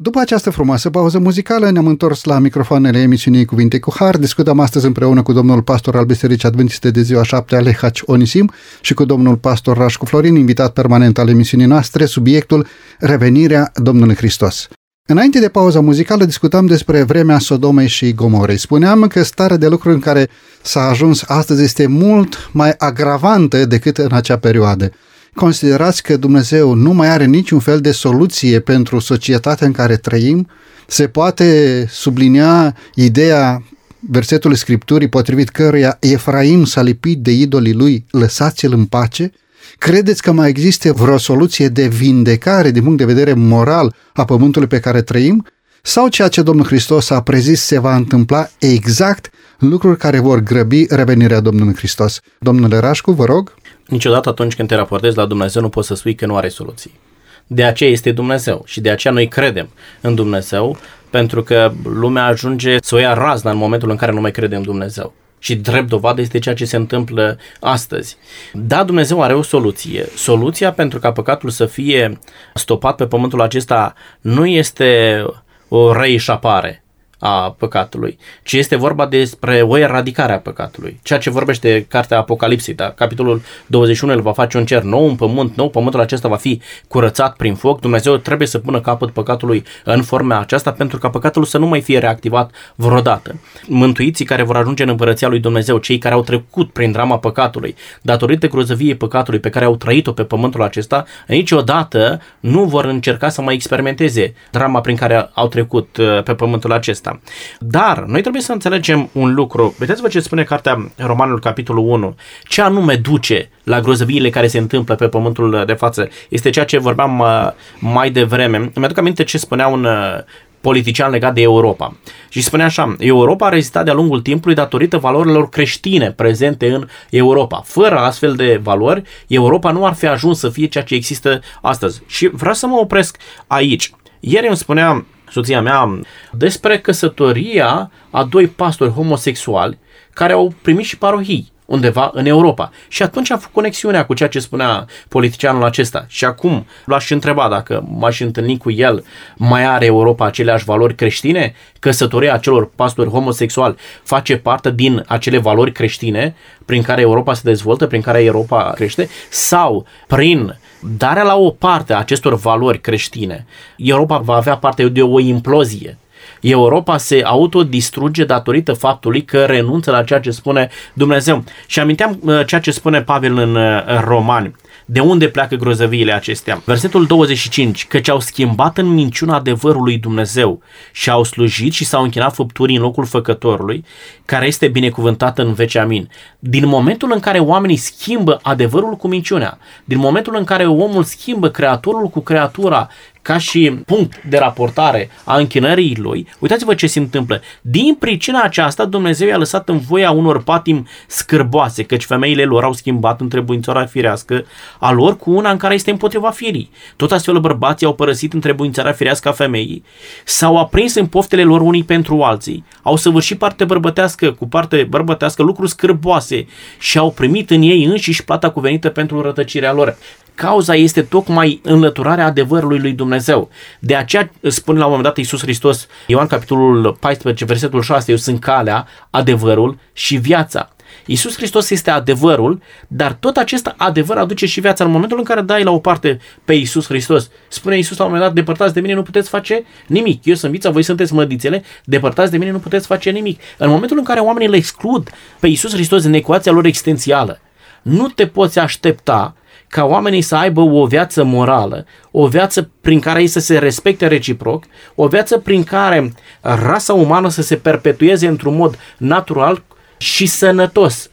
După 0.04 0.20
această 0.20 0.50
frumoasă 0.50 0.90
pauză 0.90 1.18
muzicală, 1.18 1.70
ne-am 1.70 1.86
întors 1.86 2.24
la 2.24 2.38
microfoanele 2.38 2.98
emisiunii 2.98 3.44
Cuvinte 3.44 3.78
cu 3.78 3.92
Har. 3.96 4.16
Discutăm 4.16 4.60
astăzi 4.60 4.86
împreună 4.86 5.22
cu 5.22 5.32
domnul 5.32 5.62
pastor 5.62 5.96
al 5.96 6.04
Bisericii 6.04 6.48
Adventiste 6.48 6.90
de 6.90 7.02
ziua 7.02 7.22
7 7.22 7.56
Alehaci 7.56 8.02
Onisim 8.04 8.50
și 8.80 8.94
cu 8.94 9.04
domnul 9.04 9.36
pastor 9.36 9.76
Rașcu 9.76 10.04
Florin, 10.04 10.36
invitat 10.36 10.72
permanent 10.72 11.18
al 11.18 11.28
emisiunii 11.28 11.66
noastre, 11.66 12.04
subiectul 12.04 12.66
Revenirea 12.98 13.72
Domnului 13.74 14.14
Hristos. 14.14 14.68
Înainte 15.08 15.38
de 15.38 15.48
pauza 15.48 15.80
muzicală 15.80 16.24
discutam 16.24 16.66
despre 16.66 17.02
vremea 17.02 17.38
Sodomei 17.38 17.88
și 17.88 18.14
Gomorei. 18.14 18.58
Spuneam 18.58 19.06
că 19.06 19.22
starea 19.22 19.56
de 19.56 19.68
lucruri 19.68 19.94
în 19.94 20.00
care 20.00 20.28
s-a 20.62 20.88
ajuns 20.88 21.24
astăzi 21.26 21.62
este 21.62 21.86
mult 21.86 22.50
mai 22.52 22.74
agravantă 22.78 23.64
decât 23.64 23.98
în 23.98 24.12
acea 24.12 24.38
perioadă. 24.38 24.92
Considerați 25.34 26.02
că 26.02 26.16
Dumnezeu 26.16 26.74
nu 26.74 26.92
mai 26.92 27.08
are 27.08 27.24
niciun 27.24 27.58
fel 27.58 27.80
de 27.80 27.92
soluție 27.92 28.60
pentru 28.60 28.98
societatea 28.98 29.66
în 29.66 29.72
care 29.72 29.96
trăim? 29.96 30.48
Se 30.86 31.08
poate 31.08 31.86
sublinia 31.90 32.76
ideea 32.94 33.62
versetul 34.10 34.54
Scripturii 34.54 35.08
potrivit 35.08 35.48
căruia 35.48 35.96
Efraim 36.00 36.64
s-a 36.64 36.82
lipit 36.82 37.18
de 37.18 37.32
idolii 37.32 37.74
lui, 37.74 38.04
lăsați-l 38.10 38.72
în 38.72 38.84
pace? 38.84 39.32
Credeți 39.78 40.22
că 40.22 40.32
mai 40.32 40.48
există 40.48 40.92
vreo 40.92 41.18
soluție 41.18 41.68
de 41.68 41.86
vindecare 41.86 42.70
din 42.70 42.82
punct 42.82 42.98
de 42.98 43.04
vedere 43.04 43.32
moral 43.32 43.94
a 44.12 44.24
pământului 44.24 44.68
pe 44.68 44.80
care 44.80 45.02
trăim? 45.02 45.46
Sau 45.82 46.08
ceea 46.08 46.28
ce 46.28 46.42
Domnul 46.42 46.66
Hristos 46.66 47.10
a 47.10 47.22
prezis 47.22 47.62
se 47.62 47.78
va 47.78 47.96
întâmpla 47.96 48.48
exact 48.58 49.30
lucruri 49.58 49.98
care 49.98 50.18
vor 50.18 50.38
grăbi 50.38 50.86
revenirea 50.88 51.40
Domnului 51.40 51.74
Hristos? 51.74 52.20
Domnule 52.38 52.78
Rașcu, 52.78 53.12
vă 53.12 53.24
rog? 53.24 53.54
Niciodată 53.86 54.28
atunci 54.28 54.54
când 54.54 54.68
te 54.68 54.74
raportezi 54.74 55.16
la 55.16 55.26
Dumnezeu 55.26 55.62
nu 55.62 55.68
poți 55.68 55.86
să 55.86 55.94
spui 55.94 56.14
că 56.14 56.26
nu 56.26 56.36
are 56.36 56.48
soluții. 56.48 57.00
De 57.46 57.64
aceea 57.64 57.90
este 57.90 58.12
Dumnezeu 58.12 58.62
și 58.66 58.80
de 58.80 58.90
aceea 58.90 59.12
noi 59.12 59.28
credem 59.28 59.68
în 60.00 60.14
Dumnezeu 60.14 60.76
pentru 61.10 61.42
că 61.42 61.72
lumea 61.84 62.24
ajunge 62.24 62.76
să 62.80 62.94
o 62.94 62.98
ia 62.98 63.14
razna 63.14 63.50
în 63.50 63.56
momentul 63.56 63.90
în 63.90 63.96
care 63.96 64.12
nu 64.12 64.20
mai 64.20 64.30
crede 64.30 64.56
în 64.56 64.62
Dumnezeu. 64.62 65.14
Și 65.38 65.56
drept 65.56 65.88
dovadă 65.88 66.20
este 66.20 66.38
ceea 66.38 66.54
ce 66.54 66.64
se 66.64 66.76
întâmplă 66.76 67.38
astăzi. 67.60 68.16
Da, 68.52 68.84
Dumnezeu 68.84 69.22
are 69.22 69.34
o 69.34 69.42
soluție. 69.42 70.06
Soluția 70.16 70.72
pentru 70.72 70.98
ca 70.98 71.12
păcatul 71.12 71.50
să 71.50 71.66
fie 71.66 72.18
stopat 72.54 72.96
pe 72.96 73.06
pământul 73.06 73.40
acesta 73.40 73.94
nu 74.20 74.46
este 74.46 75.22
o 75.68 75.92
reișapare, 75.92 76.83
a 77.26 77.54
păcatului, 77.58 78.18
ci 78.42 78.52
este 78.52 78.76
vorba 78.76 79.06
despre 79.06 79.62
o 79.62 79.78
eradicare 79.78 80.32
a 80.32 80.38
păcatului. 80.38 81.00
Ceea 81.02 81.18
ce 81.18 81.30
vorbește 81.30 81.86
cartea 81.88 82.18
Apocalipsei, 82.18 82.74
da? 82.74 82.90
capitolul 82.90 83.42
21, 83.66 84.12
el 84.12 84.20
va 84.20 84.32
face 84.32 84.58
un 84.58 84.64
cer 84.64 84.82
nou, 84.82 85.04
un 85.04 85.16
pământ 85.16 85.56
nou, 85.56 85.70
pământul 85.70 86.00
acesta 86.00 86.28
va 86.28 86.36
fi 86.36 86.60
curățat 86.88 87.36
prin 87.36 87.54
foc. 87.54 87.80
Dumnezeu 87.80 88.16
trebuie 88.16 88.48
să 88.48 88.58
pună 88.58 88.80
capăt 88.80 89.10
păcatului 89.10 89.64
în 89.84 90.02
forma 90.02 90.38
aceasta 90.38 90.72
pentru 90.72 90.98
ca 90.98 91.10
păcatul 91.10 91.44
să 91.44 91.58
nu 91.58 91.66
mai 91.66 91.80
fie 91.80 91.98
reactivat 91.98 92.50
vreodată. 92.74 93.40
Mântuiții 93.66 94.24
care 94.24 94.42
vor 94.42 94.56
ajunge 94.56 94.82
în 94.82 94.88
împărăția 94.88 95.28
lui 95.28 95.40
Dumnezeu, 95.40 95.78
cei 95.78 95.98
care 95.98 96.14
au 96.14 96.22
trecut 96.22 96.72
prin 96.72 96.92
drama 96.92 97.18
păcatului, 97.18 97.74
datorită 98.02 98.48
grozăviei 98.48 98.94
păcatului 98.94 99.40
pe 99.40 99.50
care 99.50 99.64
au 99.64 99.76
trăit-o 99.76 100.12
pe 100.12 100.24
pământul 100.24 100.62
acesta, 100.62 101.04
niciodată 101.26 102.20
nu 102.40 102.64
vor 102.64 102.84
încerca 102.84 103.28
să 103.28 103.42
mai 103.42 103.54
experimenteze 103.54 104.34
drama 104.50 104.80
prin 104.80 104.96
care 104.96 105.30
au 105.32 105.48
trecut 105.48 105.96
uh, 105.96 106.22
pe 106.22 106.34
pământul 106.34 106.72
acesta. 106.72 107.13
Dar 107.58 108.04
noi 108.06 108.20
trebuie 108.20 108.42
să 108.42 108.52
înțelegem 108.52 109.08
un 109.12 109.34
lucru. 109.34 109.74
Vedeți-vă 109.78 110.08
ce 110.08 110.20
spune 110.20 110.42
cartea 110.42 110.90
Romanul 110.96 111.40
capitolul 111.40 111.88
1. 111.88 112.14
Ce 112.48 112.62
anume 112.62 112.94
duce 112.94 113.50
la 113.64 113.80
grozăviile 113.80 114.30
care 114.30 114.46
se 114.46 114.58
întâmplă 114.58 114.94
pe 114.94 115.08
pământul 115.08 115.62
de 115.66 115.72
față? 115.72 116.08
Este 116.28 116.50
ceea 116.50 116.64
ce 116.64 116.78
vorbeam 116.78 117.18
uh, 117.18 117.50
mai 117.78 118.10
devreme. 118.10 118.56
Îmi 118.74 118.84
aduc 118.84 118.98
aminte 118.98 119.24
ce 119.24 119.38
spunea 119.38 119.66
un 119.66 119.84
uh, 119.84 120.18
politician 120.64 121.10
legat 121.10 121.34
de 121.34 121.40
Europa. 121.40 121.96
Și 122.28 122.42
spunea 122.42 122.66
așa, 122.66 122.96
Europa 122.98 123.46
a 123.46 123.48
rezistat 123.48 123.84
de-a 123.84 123.94
lungul 123.94 124.20
timpului 124.20 124.54
datorită 124.54 124.98
valorilor 124.98 125.48
creștine 125.48 126.12
prezente 126.12 126.72
în 126.72 126.88
Europa. 127.10 127.62
Fără 127.64 127.98
astfel 127.98 128.34
de 128.34 128.60
valori, 128.62 129.02
Europa 129.26 129.70
nu 129.70 129.86
ar 129.86 129.94
fi 129.94 130.06
ajuns 130.06 130.38
să 130.38 130.48
fie 130.48 130.66
ceea 130.66 130.84
ce 130.84 130.94
există 130.94 131.40
astăzi. 131.62 132.02
Și 132.06 132.28
vreau 132.28 132.54
să 132.54 132.66
mă 132.66 132.76
opresc 132.76 133.16
aici. 133.46 133.90
Ieri 134.20 134.46
îmi 134.46 134.56
spunea 134.56 135.04
soția 135.34 135.60
mea, 135.60 136.00
despre 136.32 136.78
căsătoria 136.78 137.90
a 138.10 138.24
doi 138.24 138.46
pastori 138.46 138.90
homosexuali 138.90 139.78
care 140.12 140.32
au 140.32 140.54
primit 140.62 140.84
și 140.84 140.98
parohii 140.98 141.52
undeva 141.64 142.10
în 142.12 142.26
Europa. 142.26 142.70
Și 142.88 143.02
atunci 143.02 143.30
am 143.30 143.38
făcut 143.38 143.54
conexiunea 143.54 144.04
cu 144.04 144.14
ceea 144.14 144.28
ce 144.28 144.38
spunea 144.38 144.86
politicianul 145.08 145.64
acesta. 145.64 146.04
Și 146.08 146.24
acum 146.24 146.66
l-aș 146.84 147.10
întreba 147.10 147.48
dacă 147.48 147.84
m-aș 147.88 148.20
întâlni 148.20 148.58
cu 148.58 148.70
el, 148.70 149.04
mai 149.36 149.64
are 149.64 149.84
Europa 149.84 150.26
aceleași 150.26 150.64
valori 150.64 150.94
creștine? 150.94 151.54
Căsătoria 151.78 152.34
acelor 152.34 152.70
pastori 152.74 153.08
homosexuali 153.08 153.76
face 154.02 154.36
parte 154.36 154.70
din 154.70 155.04
acele 155.06 155.38
valori 155.38 155.72
creștine 155.72 156.34
prin 156.64 156.82
care 156.82 157.00
Europa 157.00 157.34
se 157.34 157.40
dezvoltă, 157.44 157.86
prin 157.86 158.00
care 158.00 158.22
Europa 158.22 158.72
crește? 158.74 159.08
Sau 159.28 159.86
prin 160.06 160.58
darea 160.96 161.22
la 161.22 161.36
o 161.36 161.50
parte 161.50 161.92
a 161.92 161.98
acestor 161.98 162.34
valori 162.34 162.80
creștine, 162.80 163.46
Europa 163.76 164.18
va 164.18 164.34
avea 164.34 164.56
parte 164.56 164.88
de 164.88 165.02
o 165.02 165.20
implozie. 165.20 165.98
Europa 166.40 166.96
se 166.96 167.22
autodistruge 167.24 168.24
datorită 168.24 168.72
faptului 168.72 169.24
că 169.24 169.44
renunță 169.44 169.90
la 169.90 170.02
ceea 170.02 170.20
ce 170.20 170.30
spune 170.30 170.68
Dumnezeu. 170.92 171.44
Și 171.66 171.80
aminteam 171.80 172.18
uh, 172.24 172.46
ceea 172.46 172.60
ce 172.60 172.70
spune 172.70 173.02
Pavel 173.02 173.38
în 173.38 173.54
uh, 173.54 174.00
Romani. 174.04 174.54
De 174.86 175.00
unde 175.00 175.28
pleacă 175.28 175.54
grozăviile 175.54 176.12
acestea? 176.12 176.62
Versetul 176.64 177.06
25, 177.06 177.86
căci 177.86 178.08
au 178.08 178.20
schimbat 178.20 178.78
în 178.78 178.86
minciuna 178.86 179.36
adevărului 179.36 179.98
Dumnezeu 179.98 180.60
și 180.92 181.10
au 181.10 181.22
slujit 181.22 181.72
și 181.72 181.84
s-au 181.84 182.02
închinat 182.02 182.34
făpturii 182.34 182.76
în 182.76 182.82
locul 182.82 183.04
făcătorului, 183.04 183.84
care 184.24 184.46
este 184.46 184.68
binecuvântat 184.68 185.38
în 185.38 185.52
vece 185.52 185.78
amin. 185.78 186.10
Din 186.38 186.66
momentul 186.66 187.12
în 187.12 187.20
care 187.20 187.38
oamenii 187.38 187.76
schimbă 187.76 188.38
adevărul 188.42 188.96
cu 188.96 189.08
minciunea, 189.08 189.58
din 189.84 189.98
momentul 189.98 190.36
în 190.36 190.44
care 190.44 190.66
omul 190.66 191.02
schimbă 191.02 191.48
creatorul 191.48 192.08
cu 192.08 192.20
creatura, 192.20 192.88
ca 193.24 193.38
și 193.38 193.70
punct 193.86 194.22
de 194.28 194.38
raportare 194.38 195.10
a 195.24 195.36
închinării 195.36 195.96
lui, 196.00 196.28
uitați-vă 196.38 196.74
ce 196.74 196.86
se 196.86 196.98
întâmplă. 196.98 197.40
Din 197.60 197.94
pricina 197.94 198.42
aceasta, 198.42 198.84
Dumnezeu 198.84 199.28
i-a 199.28 199.36
lăsat 199.36 199.68
în 199.68 199.78
voia 199.78 200.10
unor 200.10 200.42
patim 200.42 200.86
scârboase, 201.06 201.82
căci 201.82 202.04
femeile 202.04 202.44
lor 202.44 202.64
au 202.64 202.72
schimbat 202.72 203.20
întrebuințarea 203.20 203.86
firească 203.86 204.44
a 204.78 204.92
lor 204.92 205.16
cu 205.16 205.30
una 205.30 205.50
în 205.50 205.56
care 205.56 205.74
este 205.74 205.90
împotriva 205.90 206.30
firii. 206.30 206.70
Tot 206.96 207.12
astfel 207.12 207.38
bărbații 207.38 207.86
au 207.86 207.94
părăsit 207.94 208.32
întrebuințarea 208.32 208.92
firească 208.92 209.28
a 209.28 209.32
femeii, 209.32 209.84
s-au 210.24 210.58
aprins 210.58 210.94
în 210.94 211.06
poftele 211.06 211.42
lor 211.42 211.60
unii 211.60 211.84
pentru 211.84 212.22
alții, 212.22 212.64
au 212.82 212.96
săvârșit 212.96 213.38
parte 213.38 213.64
bărbătească 213.64 214.32
cu 214.32 214.48
parte 214.48 214.86
bărbătească 214.90 215.42
lucruri 215.42 215.70
scârboase 215.70 216.46
și 216.78 216.98
au 216.98 217.10
primit 217.10 217.50
în 217.50 217.62
ei 217.62 217.84
înșiși 217.84 218.24
plata 218.24 218.50
cuvenită 218.50 218.88
pentru 218.88 219.20
rătăcirea 219.20 219.72
lor. 219.72 219.96
Cauza 220.34 220.74
este 220.74 221.02
tocmai 221.02 221.60
înlăturarea 221.62 222.26
adevărului 222.26 222.78
lui 222.78 222.92
Dumnezeu. 222.92 223.50
De 223.78 223.94
aceea 223.94 224.30
spune 224.42 224.78
la 224.78 224.84
un 224.84 224.90
moment 224.90 225.08
dat 225.08 225.16
Iisus 225.16 225.40
Hristos, 225.40 225.86
Ioan 226.06 226.26
capitolul 226.26 226.96
14, 227.00 227.44
versetul 227.44 227.82
6, 227.82 228.10
eu 228.10 228.16
sunt 228.16 228.40
calea, 228.40 228.86
adevărul 229.10 229.78
și 229.92 230.16
viața. 230.16 230.68
Iisus 231.06 231.36
Hristos 231.36 231.70
este 231.70 231.90
adevărul, 231.90 232.62
dar 232.88 233.12
tot 233.12 233.36
acest 233.36 233.74
adevăr 233.76 234.16
aduce 234.16 234.46
și 234.46 234.60
viața. 234.60 234.84
În 234.84 234.90
momentul 234.90 235.18
în 235.18 235.24
care 235.24 235.40
dai 235.40 235.62
la 235.62 235.70
o 235.70 235.78
parte 235.78 236.18
pe 236.44 236.52
Iisus 236.52 236.86
Hristos, 236.86 237.30
spune 237.48 237.76
Iisus 237.76 237.96
la 237.96 238.04
un 238.04 238.10
moment 238.10 238.28
dat, 238.28 238.36
depărtați 238.36 238.74
de 238.74 238.80
mine, 238.80 238.94
nu 238.94 239.02
puteți 239.02 239.28
face 239.28 239.64
nimic. 239.86 240.24
Eu 240.24 240.34
sunt 240.34 240.52
vița, 240.52 240.70
voi 240.70 240.82
sunteți 240.82 241.14
mădițele, 241.14 241.64
depărtați 241.84 242.30
de 242.30 242.36
mine, 242.36 242.50
nu 242.50 242.58
puteți 242.58 242.86
face 242.86 243.10
nimic. 243.10 243.40
În 243.58 243.70
momentul 243.70 243.98
în 243.98 244.04
care 244.04 244.20
oamenii 244.20 244.48
le 244.48 244.56
exclud 244.56 245.10
pe 245.40 245.46
Iisus 245.46 245.72
Hristos 245.72 246.04
în 246.04 246.12
ecuația 246.12 246.52
lor 246.52 246.64
existențială, 246.64 247.40
nu 247.82 248.08
te 248.08 248.26
poți 248.26 248.58
aștepta 248.58 249.34
ca 249.74 249.84
oamenii 249.84 250.22
să 250.22 250.36
aibă 250.36 250.60
o 250.60 250.86
viață 250.86 251.24
morală, 251.24 251.86
o 252.10 252.26
viață 252.26 252.70
prin 252.80 253.00
care 253.00 253.20
ei 253.20 253.26
să 253.26 253.40
se 253.40 253.58
respecte 253.58 254.06
reciproc, 254.06 254.64
o 254.94 255.06
viață 255.06 255.38
prin 255.38 255.64
care 255.64 256.12
rasa 256.40 256.92
umană 256.92 257.28
să 257.28 257.42
se 257.42 257.56
perpetueze 257.56 258.26
într-un 258.26 258.56
mod 258.56 258.78
natural 258.96 259.62
și 259.96 260.26
sănătos. 260.26 261.10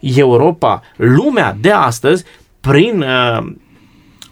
Europa, 0.00 0.82
lumea 0.96 1.56
de 1.60 1.70
astăzi, 1.70 2.24
prin 2.60 3.00
uh, 3.00 3.52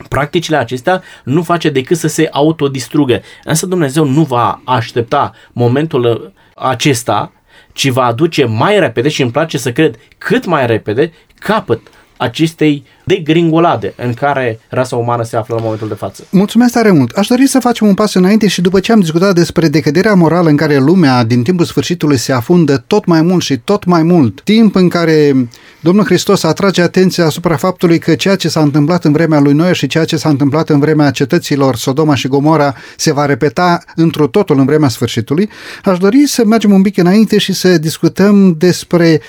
practicile 0.08 0.56
acestea, 0.56 1.02
nu 1.24 1.42
face 1.42 1.70
decât 1.70 1.96
să 1.96 2.08
se 2.08 2.28
autodistrugă. 2.30 3.20
Însă 3.44 3.66
Dumnezeu 3.66 4.04
nu 4.04 4.22
va 4.22 4.60
aștepta 4.64 5.32
momentul 5.52 6.32
acesta, 6.54 7.32
ci 7.72 7.88
va 7.88 8.04
aduce 8.04 8.44
mai 8.44 8.78
repede 8.78 9.08
și 9.08 9.22
îmi 9.22 9.30
place 9.30 9.58
să 9.58 9.72
cred 9.72 9.98
cât 10.18 10.44
mai 10.44 10.66
repede 10.66 11.12
capăt 11.38 11.80
acestei 12.20 12.84
degringolade 13.04 13.92
în 13.96 14.14
care 14.14 14.60
rasa 14.68 14.96
umană 14.96 15.24
se 15.24 15.36
află 15.36 15.54
în 15.54 15.62
momentul 15.62 15.88
de 15.88 15.94
față. 15.94 16.24
Mulțumesc 16.30 16.72
tare 16.72 16.90
mult! 16.90 17.16
Aș 17.16 17.26
dori 17.26 17.46
să 17.46 17.58
facem 17.58 17.86
un 17.86 17.94
pas 17.94 18.14
înainte 18.14 18.48
și 18.48 18.60
după 18.60 18.80
ce 18.80 18.92
am 18.92 19.00
discutat 19.00 19.34
despre 19.34 19.68
decăderea 19.68 20.14
morală 20.14 20.48
în 20.48 20.56
care 20.56 20.78
lumea 20.78 21.24
din 21.24 21.42
timpul 21.42 21.64
sfârșitului 21.64 22.16
se 22.16 22.32
afundă 22.32 22.84
tot 22.86 23.04
mai 23.04 23.22
mult 23.22 23.42
și 23.42 23.56
tot 23.56 23.84
mai 23.84 24.02
mult, 24.02 24.40
timp 24.40 24.74
în 24.74 24.88
care 24.88 25.48
Domnul 25.80 26.04
Hristos 26.04 26.42
atrage 26.42 26.82
atenția 26.82 27.24
asupra 27.24 27.56
faptului 27.56 27.98
că 27.98 28.14
ceea 28.14 28.36
ce 28.36 28.48
s-a 28.48 28.60
întâmplat 28.60 29.04
în 29.04 29.12
vremea 29.12 29.40
lui 29.40 29.52
Noe 29.52 29.72
și 29.72 29.86
ceea 29.86 30.04
ce 30.04 30.16
s-a 30.16 30.28
întâmplat 30.28 30.68
în 30.68 30.78
vremea 30.78 31.10
cetăților 31.10 31.76
Sodoma 31.76 32.14
și 32.14 32.28
Gomora 32.28 32.74
se 32.96 33.12
va 33.12 33.26
repeta 33.26 33.82
într 33.94 34.22
totul 34.22 34.58
în 34.58 34.64
vremea 34.64 34.88
sfârșitului, 34.88 35.50
aș 35.84 35.98
dori 35.98 36.26
să 36.26 36.44
mergem 36.44 36.72
un 36.72 36.82
pic 36.82 36.96
înainte 36.96 37.38
și 37.38 37.52
să 37.52 37.78
discutăm 37.78 38.54
despre 38.58 39.20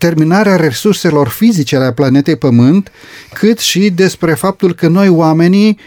terminarea 0.00 0.56
resurselor 0.56 1.28
fizice 1.28 1.76
ale 1.76 1.92
planetei 1.92 2.36
Pământ, 2.36 2.92
cât 3.32 3.58
și 3.58 3.90
despre 3.90 4.34
faptul 4.34 4.74
că 4.74 4.88
noi 4.88 5.08
oamenii 5.08 5.78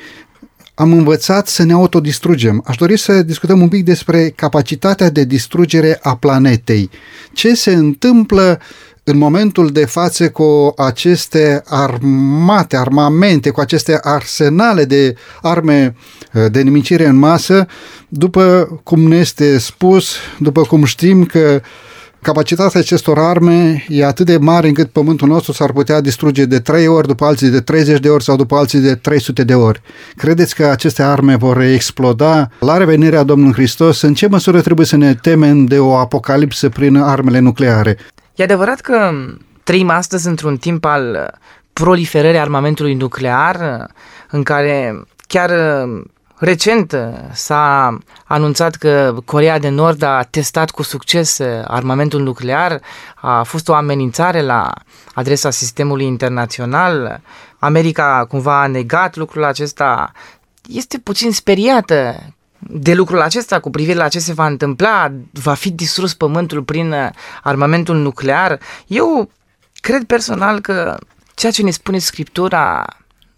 am 0.73 0.91
învățat 0.91 1.47
să 1.47 1.63
ne 1.63 1.73
autodistrugem. 1.73 2.63
Aș 2.65 2.75
dori 2.75 2.97
să 2.97 3.23
discutăm 3.23 3.61
un 3.61 3.67
pic 3.67 3.83
despre 3.83 4.29
capacitatea 4.29 5.09
de 5.09 5.23
distrugere 5.23 5.99
a 6.01 6.15
planetei. 6.15 6.89
Ce 7.31 7.55
se 7.55 7.73
întâmplă 7.73 8.59
în 9.03 9.17
momentul 9.17 9.67
de 9.67 9.85
față 9.85 10.29
cu 10.29 10.73
aceste 10.77 11.63
armate, 11.65 12.77
armamente, 12.77 13.49
cu 13.49 13.59
aceste 13.59 13.99
arsenale 14.01 14.85
de 14.85 15.15
arme 15.41 15.95
uh, 16.33 16.45
de 16.51 16.61
nimicire 16.61 17.05
în 17.05 17.15
masă, 17.15 17.67
după 18.07 18.67
cum 18.83 19.07
ne 19.07 19.17
este 19.17 19.57
spus, 19.57 20.15
după 20.39 20.61
cum 20.61 20.83
știm 20.83 21.25
că 21.25 21.61
capacitatea 22.23 22.79
acestor 22.79 23.19
arme 23.19 23.85
e 23.87 24.05
atât 24.05 24.25
de 24.25 24.37
mare 24.37 24.67
încât 24.67 24.89
pământul 24.89 25.27
nostru 25.27 25.51
s-ar 25.51 25.71
putea 25.71 26.01
distruge 26.01 26.45
de 26.45 26.59
3 26.59 26.87
ori, 26.87 27.07
după 27.07 27.25
alții 27.25 27.49
de 27.49 27.61
30 27.61 27.99
de 27.99 28.09
ori 28.09 28.23
sau 28.23 28.35
după 28.35 28.55
alții 28.55 28.79
de 28.79 28.95
300 28.95 29.43
de 29.43 29.55
ori. 29.55 29.81
Credeți 30.15 30.55
că 30.55 30.65
aceste 30.65 31.03
arme 31.03 31.35
vor 31.35 31.61
exploda 31.61 32.49
la 32.59 32.77
revenirea 32.77 33.23
Domnului 33.23 33.53
Hristos? 33.53 34.01
În 34.01 34.13
ce 34.13 34.27
măsură 34.27 34.61
trebuie 34.61 34.85
să 34.85 34.95
ne 34.95 35.13
temem 35.13 35.65
de 35.65 35.79
o 35.79 35.95
apocalipsă 35.95 36.69
prin 36.69 36.97
armele 36.97 37.39
nucleare? 37.39 37.97
E 38.35 38.43
adevărat 38.43 38.79
că 38.79 39.11
trăim 39.63 39.89
astăzi 39.89 40.27
într-un 40.27 40.57
timp 40.57 40.85
al 40.85 41.33
proliferării 41.73 42.39
armamentului 42.39 42.93
nuclear, 42.93 43.87
în 44.29 44.43
care 44.43 45.01
chiar 45.27 45.51
recent 46.43 46.95
s-a 47.31 47.97
anunțat 48.25 48.75
că 48.75 49.15
Corea 49.25 49.59
de 49.59 49.69
Nord 49.69 50.01
a 50.01 50.21
testat 50.29 50.71
cu 50.71 50.83
succes 50.83 51.39
armamentul 51.63 52.21
nuclear, 52.21 52.81
a 53.15 53.43
fost 53.43 53.67
o 53.69 53.73
amenințare 53.73 54.41
la 54.41 54.73
adresa 55.13 55.49
sistemului 55.49 56.05
internațional. 56.05 57.21
America 57.59 58.25
cumva 58.29 58.61
a 58.61 58.67
negat 58.67 59.15
lucrul 59.15 59.43
acesta. 59.43 60.11
Este 60.67 60.97
puțin 60.97 61.31
speriată 61.31 62.15
de 62.59 62.93
lucrul 62.93 63.21
acesta 63.21 63.59
cu 63.59 63.69
privire 63.69 63.97
la 63.97 64.07
ce 64.07 64.19
se 64.19 64.33
va 64.33 64.45
întâmpla, 64.45 65.11
va 65.31 65.53
fi 65.53 65.71
distrus 65.71 66.13
pământul 66.13 66.63
prin 66.63 66.91
uh, 66.91 67.09
armamentul 67.43 67.95
nuclear. 67.95 68.59
Eu 68.87 69.29
cred 69.81 70.03
personal 70.03 70.59
că 70.59 70.97
ceea 71.35 71.51
ce 71.51 71.63
ne 71.63 71.71
spune 71.71 71.97
Scriptura 71.97 72.85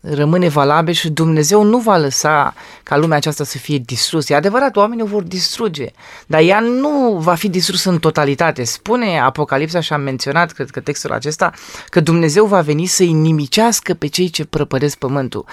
rămâne 0.09 0.47
valabil 0.47 0.93
și 0.93 1.09
Dumnezeu 1.09 1.63
nu 1.63 1.77
va 1.77 1.97
lăsa 1.97 2.53
ca 2.83 2.97
lumea 2.97 3.17
aceasta 3.17 3.43
să 3.43 3.57
fie 3.57 3.77
distrusă. 3.77 4.33
E 4.33 4.35
adevărat, 4.35 4.75
oamenii 4.75 5.03
o 5.03 5.07
vor 5.07 5.23
distruge, 5.23 5.91
dar 6.27 6.41
ea 6.41 6.59
nu 6.59 7.17
va 7.19 7.35
fi 7.35 7.49
distrusă 7.49 7.89
în 7.89 7.99
totalitate. 7.99 8.63
Spune 8.63 9.19
Apocalipsa 9.19 9.79
și 9.79 9.93
am 9.93 10.01
menționat, 10.01 10.51
cred 10.51 10.69
că 10.69 10.79
textul 10.79 11.11
acesta, 11.11 11.51
că 11.89 11.99
Dumnezeu 11.99 12.45
va 12.45 12.61
veni 12.61 12.85
să-i 12.85 13.11
nimicească 13.11 13.93
pe 13.93 14.07
cei 14.07 14.29
ce 14.29 14.45
prăpădesc 14.45 14.97
pământul 14.97 15.45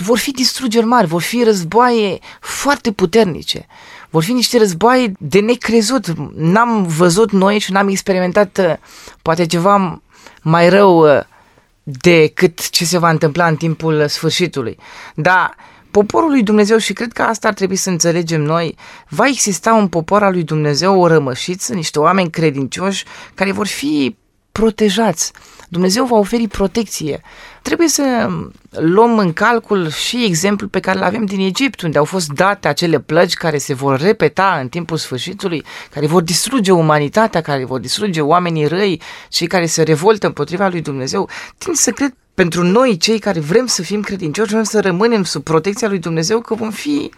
vor 0.00 0.18
fi 0.18 0.30
distrugeri 0.30 0.86
mari, 0.86 1.06
vor 1.06 1.22
fi 1.22 1.42
războaie 1.44 2.18
foarte 2.40 2.92
puternice, 2.92 3.66
vor 4.10 4.22
fi 4.22 4.32
niște 4.32 4.58
războaie 4.58 5.12
de 5.18 5.40
necrezut. 5.40 6.06
N-am 6.34 6.82
văzut 6.82 7.30
noi 7.30 7.58
și 7.58 7.72
n-am 7.72 7.88
experimentat 7.88 8.58
uh, 8.58 8.74
poate 9.22 9.46
ceva 9.46 10.02
mai 10.42 10.68
rău 10.68 11.16
uh, 11.16 11.20
decât 11.88 12.70
ce 12.70 12.84
se 12.84 12.98
va 12.98 13.10
întâmpla 13.10 13.46
în 13.46 13.56
timpul 13.56 14.08
sfârșitului. 14.08 14.78
Dar 15.14 15.56
poporul 15.90 16.30
lui 16.30 16.42
Dumnezeu, 16.42 16.78
și 16.78 16.92
cred 16.92 17.12
că 17.12 17.22
asta 17.22 17.48
ar 17.48 17.54
trebui 17.54 17.76
să 17.76 17.90
înțelegem 17.90 18.42
noi, 18.42 18.76
va 19.08 19.26
exista 19.26 19.74
un 19.74 19.88
popor 19.88 20.22
al 20.22 20.32
lui 20.32 20.42
Dumnezeu, 20.42 21.00
o 21.00 21.06
rămășiță, 21.06 21.74
niște 21.74 21.98
oameni 21.98 22.30
credincioși 22.30 23.04
care 23.34 23.52
vor 23.52 23.66
fi 23.66 24.16
protejați. 24.56 25.32
Dumnezeu 25.68 26.04
va 26.04 26.16
oferi 26.16 26.48
protecție. 26.48 27.20
Trebuie 27.62 27.88
să 27.88 28.28
luăm 28.70 29.18
în 29.18 29.32
calcul 29.32 29.90
și 29.90 30.24
exemplul 30.24 30.68
pe 30.68 30.80
care 30.80 30.98
îl 30.98 31.04
avem 31.04 31.24
din 31.24 31.40
Egipt, 31.40 31.80
unde 31.80 31.98
au 31.98 32.04
fost 32.04 32.28
date 32.28 32.68
acele 32.68 33.00
plăgi 33.00 33.36
care 33.36 33.58
se 33.58 33.74
vor 33.74 34.00
repeta 34.00 34.58
în 34.60 34.68
timpul 34.68 34.96
sfârșitului, 34.96 35.64
care 35.90 36.06
vor 36.06 36.22
distruge 36.22 36.72
umanitatea, 36.72 37.40
care 37.40 37.64
vor 37.64 37.80
distruge 37.80 38.20
oamenii 38.20 38.66
răi, 38.66 39.00
cei 39.28 39.46
care 39.46 39.66
se 39.66 39.82
revoltă 39.82 40.26
împotriva 40.26 40.68
lui 40.68 40.80
Dumnezeu. 40.80 41.28
Tind 41.58 41.76
să 41.76 41.90
cred 41.90 42.14
pentru 42.34 42.62
noi, 42.62 42.96
cei 42.96 43.18
care 43.18 43.40
vrem 43.40 43.66
să 43.66 43.82
fim 43.82 44.00
credincioși, 44.00 44.50
vrem 44.50 44.62
să 44.62 44.80
rămânem 44.80 45.24
sub 45.24 45.42
protecția 45.42 45.88
lui 45.88 45.98
Dumnezeu, 45.98 46.40
că 46.40 46.54
vom 46.54 46.70
fi, 46.70 47.10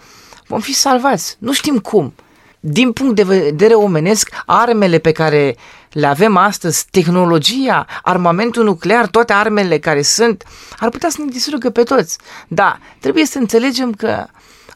vom 0.46 0.60
fi 0.60 0.72
salvați. 0.72 1.36
Nu 1.38 1.52
știm 1.52 1.78
cum. 1.78 2.14
Din 2.60 2.92
punct 2.92 3.14
de 3.14 3.22
vedere 3.22 3.74
omenesc, 3.74 4.30
armele 4.46 4.98
pe 4.98 5.12
care 5.12 5.56
le 5.92 6.06
avem 6.06 6.36
astăzi, 6.36 6.86
tehnologia, 6.90 7.86
armamentul 8.02 8.64
nuclear, 8.64 9.06
toate 9.06 9.32
armele 9.32 9.78
care 9.78 10.02
sunt, 10.02 10.44
ar 10.78 10.88
putea 10.88 11.08
să 11.08 11.16
ne 11.20 11.30
distrugă 11.30 11.70
pe 11.70 11.82
toți. 11.82 12.18
Da, 12.48 12.78
trebuie 13.00 13.24
să 13.24 13.38
înțelegem 13.38 13.92
că 13.92 14.26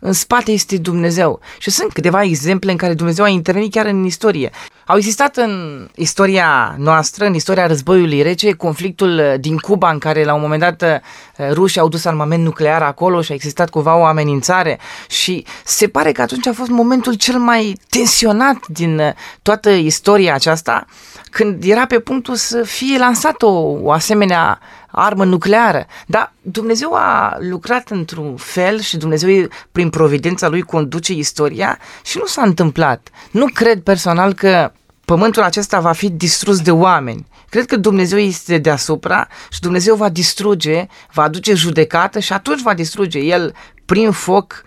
în 0.00 0.12
spate 0.12 0.50
este 0.52 0.76
Dumnezeu. 0.76 1.40
Și 1.58 1.70
sunt 1.70 1.92
câteva 1.92 2.22
exemple 2.22 2.70
în 2.70 2.76
care 2.76 2.94
Dumnezeu 2.94 3.24
a 3.24 3.28
intervenit 3.28 3.72
chiar 3.72 3.86
în 3.86 4.04
istorie. 4.04 4.50
Au 4.86 4.96
existat 4.96 5.36
în 5.36 5.86
istoria 5.94 6.74
noastră, 6.78 7.24
în 7.24 7.34
istoria 7.34 7.66
războiului 7.66 8.22
rece, 8.22 8.52
conflictul 8.52 9.36
din 9.40 9.56
Cuba 9.56 9.90
în 9.90 9.98
care 9.98 10.24
la 10.24 10.34
un 10.34 10.40
moment 10.40 10.60
dat 10.60 11.02
rușii 11.50 11.80
au 11.80 11.88
dus 11.88 12.04
armament 12.04 12.44
nuclear 12.44 12.82
acolo 12.82 13.22
și 13.22 13.32
a 13.32 13.34
existat 13.34 13.70
cumva 13.70 13.96
o 13.96 14.04
amenințare. 14.04 14.78
Și 15.08 15.46
se 15.64 15.88
pare 15.88 16.12
că 16.12 16.22
atunci 16.22 16.46
a 16.46 16.52
fost 16.52 16.70
momentul 16.70 17.14
cel 17.14 17.38
mai 17.38 17.78
tensionat 17.88 18.66
din 18.66 19.14
toată 19.42 19.70
istoria 19.70 20.34
aceasta 20.34 20.86
când 21.30 21.64
era 21.64 21.86
pe 21.86 21.98
punctul 21.98 22.34
să 22.34 22.62
fie 22.62 22.98
lansată 22.98 23.46
o, 23.46 23.78
o 23.82 23.90
asemenea 23.90 24.60
armă 24.92 25.24
nucleară. 25.24 25.86
Dar 26.06 26.32
Dumnezeu 26.40 26.94
a 26.94 27.36
lucrat 27.38 27.90
într-un 27.90 28.36
fel 28.36 28.80
și 28.80 28.96
Dumnezeu 28.96 29.48
prin 29.72 29.90
providența 29.90 30.48
lui 30.48 30.62
conduce 30.62 31.12
istoria 31.12 31.78
și 32.04 32.18
nu 32.18 32.26
s-a 32.26 32.42
întâmplat. 32.42 33.08
Nu 33.30 33.46
cred 33.52 33.80
personal 33.80 34.32
că 34.32 34.72
pământul 35.04 35.42
acesta 35.42 35.80
va 35.80 35.92
fi 35.92 36.10
distrus 36.10 36.60
de 36.60 36.70
oameni. 36.70 37.26
Cred 37.48 37.66
că 37.66 37.76
Dumnezeu 37.76 38.18
este 38.18 38.58
deasupra 38.58 39.28
și 39.50 39.60
Dumnezeu 39.60 39.94
va 39.94 40.08
distruge, 40.08 40.86
va 41.12 41.22
aduce 41.22 41.54
judecată 41.54 42.18
și 42.18 42.32
atunci 42.32 42.62
va 42.62 42.74
distruge 42.74 43.18
El 43.18 43.54
prin 43.84 44.10
foc. 44.10 44.64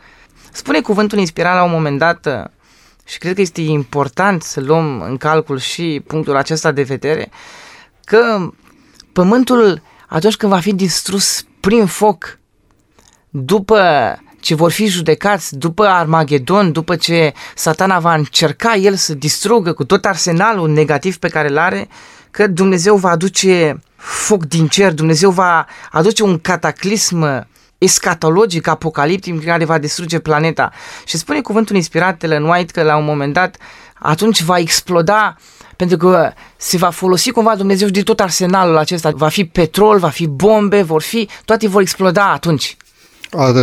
Spune 0.52 0.82
cuvântul 0.82 1.18
inspirat 1.18 1.56
la 1.56 1.64
un 1.64 1.72
moment 1.72 1.98
dat 1.98 2.52
și 3.06 3.18
cred 3.18 3.36
că 3.36 3.42
este 3.42 3.62
important 3.62 4.44
să 4.44 4.62
luăm 4.62 5.02
în 5.02 5.18
calcul 5.18 5.60
și 5.60 6.04
punctul 6.08 6.36
acesta 6.36 6.72
de 6.72 6.84
vedere, 6.84 7.32
că 8.04 8.52
pământul 9.14 9.82
atunci 10.16 10.36
când 10.36 10.52
va 10.52 10.60
fi 10.60 10.74
distrus 10.74 11.46
prin 11.60 11.86
foc, 11.86 12.40
după 13.30 13.82
ce 14.40 14.56
vor 14.56 14.72
fi 14.72 14.86
judecați, 14.86 15.58
după 15.58 15.86
Armagedon, 15.86 16.72
după 16.72 16.96
ce 16.96 17.34
satana 17.56 18.00
va 18.00 18.14
încerca 18.14 18.76
el 18.76 18.96
să 18.96 19.14
distrugă 19.14 19.74
cu 19.74 19.84
tot 19.86 20.06
arsenalul 20.06 20.70
negativ 20.70 21.18
pe 21.18 21.28
care 21.28 21.50
îl 21.50 21.58
are, 21.58 21.88
că 22.32 22.48
Dumnezeu 22.48 22.96
va 22.96 23.10
aduce 23.10 23.80
foc 23.96 24.46
din 24.46 24.68
cer, 24.68 24.94
Dumnezeu 24.94 25.32
va 25.32 25.66
aduce 25.92 26.24
un 26.24 26.40
cataclism 26.40 27.48
escatologic, 27.78 28.68
apocaliptic, 28.68 29.46
care 29.46 29.66
va 29.66 29.78
distruge 29.78 30.20
planeta. 30.20 30.72
Și 31.06 31.18
spune 31.18 31.42
cuvântul 31.42 31.76
inspirat 31.76 32.24
Ellen 32.24 32.44
White 32.44 32.72
că 32.72 32.84
la 32.84 32.98
un 32.98 33.06
moment 33.06 33.34
dat 33.34 33.58
atunci 34.00 34.42
va 34.42 34.58
exploda 34.58 35.36
pentru 35.76 35.98
că 35.98 36.32
se 36.58 36.78
va 36.78 36.90
folosi 36.90 37.32
cumva 37.32 37.56
Dumnezeu 37.56 37.88
de 37.88 38.02
tot 38.02 38.20
arsenalul 38.20 38.78
acesta. 38.78 39.12
Va 39.16 39.28
fi 39.28 39.46
petrol, 39.46 40.00
va 40.00 40.10
fi 40.10 40.28
bombe, 40.28 40.82
vor 40.82 41.02
fi, 41.02 41.30
toate 41.46 41.68
vor 41.68 41.82
exploda 41.82 42.32
atunci. 42.32 42.78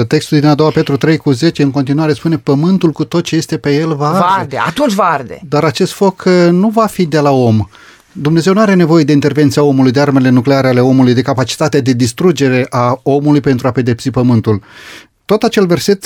Textul 0.09 0.41
din 0.41 0.49
a 0.49 0.55
doua 0.55 0.71
Petru 0.71 0.97
3 0.97 1.17
cu 1.17 1.31
10 1.31 1.63
în 1.63 1.71
continuare 1.71 2.13
spune 2.13 2.39
pământul 2.39 2.91
cu 2.91 3.05
tot 3.05 3.25
ce 3.25 3.37
este 3.37 3.59
pe 3.59 3.75
el 3.75 3.95
va 3.95 4.07
arde. 4.07 4.19
Va 4.19 4.35
arde, 4.39 4.57
atunci 4.57 4.93
va 4.93 5.05
arde. 5.05 5.41
Dar 5.49 5.65
acest 5.65 5.93
foc 5.93 6.25
uh, 6.27 6.49
nu 6.51 6.69
va 6.69 6.87
fi 6.87 7.07
de 7.07 7.19
la 7.19 7.31
om. 7.31 7.67
Dumnezeu 8.13 8.53
nu 8.53 8.61
are 8.61 8.75
nevoie 8.75 9.05
de 9.05 9.13
intervenția 9.13 9.63
omului, 9.63 9.91
de 9.91 10.01
armele 10.01 10.29
nucleare 10.29 10.69
ale 10.69 10.81
omului, 10.81 11.15
de 11.15 11.23
capacitatea 11.23 11.81
de 11.81 11.93
distrugere 11.93 12.67
a 12.71 13.01
omului 13.03 13.41
pentru 13.41 13.67
a 13.67 13.71
pedepsi 13.71 14.11
pământul. 14.11 14.63
Tot 15.33 15.43
acel 15.43 15.67
verset 15.67 16.05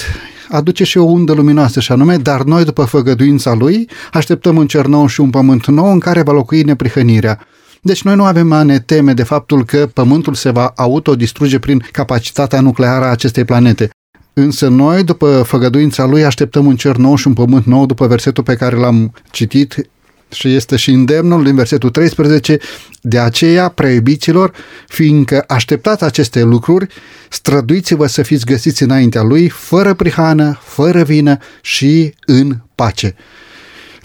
aduce 0.48 0.84
și 0.84 0.98
o 0.98 1.02
undă 1.02 1.32
luminoasă 1.32 1.80
și 1.80 1.92
anume, 1.92 2.16
dar 2.16 2.42
noi 2.42 2.64
după 2.64 2.84
făgăduința 2.84 3.54
lui 3.54 3.88
așteptăm 4.12 4.56
un 4.56 4.66
cer 4.66 4.86
nou 4.86 5.06
și 5.06 5.20
un 5.20 5.30
pământ 5.30 5.66
nou 5.66 5.92
în 5.92 5.98
care 5.98 6.22
va 6.22 6.32
locui 6.32 6.62
neprihănirea. 6.62 7.46
Deci 7.82 8.02
noi 8.02 8.14
nu 8.14 8.24
avem 8.24 8.52
a 8.52 8.62
ne 8.62 8.78
teme 8.78 9.12
de 9.12 9.22
faptul 9.22 9.64
că 9.64 9.88
pământul 9.92 10.34
se 10.34 10.50
va 10.50 10.72
autodistruge 10.76 11.58
prin 11.58 11.84
capacitatea 11.92 12.60
nucleară 12.60 13.04
a 13.04 13.10
acestei 13.10 13.44
planete. 13.44 13.90
Însă 14.32 14.68
noi, 14.68 15.04
după 15.04 15.42
făgăduința 15.46 16.04
lui, 16.04 16.24
așteptăm 16.24 16.66
un 16.66 16.76
cer 16.76 16.96
nou 16.96 17.14
și 17.14 17.26
un 17.26 17.32
pământ 17.32 17.64
nou, 17.64 17.86
după 17.86 18.06
versetul 18.06 18.42
pe 18.42 18.54
care 18.54 18.76
l-am 18.76 19.12
citit 19.30 19.88
și 20.32 20.54
este 20.54 20.76
și 20.76 20.90
îndemnul 20.90 21.44
din 21.44 21.54
versetul 21.54 21.90
13, 21.90 22.58
de 23.00 23.18
aceea, 23.18 23.68
preiubiților, 23.68 24.52
fiindcă 24.88 25.44
așteptați 25.46 26.04
aceste 26.04 26.42
lucruri, 26.42 26.86
străduiți-vă 27.28 28.06
să 28.06 28.22
fiți 28.22 28.44
găsiți 28.44 28.82
înaintea 28.82 29.22
Lui, 29.22 29.48
fără 29.48 29.94
prihană, 29.94 30.58
fără 30.62 31.02
vină 31.02 31.38
și 31.60 32.14
în 32.26 32.56
pace. 32.74 33.14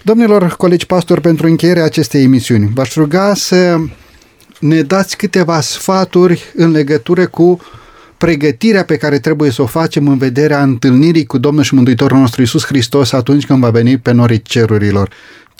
Domnilor 0.02 0.56
colegi 0.56 0.86
pastori, 0.86 1.20
pentru 1.20 1.46
încheierea 1.46 1.84
acestei 1.84 2.22
emisiuni, 2.22 2.70
v-aș 2.74 2.94
ruga 2.94 3.34
să 3.34 3.78
ne 4.60 4.82
dați 4.82 5.16
câteva 5.16 5.60
sfaturi 5.60 6.42
în 6.54 6.70
legătură 6.70 7.26
cu 7.26 7.60
pregătirea 8.16 8.84
pe 8.84 8.96
care 8.96 9.18
trebuie 9.18 9.50
să 9.50 9.62
o 9.62 9.66
facem 9.66 10.08
în 10.08 10.18
vederea 10.18 10.62
întâlnirii 10.62 11.26
cu 11.26 11.38
Domnul 11.38 11.62
și 11.62 11.74
Mântuitorul 11.74 12.18
nostru 12.18 12.42
Isus 12.42 12.64
Hristos 12.64 13.12
atunci 13.12 13.46
când 13.46 13.60
va 13.60 13.70
veni 13.70 13.98
pe 13.98 14.12
norii 14.12 14.42
cerurilor 14.42 15.10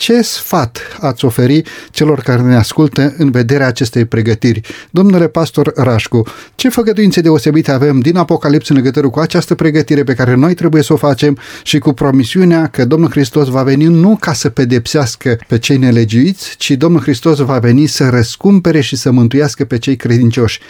ce 0.03 0.23
sfat 0.23 0.79
ați 1.01 1.25
oferi 1.25 1.63
celor 1.91 2.21
care 2.21 2.43
ne 2.43 2.57
ascultă 2.57 3.15
în 3.19 3.31
vederea 3.31 3.67
acestei 3.67 4.05
pregătiri? 4.05 4.61
Domnule 4.91 5.29
pastor 5.29 5.73
Rașcu, 5.77 6.27
ce 6.55 6.69
făgăduințe 6.69 7.21
deosebite 7.21 7.71
avem 7.71 8.01
din 8.01 8.17
Apocalips 8.17 8.69
în 8.69 8.77
legătură 8.77 9.09
cu 9.09 9.19
această 9.19 9.55
pregătire 9.55 10.05
pe 10.05 10.15
care 10.15 10.35
noi 10.35 10.55
trebuie 10.55 10.83
să 10.83 10.93
o 10.93 10.97
facem 10.97 11.39
și 11.63 11.79
cu 11.79 11.93
promisiunea 11.93 12.67
că 12.67 12.85
Domnul 12.85 13.11
Hristos 13.11 13.49
va 13.49 13.63
veni 13.63 13.85
nu 13.85 14.17
ca 14.21 14.33
să 14.33 14.49
pedepsească 14.49 15.39
pe 15.49 15.59
cei 15.59 15.77
nelegiuiți, 15.77 16.55
ci 16.57 16.71
Domnul 16.71 17.01
Hristos 17.01 17.39
va 17.39 17.59
veni 17.59 17.87
să 17.87 18.09
răscumpere 18.09 18.81
și 18.81 18.97
să 18.97 19.11
mântuiască 19.11 19.65
pe 19.65 19.79
cei 19.79 19.97
credincioși. 19.97 20.61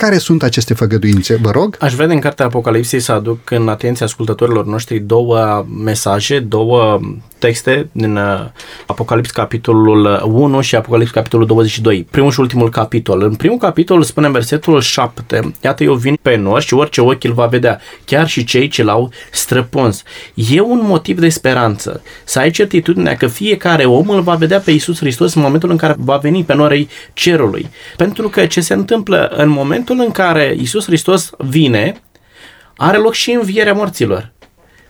Care 0.00 0.18
sunt 0.18 0.42
aceste 0.42 0.74
făgăduințe, 0.74 1.36
vă 1.42 1.50
rog? 1.50 1.76
Aș 1.80 1.94
vrea 1.94 2.06
din 2.06 2.20
cartea 2.20 2.44
Apocalipsei 2.44 3.00
să 3.00 3.12
aduc 3.12 3.50
în 3.50 3.68
atenția 3.68 4.06
ascultătorilor 4.06 4.66
noștri 4.66 4.98
două 4.98 5.66
mesaje, 5.84 6.38
două 6.38 7.00
texte 7.40 7.88
din 7.92 8.16
uh, 8.16 8.40
Apocalips 8.86 9.30
capitolul 9.30 10.22
1 10.24 10.60
și 10.60 10.76
Apocalips 10.76 11.10
capitolul 11.10 11.46
22. 11.46 12.06
Primul 12.10 12.30
și 12.30 12.40
ultimul 12.40 12.70
capitol. 12.70 13.22
În 13.22 13.34
primul 13.34 13.58
capitol 13.58 14.02
spune 14.02 14.26
în 14.26 14.32
versetul 14.32 14.80
7, 14.80 15.52
Iată 15.62 15.84
eu 15.84 15.94
vin 15.94 16.18
pe 16.22 16.36
nor 16.36 16.62
și 16.62 16.74
orice 16.74 17.00
ochi 17.00 17.24
îl 17.24 17.32
va 17.32 17.46
vedea, 17.46 17.80
chiar 18.04 18.28
și 18.28 18.44
cei 18.44 18.68
ce 18.68 18.82
l-au 18.82 19.10
străpuns. 19.32 20.02
E 20.34 20.60
un 20.60 20.80
motiv 20.82 21.20
de 21.20 21.28
speranță. 21.28 22.02
Să 22.24 22.38
ai 22.38 22.50
certitudinea 22.50 23.16
că 23.16 23.26
fiecare 23.26 23.84
om 23.84 24.08
îl 24.08 24.20
va 24.20 24.34
vedea 24.34 24.58
pe 24.58 24.70
Iisus 24.70 24.98
Hristos 24.98 25.34
în 25.34 25.42
momentul 25.42 25.70
în 25.70 25.76
care 25.76 25.94
va 25.98 26.16
veni 26.16 26.44
pe 26.44 26.54
norei 26.54 26.88
cerului. 27.12 27.70
Pentru 27.96 28.28
că 28.28 28.46
ce 28.46 28.60
se 28.60 28.74
întâmplă 28.74 29.32
în 29.36 29.48
momentul 29.48 29.89
în 29.98 30.10
care 30.10 30.54
Iisus 30.58 30.84
Hristos 30.84 31.30
vine, 31.38 32.00
are 32.76 32.96
loc 32.96 33.14
și 33.14 33.30
învierea 33.30 33.72
morților 33.72 34.32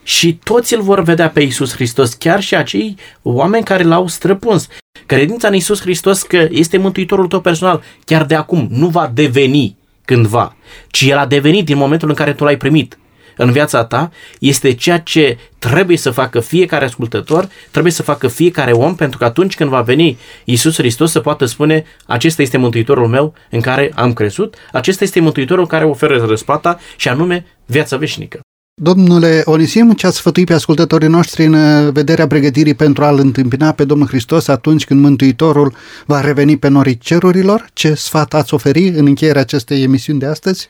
și 0.02 0.38
toți 0.42 0.74
îl 0.74 0.82
vor 0.82 1.02
vedea 1.02 1.30
pe 1.30 1.40
Isus 1.40 1.72
Hristos, 1.74 2.14
chiar 2.14 2.40
și 2.40 2.54
acei 2.54 2.96
oameni 3.22 3.64
care 3.64 3.82
l-au 3.82 4.06
străpuns. 4.06 4.68
Credința 5.06 5.48
în 5.48 5.54
Isus 5.54 5.80
Hristos 5.80 6.22
că 6.22 6.48
este 6.50 6.76
mântuitorul 6.76 7.26
tău 7.26 7.40
personal, 7.40 7.82
chiar 8.04 8.24
de 8.24 8.34
acum, 8.34 8.68
nu 8.70 8.86
va 8.88 9.10
deveni 9.14 9.76
cândva, 10.04 10.56
ci 10.88 11.00
el 11.00 11.18
a 11.18 11.26
devenit 11.26 11.64
din 11.64 11.76
momentul 11.76 12.08
în 12.08 12.14
care 12.14 12.32
tu 12.32 12.44
l-ai 12.44 12.56
primit 12.56 12.98
în 13.40 13.52
viața 13.52 13.84
ta, 13.84 14.10
este 14.38 14.74
ceea 14.74 14.98
ce 14.98 15.38
trebuie 15.58 15.96
să 15.96 16.10
facă 16.10 16.40
fiecare 16.40 16.84
ascultător, 16.84 17.48
trebuie 17.70 17.92
să 17.92 18.02
facă 18.02 18.28
fiecare 18.28 18.72
om, 18.72 18.94
pentru 18.94 19.18
că 19.18 19.24
atunci 19.24 19.54
când 19.54 19.70
va 19.70 19.80
veni 19.80 20.18
Isus 20.44 20.76
Hristos 20.76 21.10
să 21.10 21.20
poată 21.20 21.44
spune, 21.44 21.84
acesta 22.06 22.42
este 22.42 22.56
Mântuitorul 22.56 23.06
meu 23.06 23.34
în 23.50 23.60
care 23.60 23.92
am 23.94 24.12
crezut, 24.12 24.54
acesta 24.72 25.04
este 25.04 25.20
Mântuitorul 25.20 25.66
care 25.66 25.84
oferă 25.84 26.24
răspata 26.28 26.78
și 26.96 27.08
anume 27.08 27.46
viața 27.66 27.96
veșnică. 27.96 28.40
Domnule 28.82 29.42
Onisim, 29.44 29.92
ce 29.92 30.06
ați 30.06 30.16
sfătuit 30.16 30.46
pe 30.46 30.52
ascultătorii 30.52 31.08
noștri 31.08 31.44
în 31.44 31.52
uh, 31.52 31.92
vederea 31.92 32.26
pregătirii 32.26 32.74
pentru 32.74 33.04
a-L 33.04 33.18
întâmpina 33.18 33.72
pe 33.72 33.84
Domnul 33.84 34.06
Hristos 34.06 34.48
atunci 34.48 34.84
când 34.84 35.00
Mântuitorul 35.00 35.74
va 36.06 36.20
reveni 36.20 36.56
pe 36.56 36.68
norii 36.68 36.98
cerurilor? 36.98 37.66
Ce 37.72 37.94
sfat 37.94 38.34
ați 38.34 38.54
oferi 38.54 38.88
în 38.88 39.06
încheierea 39.06 39.40
acestei 39.40 39.82
emisiuni 39.82 40.18
de 40.18 40.26
astăzi? 40.26 40.68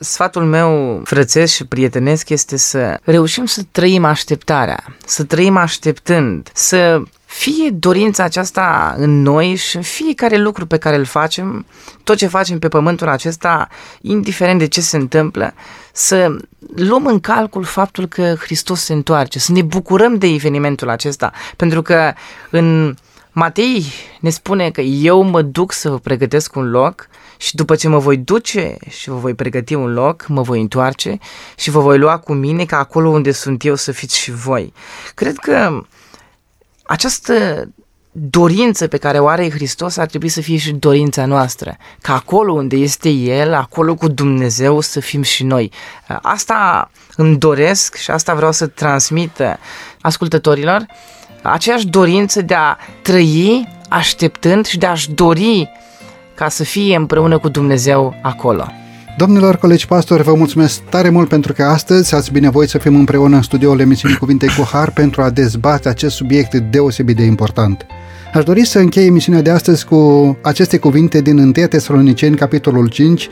Sfatul 0.00 0.44
meu 0.44 1.00
frățesc 1.04 1.54
și 1.54 1.66
prietenesc 1.66 2.28
este 2.28 2.56
să 2.56 2.98
reușim 3.02 3.44
să 3.44 3.62
trăim 3.72 4.04
așteptarea, 4.04 4.96
să 5.06 5.24
trăim 5.24 5.56
așteptând, 5.56 6.50
să 6.54 7.02
fie 7.24 7.70
dorința 7.70 8.22
aceasta 8.22 8.94
în 8.98 9.22
noi 9.22 9.54
și 9.54 9.76
în 9.76 9.82
fiecare 9.82 10.36
lucru 10.36 10.66
pe 10.66 10.76
care 10.76 10.96
îl 10.96 11.04
facem, 11.04 11.66
tot 12.04 12.16
ce 12.16 12.26
facem 12.26 12.58
pe 12.58 12.68
pământul 12.68 13.08
acesta, 13.08 13.68
indiferent 14.00 14.58
de 14.58 14.68
ce 14.68 14.80
se 14.80 14.96
întâmplă, 14.96 15.54
să 15.92 16.36
luăm 16.74 17.06
în 17.06 17.20
calcul 17.20 17.64
faptul 17.64 18.06
că 18.06 18.34
Hristos 18.38 18.80
se 18.84 18.92
întoarce, 18.92 19.38
să 19.38 19.52
ne 19.52 19.62
bucurăm 19.62 20.18
de 20.18 20.26
evenimentul 20.26 20.88
acesta, 20.88 21.32
pentru 21.56 21.82
că 21.82 22.12
în 22.50 22.94
Matei 23.32 23.84
ne 24.20 24.30
spune 24.30 24.70
că 24.70 24.80
eu 24.80 25.22
mă 25.22 25.42
duc 25.42 25.72
să 25.72 25.90
vă 25.90 25.98
pregătesc 25.98 26.56
un 26.56 26.70
loc 26.70 27.08
și 27.36 27.54
după 27.54 27.74
ce 27.74 27.88
mă 27.88 27.98
voi 27.98 28.16
duce 28.16 28.76
și 28.88 29.08
vă 29.08 29.16
voi 29.16 29.34
pregăti 29.34 29.74
un 29.74 29.92
loc, 29.92 30.26
mă 30.28 30.42
voi 30.42 30.60
întoarce 30.60 31.18
și 31.56 31.70
vă 31.70 31.80
voi 31.80 31.98
lua 31.98 32.18
cu 32.18 32.32
mine 32.32 32.64
ca 32.64 32.78
acolo 32.78 33.08
unde 33.08 33.32
sunt 33.32 33.64
eu 33.64 33.74
să 33.74 33.92
fiți 33.92 34.18
și 34.18 34.30
voi. 34.30 34.72
Cred 35.14 35.36
că 35.36 35.80
această 36.82 37.68
dorință 38.16 38.86
pe 38.86 38.96
care 38.96 39.18
o 39.18 39.26
are 39.26 39.50
Hristos 39.50 39.96
ar 39.96 40.06
trebui 40.06 40.28
să 40.28 40.40
fie 40.40 40.56
și 40.56 40.72
dorința 40.72 41.26
noastră. 41.26 41.76
Ca 42.00 42.14
acolo 42.14 42.52
unde 42.52 42.76
este 42.76 43.08
El, 43.08 43.54
acolo 43.54 43.94
cu 43.94 44.08
Dumnezeu 44.08 44.80
să 44.80 45.00
fim 45.00 45.22
și 45.22 45.44
noi. 45.44 45.72
Asta 46.22 46.90
îmi 47.16 47.36
doresc 47.36 47.94
și 47.94 48.10
asta 48.10 48.34
vreau 48.34 48.52
să 48.52 48.66
transmit 48.66 49.42
ascultătorilor, 50.00 50.86
aceeași 51.42 51.86
dorință 51.86 52.42
de 52.42 52.54
a 52.54 52.76
trăi 53.02 53.68
așteptând 53.88 54.66
și 54.66 54.78
de 54.78 54.86
a-și 54.86 55.10
dori 55.10 55.70
ca 56.34 56.48
să 56.48 56.64
fie 56.64 56.96
împreună 56.96 57.38
cu 57.38 57.48
Dumnezeu 57.48 58.14
acolo. 58.22 58.66
Domnilor 59.16 59.56
colegi 59.56 59.86
pastori, 59.86 60.22
vă 60.22 60.34
mulțumesc 60.34 60.82
tare 60.82 61.08
mult 61.08 61.28
pentru 61.28 61.52
că 61.52 61.62
astăzi 61.62 62.14
ați 62.14 62.32
binevoit 62.32 62.68
să 62.68 62.78
fim 62.78 62.96
împreună 62.96 63.36
în 63.36 63.42
studioul 63.42 63.80
emisiunii 63.80 64.16
Cuvinte 64.16 64.46
cu 64.46 64.68
Har 64.72 64.90
pentru 64.90 65.22
a 65.22 65.30
dezbate 65.30 65.88
acest 65.88 66.16
subiect 66.16 66.54
deosebit 66.54 67.16
de 67.16 67.24
important. 67.24 67.86
Aș 68.34 68.44
dori 68.44 68.64
să 68.64 68.78
închei 68.78 69.06
emisiunea 69.06 69.42
de 69.42 69.50
astăzi 69.50 69.84
cu 69.84 70.36
aceste 70.42 70.78
cuvinte 70.78 71.20
din 71.20 71.38
1 71.38 71.52
Tesaloniceni, 71.52 72.36
capitolul 72.36 72.88
5, 72.88 73.28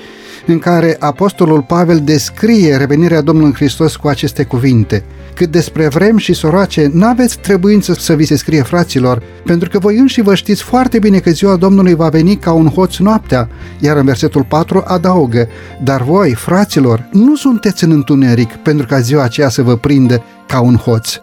în 0.46 0.58
care 0.58 0.96
Apostolul 0.98 1.62
Pavel 1.62 2.00
descrie 2.04 2.76
revenirea 2.76 3.20
Domnului 3.20 3.54
Hristos 3.54 3.96
cu 3.96 4.08
aceste 4.08 4.44
cuvinte. 4.44 5.04
Cât 5.34 5.50
despre 5.50 5.88
vrem 5.88 6.16
și 6.16 6.32
soroace, 6.32 6.90
n-aveți 6.92 7.38
trebuință 7.38 7.92
să 7.92 8.14
vi 8.14 8.24
se 8.24 8.36
scrie 8.36 8.62
fraților, 8.62 9.22
pentru 9.44 9.68
că 9.68 9.78
voi 9.78 9.96
înși 9.96 10.20
vă 10.20 10.34
știți 10.34 10.62
foarte 10.62 10.98
bine 10.98 11.18
că 11.18 11.30
ziua 11.30 11.56
Domnului 11.56 11.94
va 11.94 12.08
veni 12.08 12.36
ca 12.36 12.52
un 12.52 12.68
hoț 12.68 12.96
noaptea, 12.96 13.48
iar 13.78 13.96
în 13.96 14.04
versetul 14.04 14.44
4 14.44 14.82
adaugă, 14.86 15.48
dar 15.84 16.02
voi, 16.02 16.34
fraților, 16.34 17.08
nu 17.12 17.36
sunteți 17.36 17.84
în 17.84 17.90
întuneric 17.90 18.52
pentru 18.52 18.86
ca 18.86 19.00
ziua 19.00 19.22
aceea 19.22 19.48
să 19.48 19.62
vă 19.62 19.76
prindă 19.76 20.22
ca 20.46 20.60
un 20.60 20.76
hoț. 20.76 21.20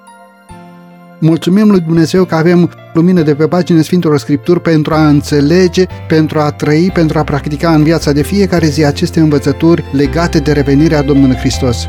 Mulțumim 1.20 1.70
lui 1.70 1.80
Dumnezeu 1.80 2.26
că 2.26 2.36
avem 2.36 2.72
lumină 2.94 3.22
de 3.22 3.36
pe 3.36 3.48
pagina 3.48 3.82
Sfintelor 3.82 4.20
Scripturi 4.20 4.62
pentru 4.62 4.94
a 4.94 5.08
înțelege, 5.08 5.86
pentru 6.08 6.40
a 6.40 6.52
trăi, 6.52 6.92
pentru 6.94 7.20
a 7.20 7.24
practica 7.24 7.74
în 7.74 7.84
viața 7.84 8.12
de 8.12 8.22
fiecare 8.22 8.68
zi 8.68 8.86
aceste 8.86 9.20
învățături 9.20 9.84
legate 9.92 10.40
de 10.40 10.52
revenirea 10.52 11.02
Domnului 11.02 11.36
Hristos. 11.36 11.86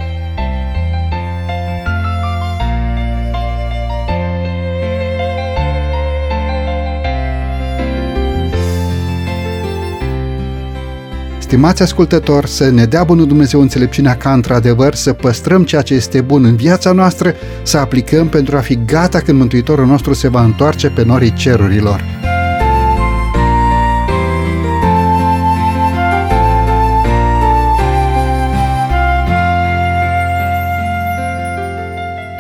Stimați 11.51 11.83
ascultători, 11.83 12.49
să 12.49 12.71
ne 12.71 12.85
dea 12.85 13.05
Bunul 13.05 13.27
Dumnezeu 13.27 13.61
înțelepciunea 13.61 14.17
ca 14.17 14.33
într-adevăr 14.33 14.95
să 14.95 15.13
păstrăm 15.13 15.65
ceea 15.65 15.83
ce 15.83 15.95
este 15.95 16.21
bun 16.21 16.45
în 16.45 16.57
viața 16.57 16.93
noastră, 16.93 17.35
să 17.63 17.79
aplicăm 17.79 18.29
pentru 18.29 18.57
a 18.57 18.61
fi 18.61 18.79
gata 18.85 19.21
când 19.21 19.39
Mântuitorul 19.39 19.87
nostru 19.87 20.13
se 20.13 20.29
va 20.29 20.45
întoarce 20.45 20.89
pe 20.89 21.05
norii 21.05 21.33
cerurilor. 21.33 22.05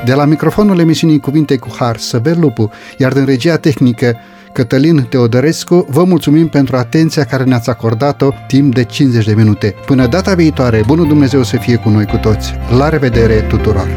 De 0.04 0.14
la 0.14 0.24
microfonul 0.24 0.78
emisiunii 0.78 1.20
Cuvinte 1.20 1.56
cu 1.56 1.68
Har, 1.78 1.96
Săber 1.96 2.36
Lupu, 2.36 2.70
iar 2.96 3.12
din 3.12 3.24
regia 3.24 3.56
tehnică, 3.56 4.16
Cătălin 4.52 5.06
Teodorescu, 5.08 5.86
vă 5.88 6.04
mulțumim 6.04 6.48
pentru 6.48 6.76
atenția 6.76 7.24
care 7.24 7.44
ne-ați 7.44 7.70
acordat-o 7.70 8.28
timp 8.46 8.74
de 8.74 8.84
50 8.84 9.26
de 9.26 9.34
minute. 9.34 9.74
Până 9.86 10.06
data 10.06 10.34
viitoare, 10.34 10.82
bunul 10.86 11.06
Dumnezeu 11.06 11.42
să 11.42 11.56
fie 11.56 11.76
cu 11.76 11.88
noi 11.88 12.06
cu 12.06 12.16
toți. 12.16 12.54
La 12.76 12.88
revedere 12.88 13.34
tuturor! 13.34 13.88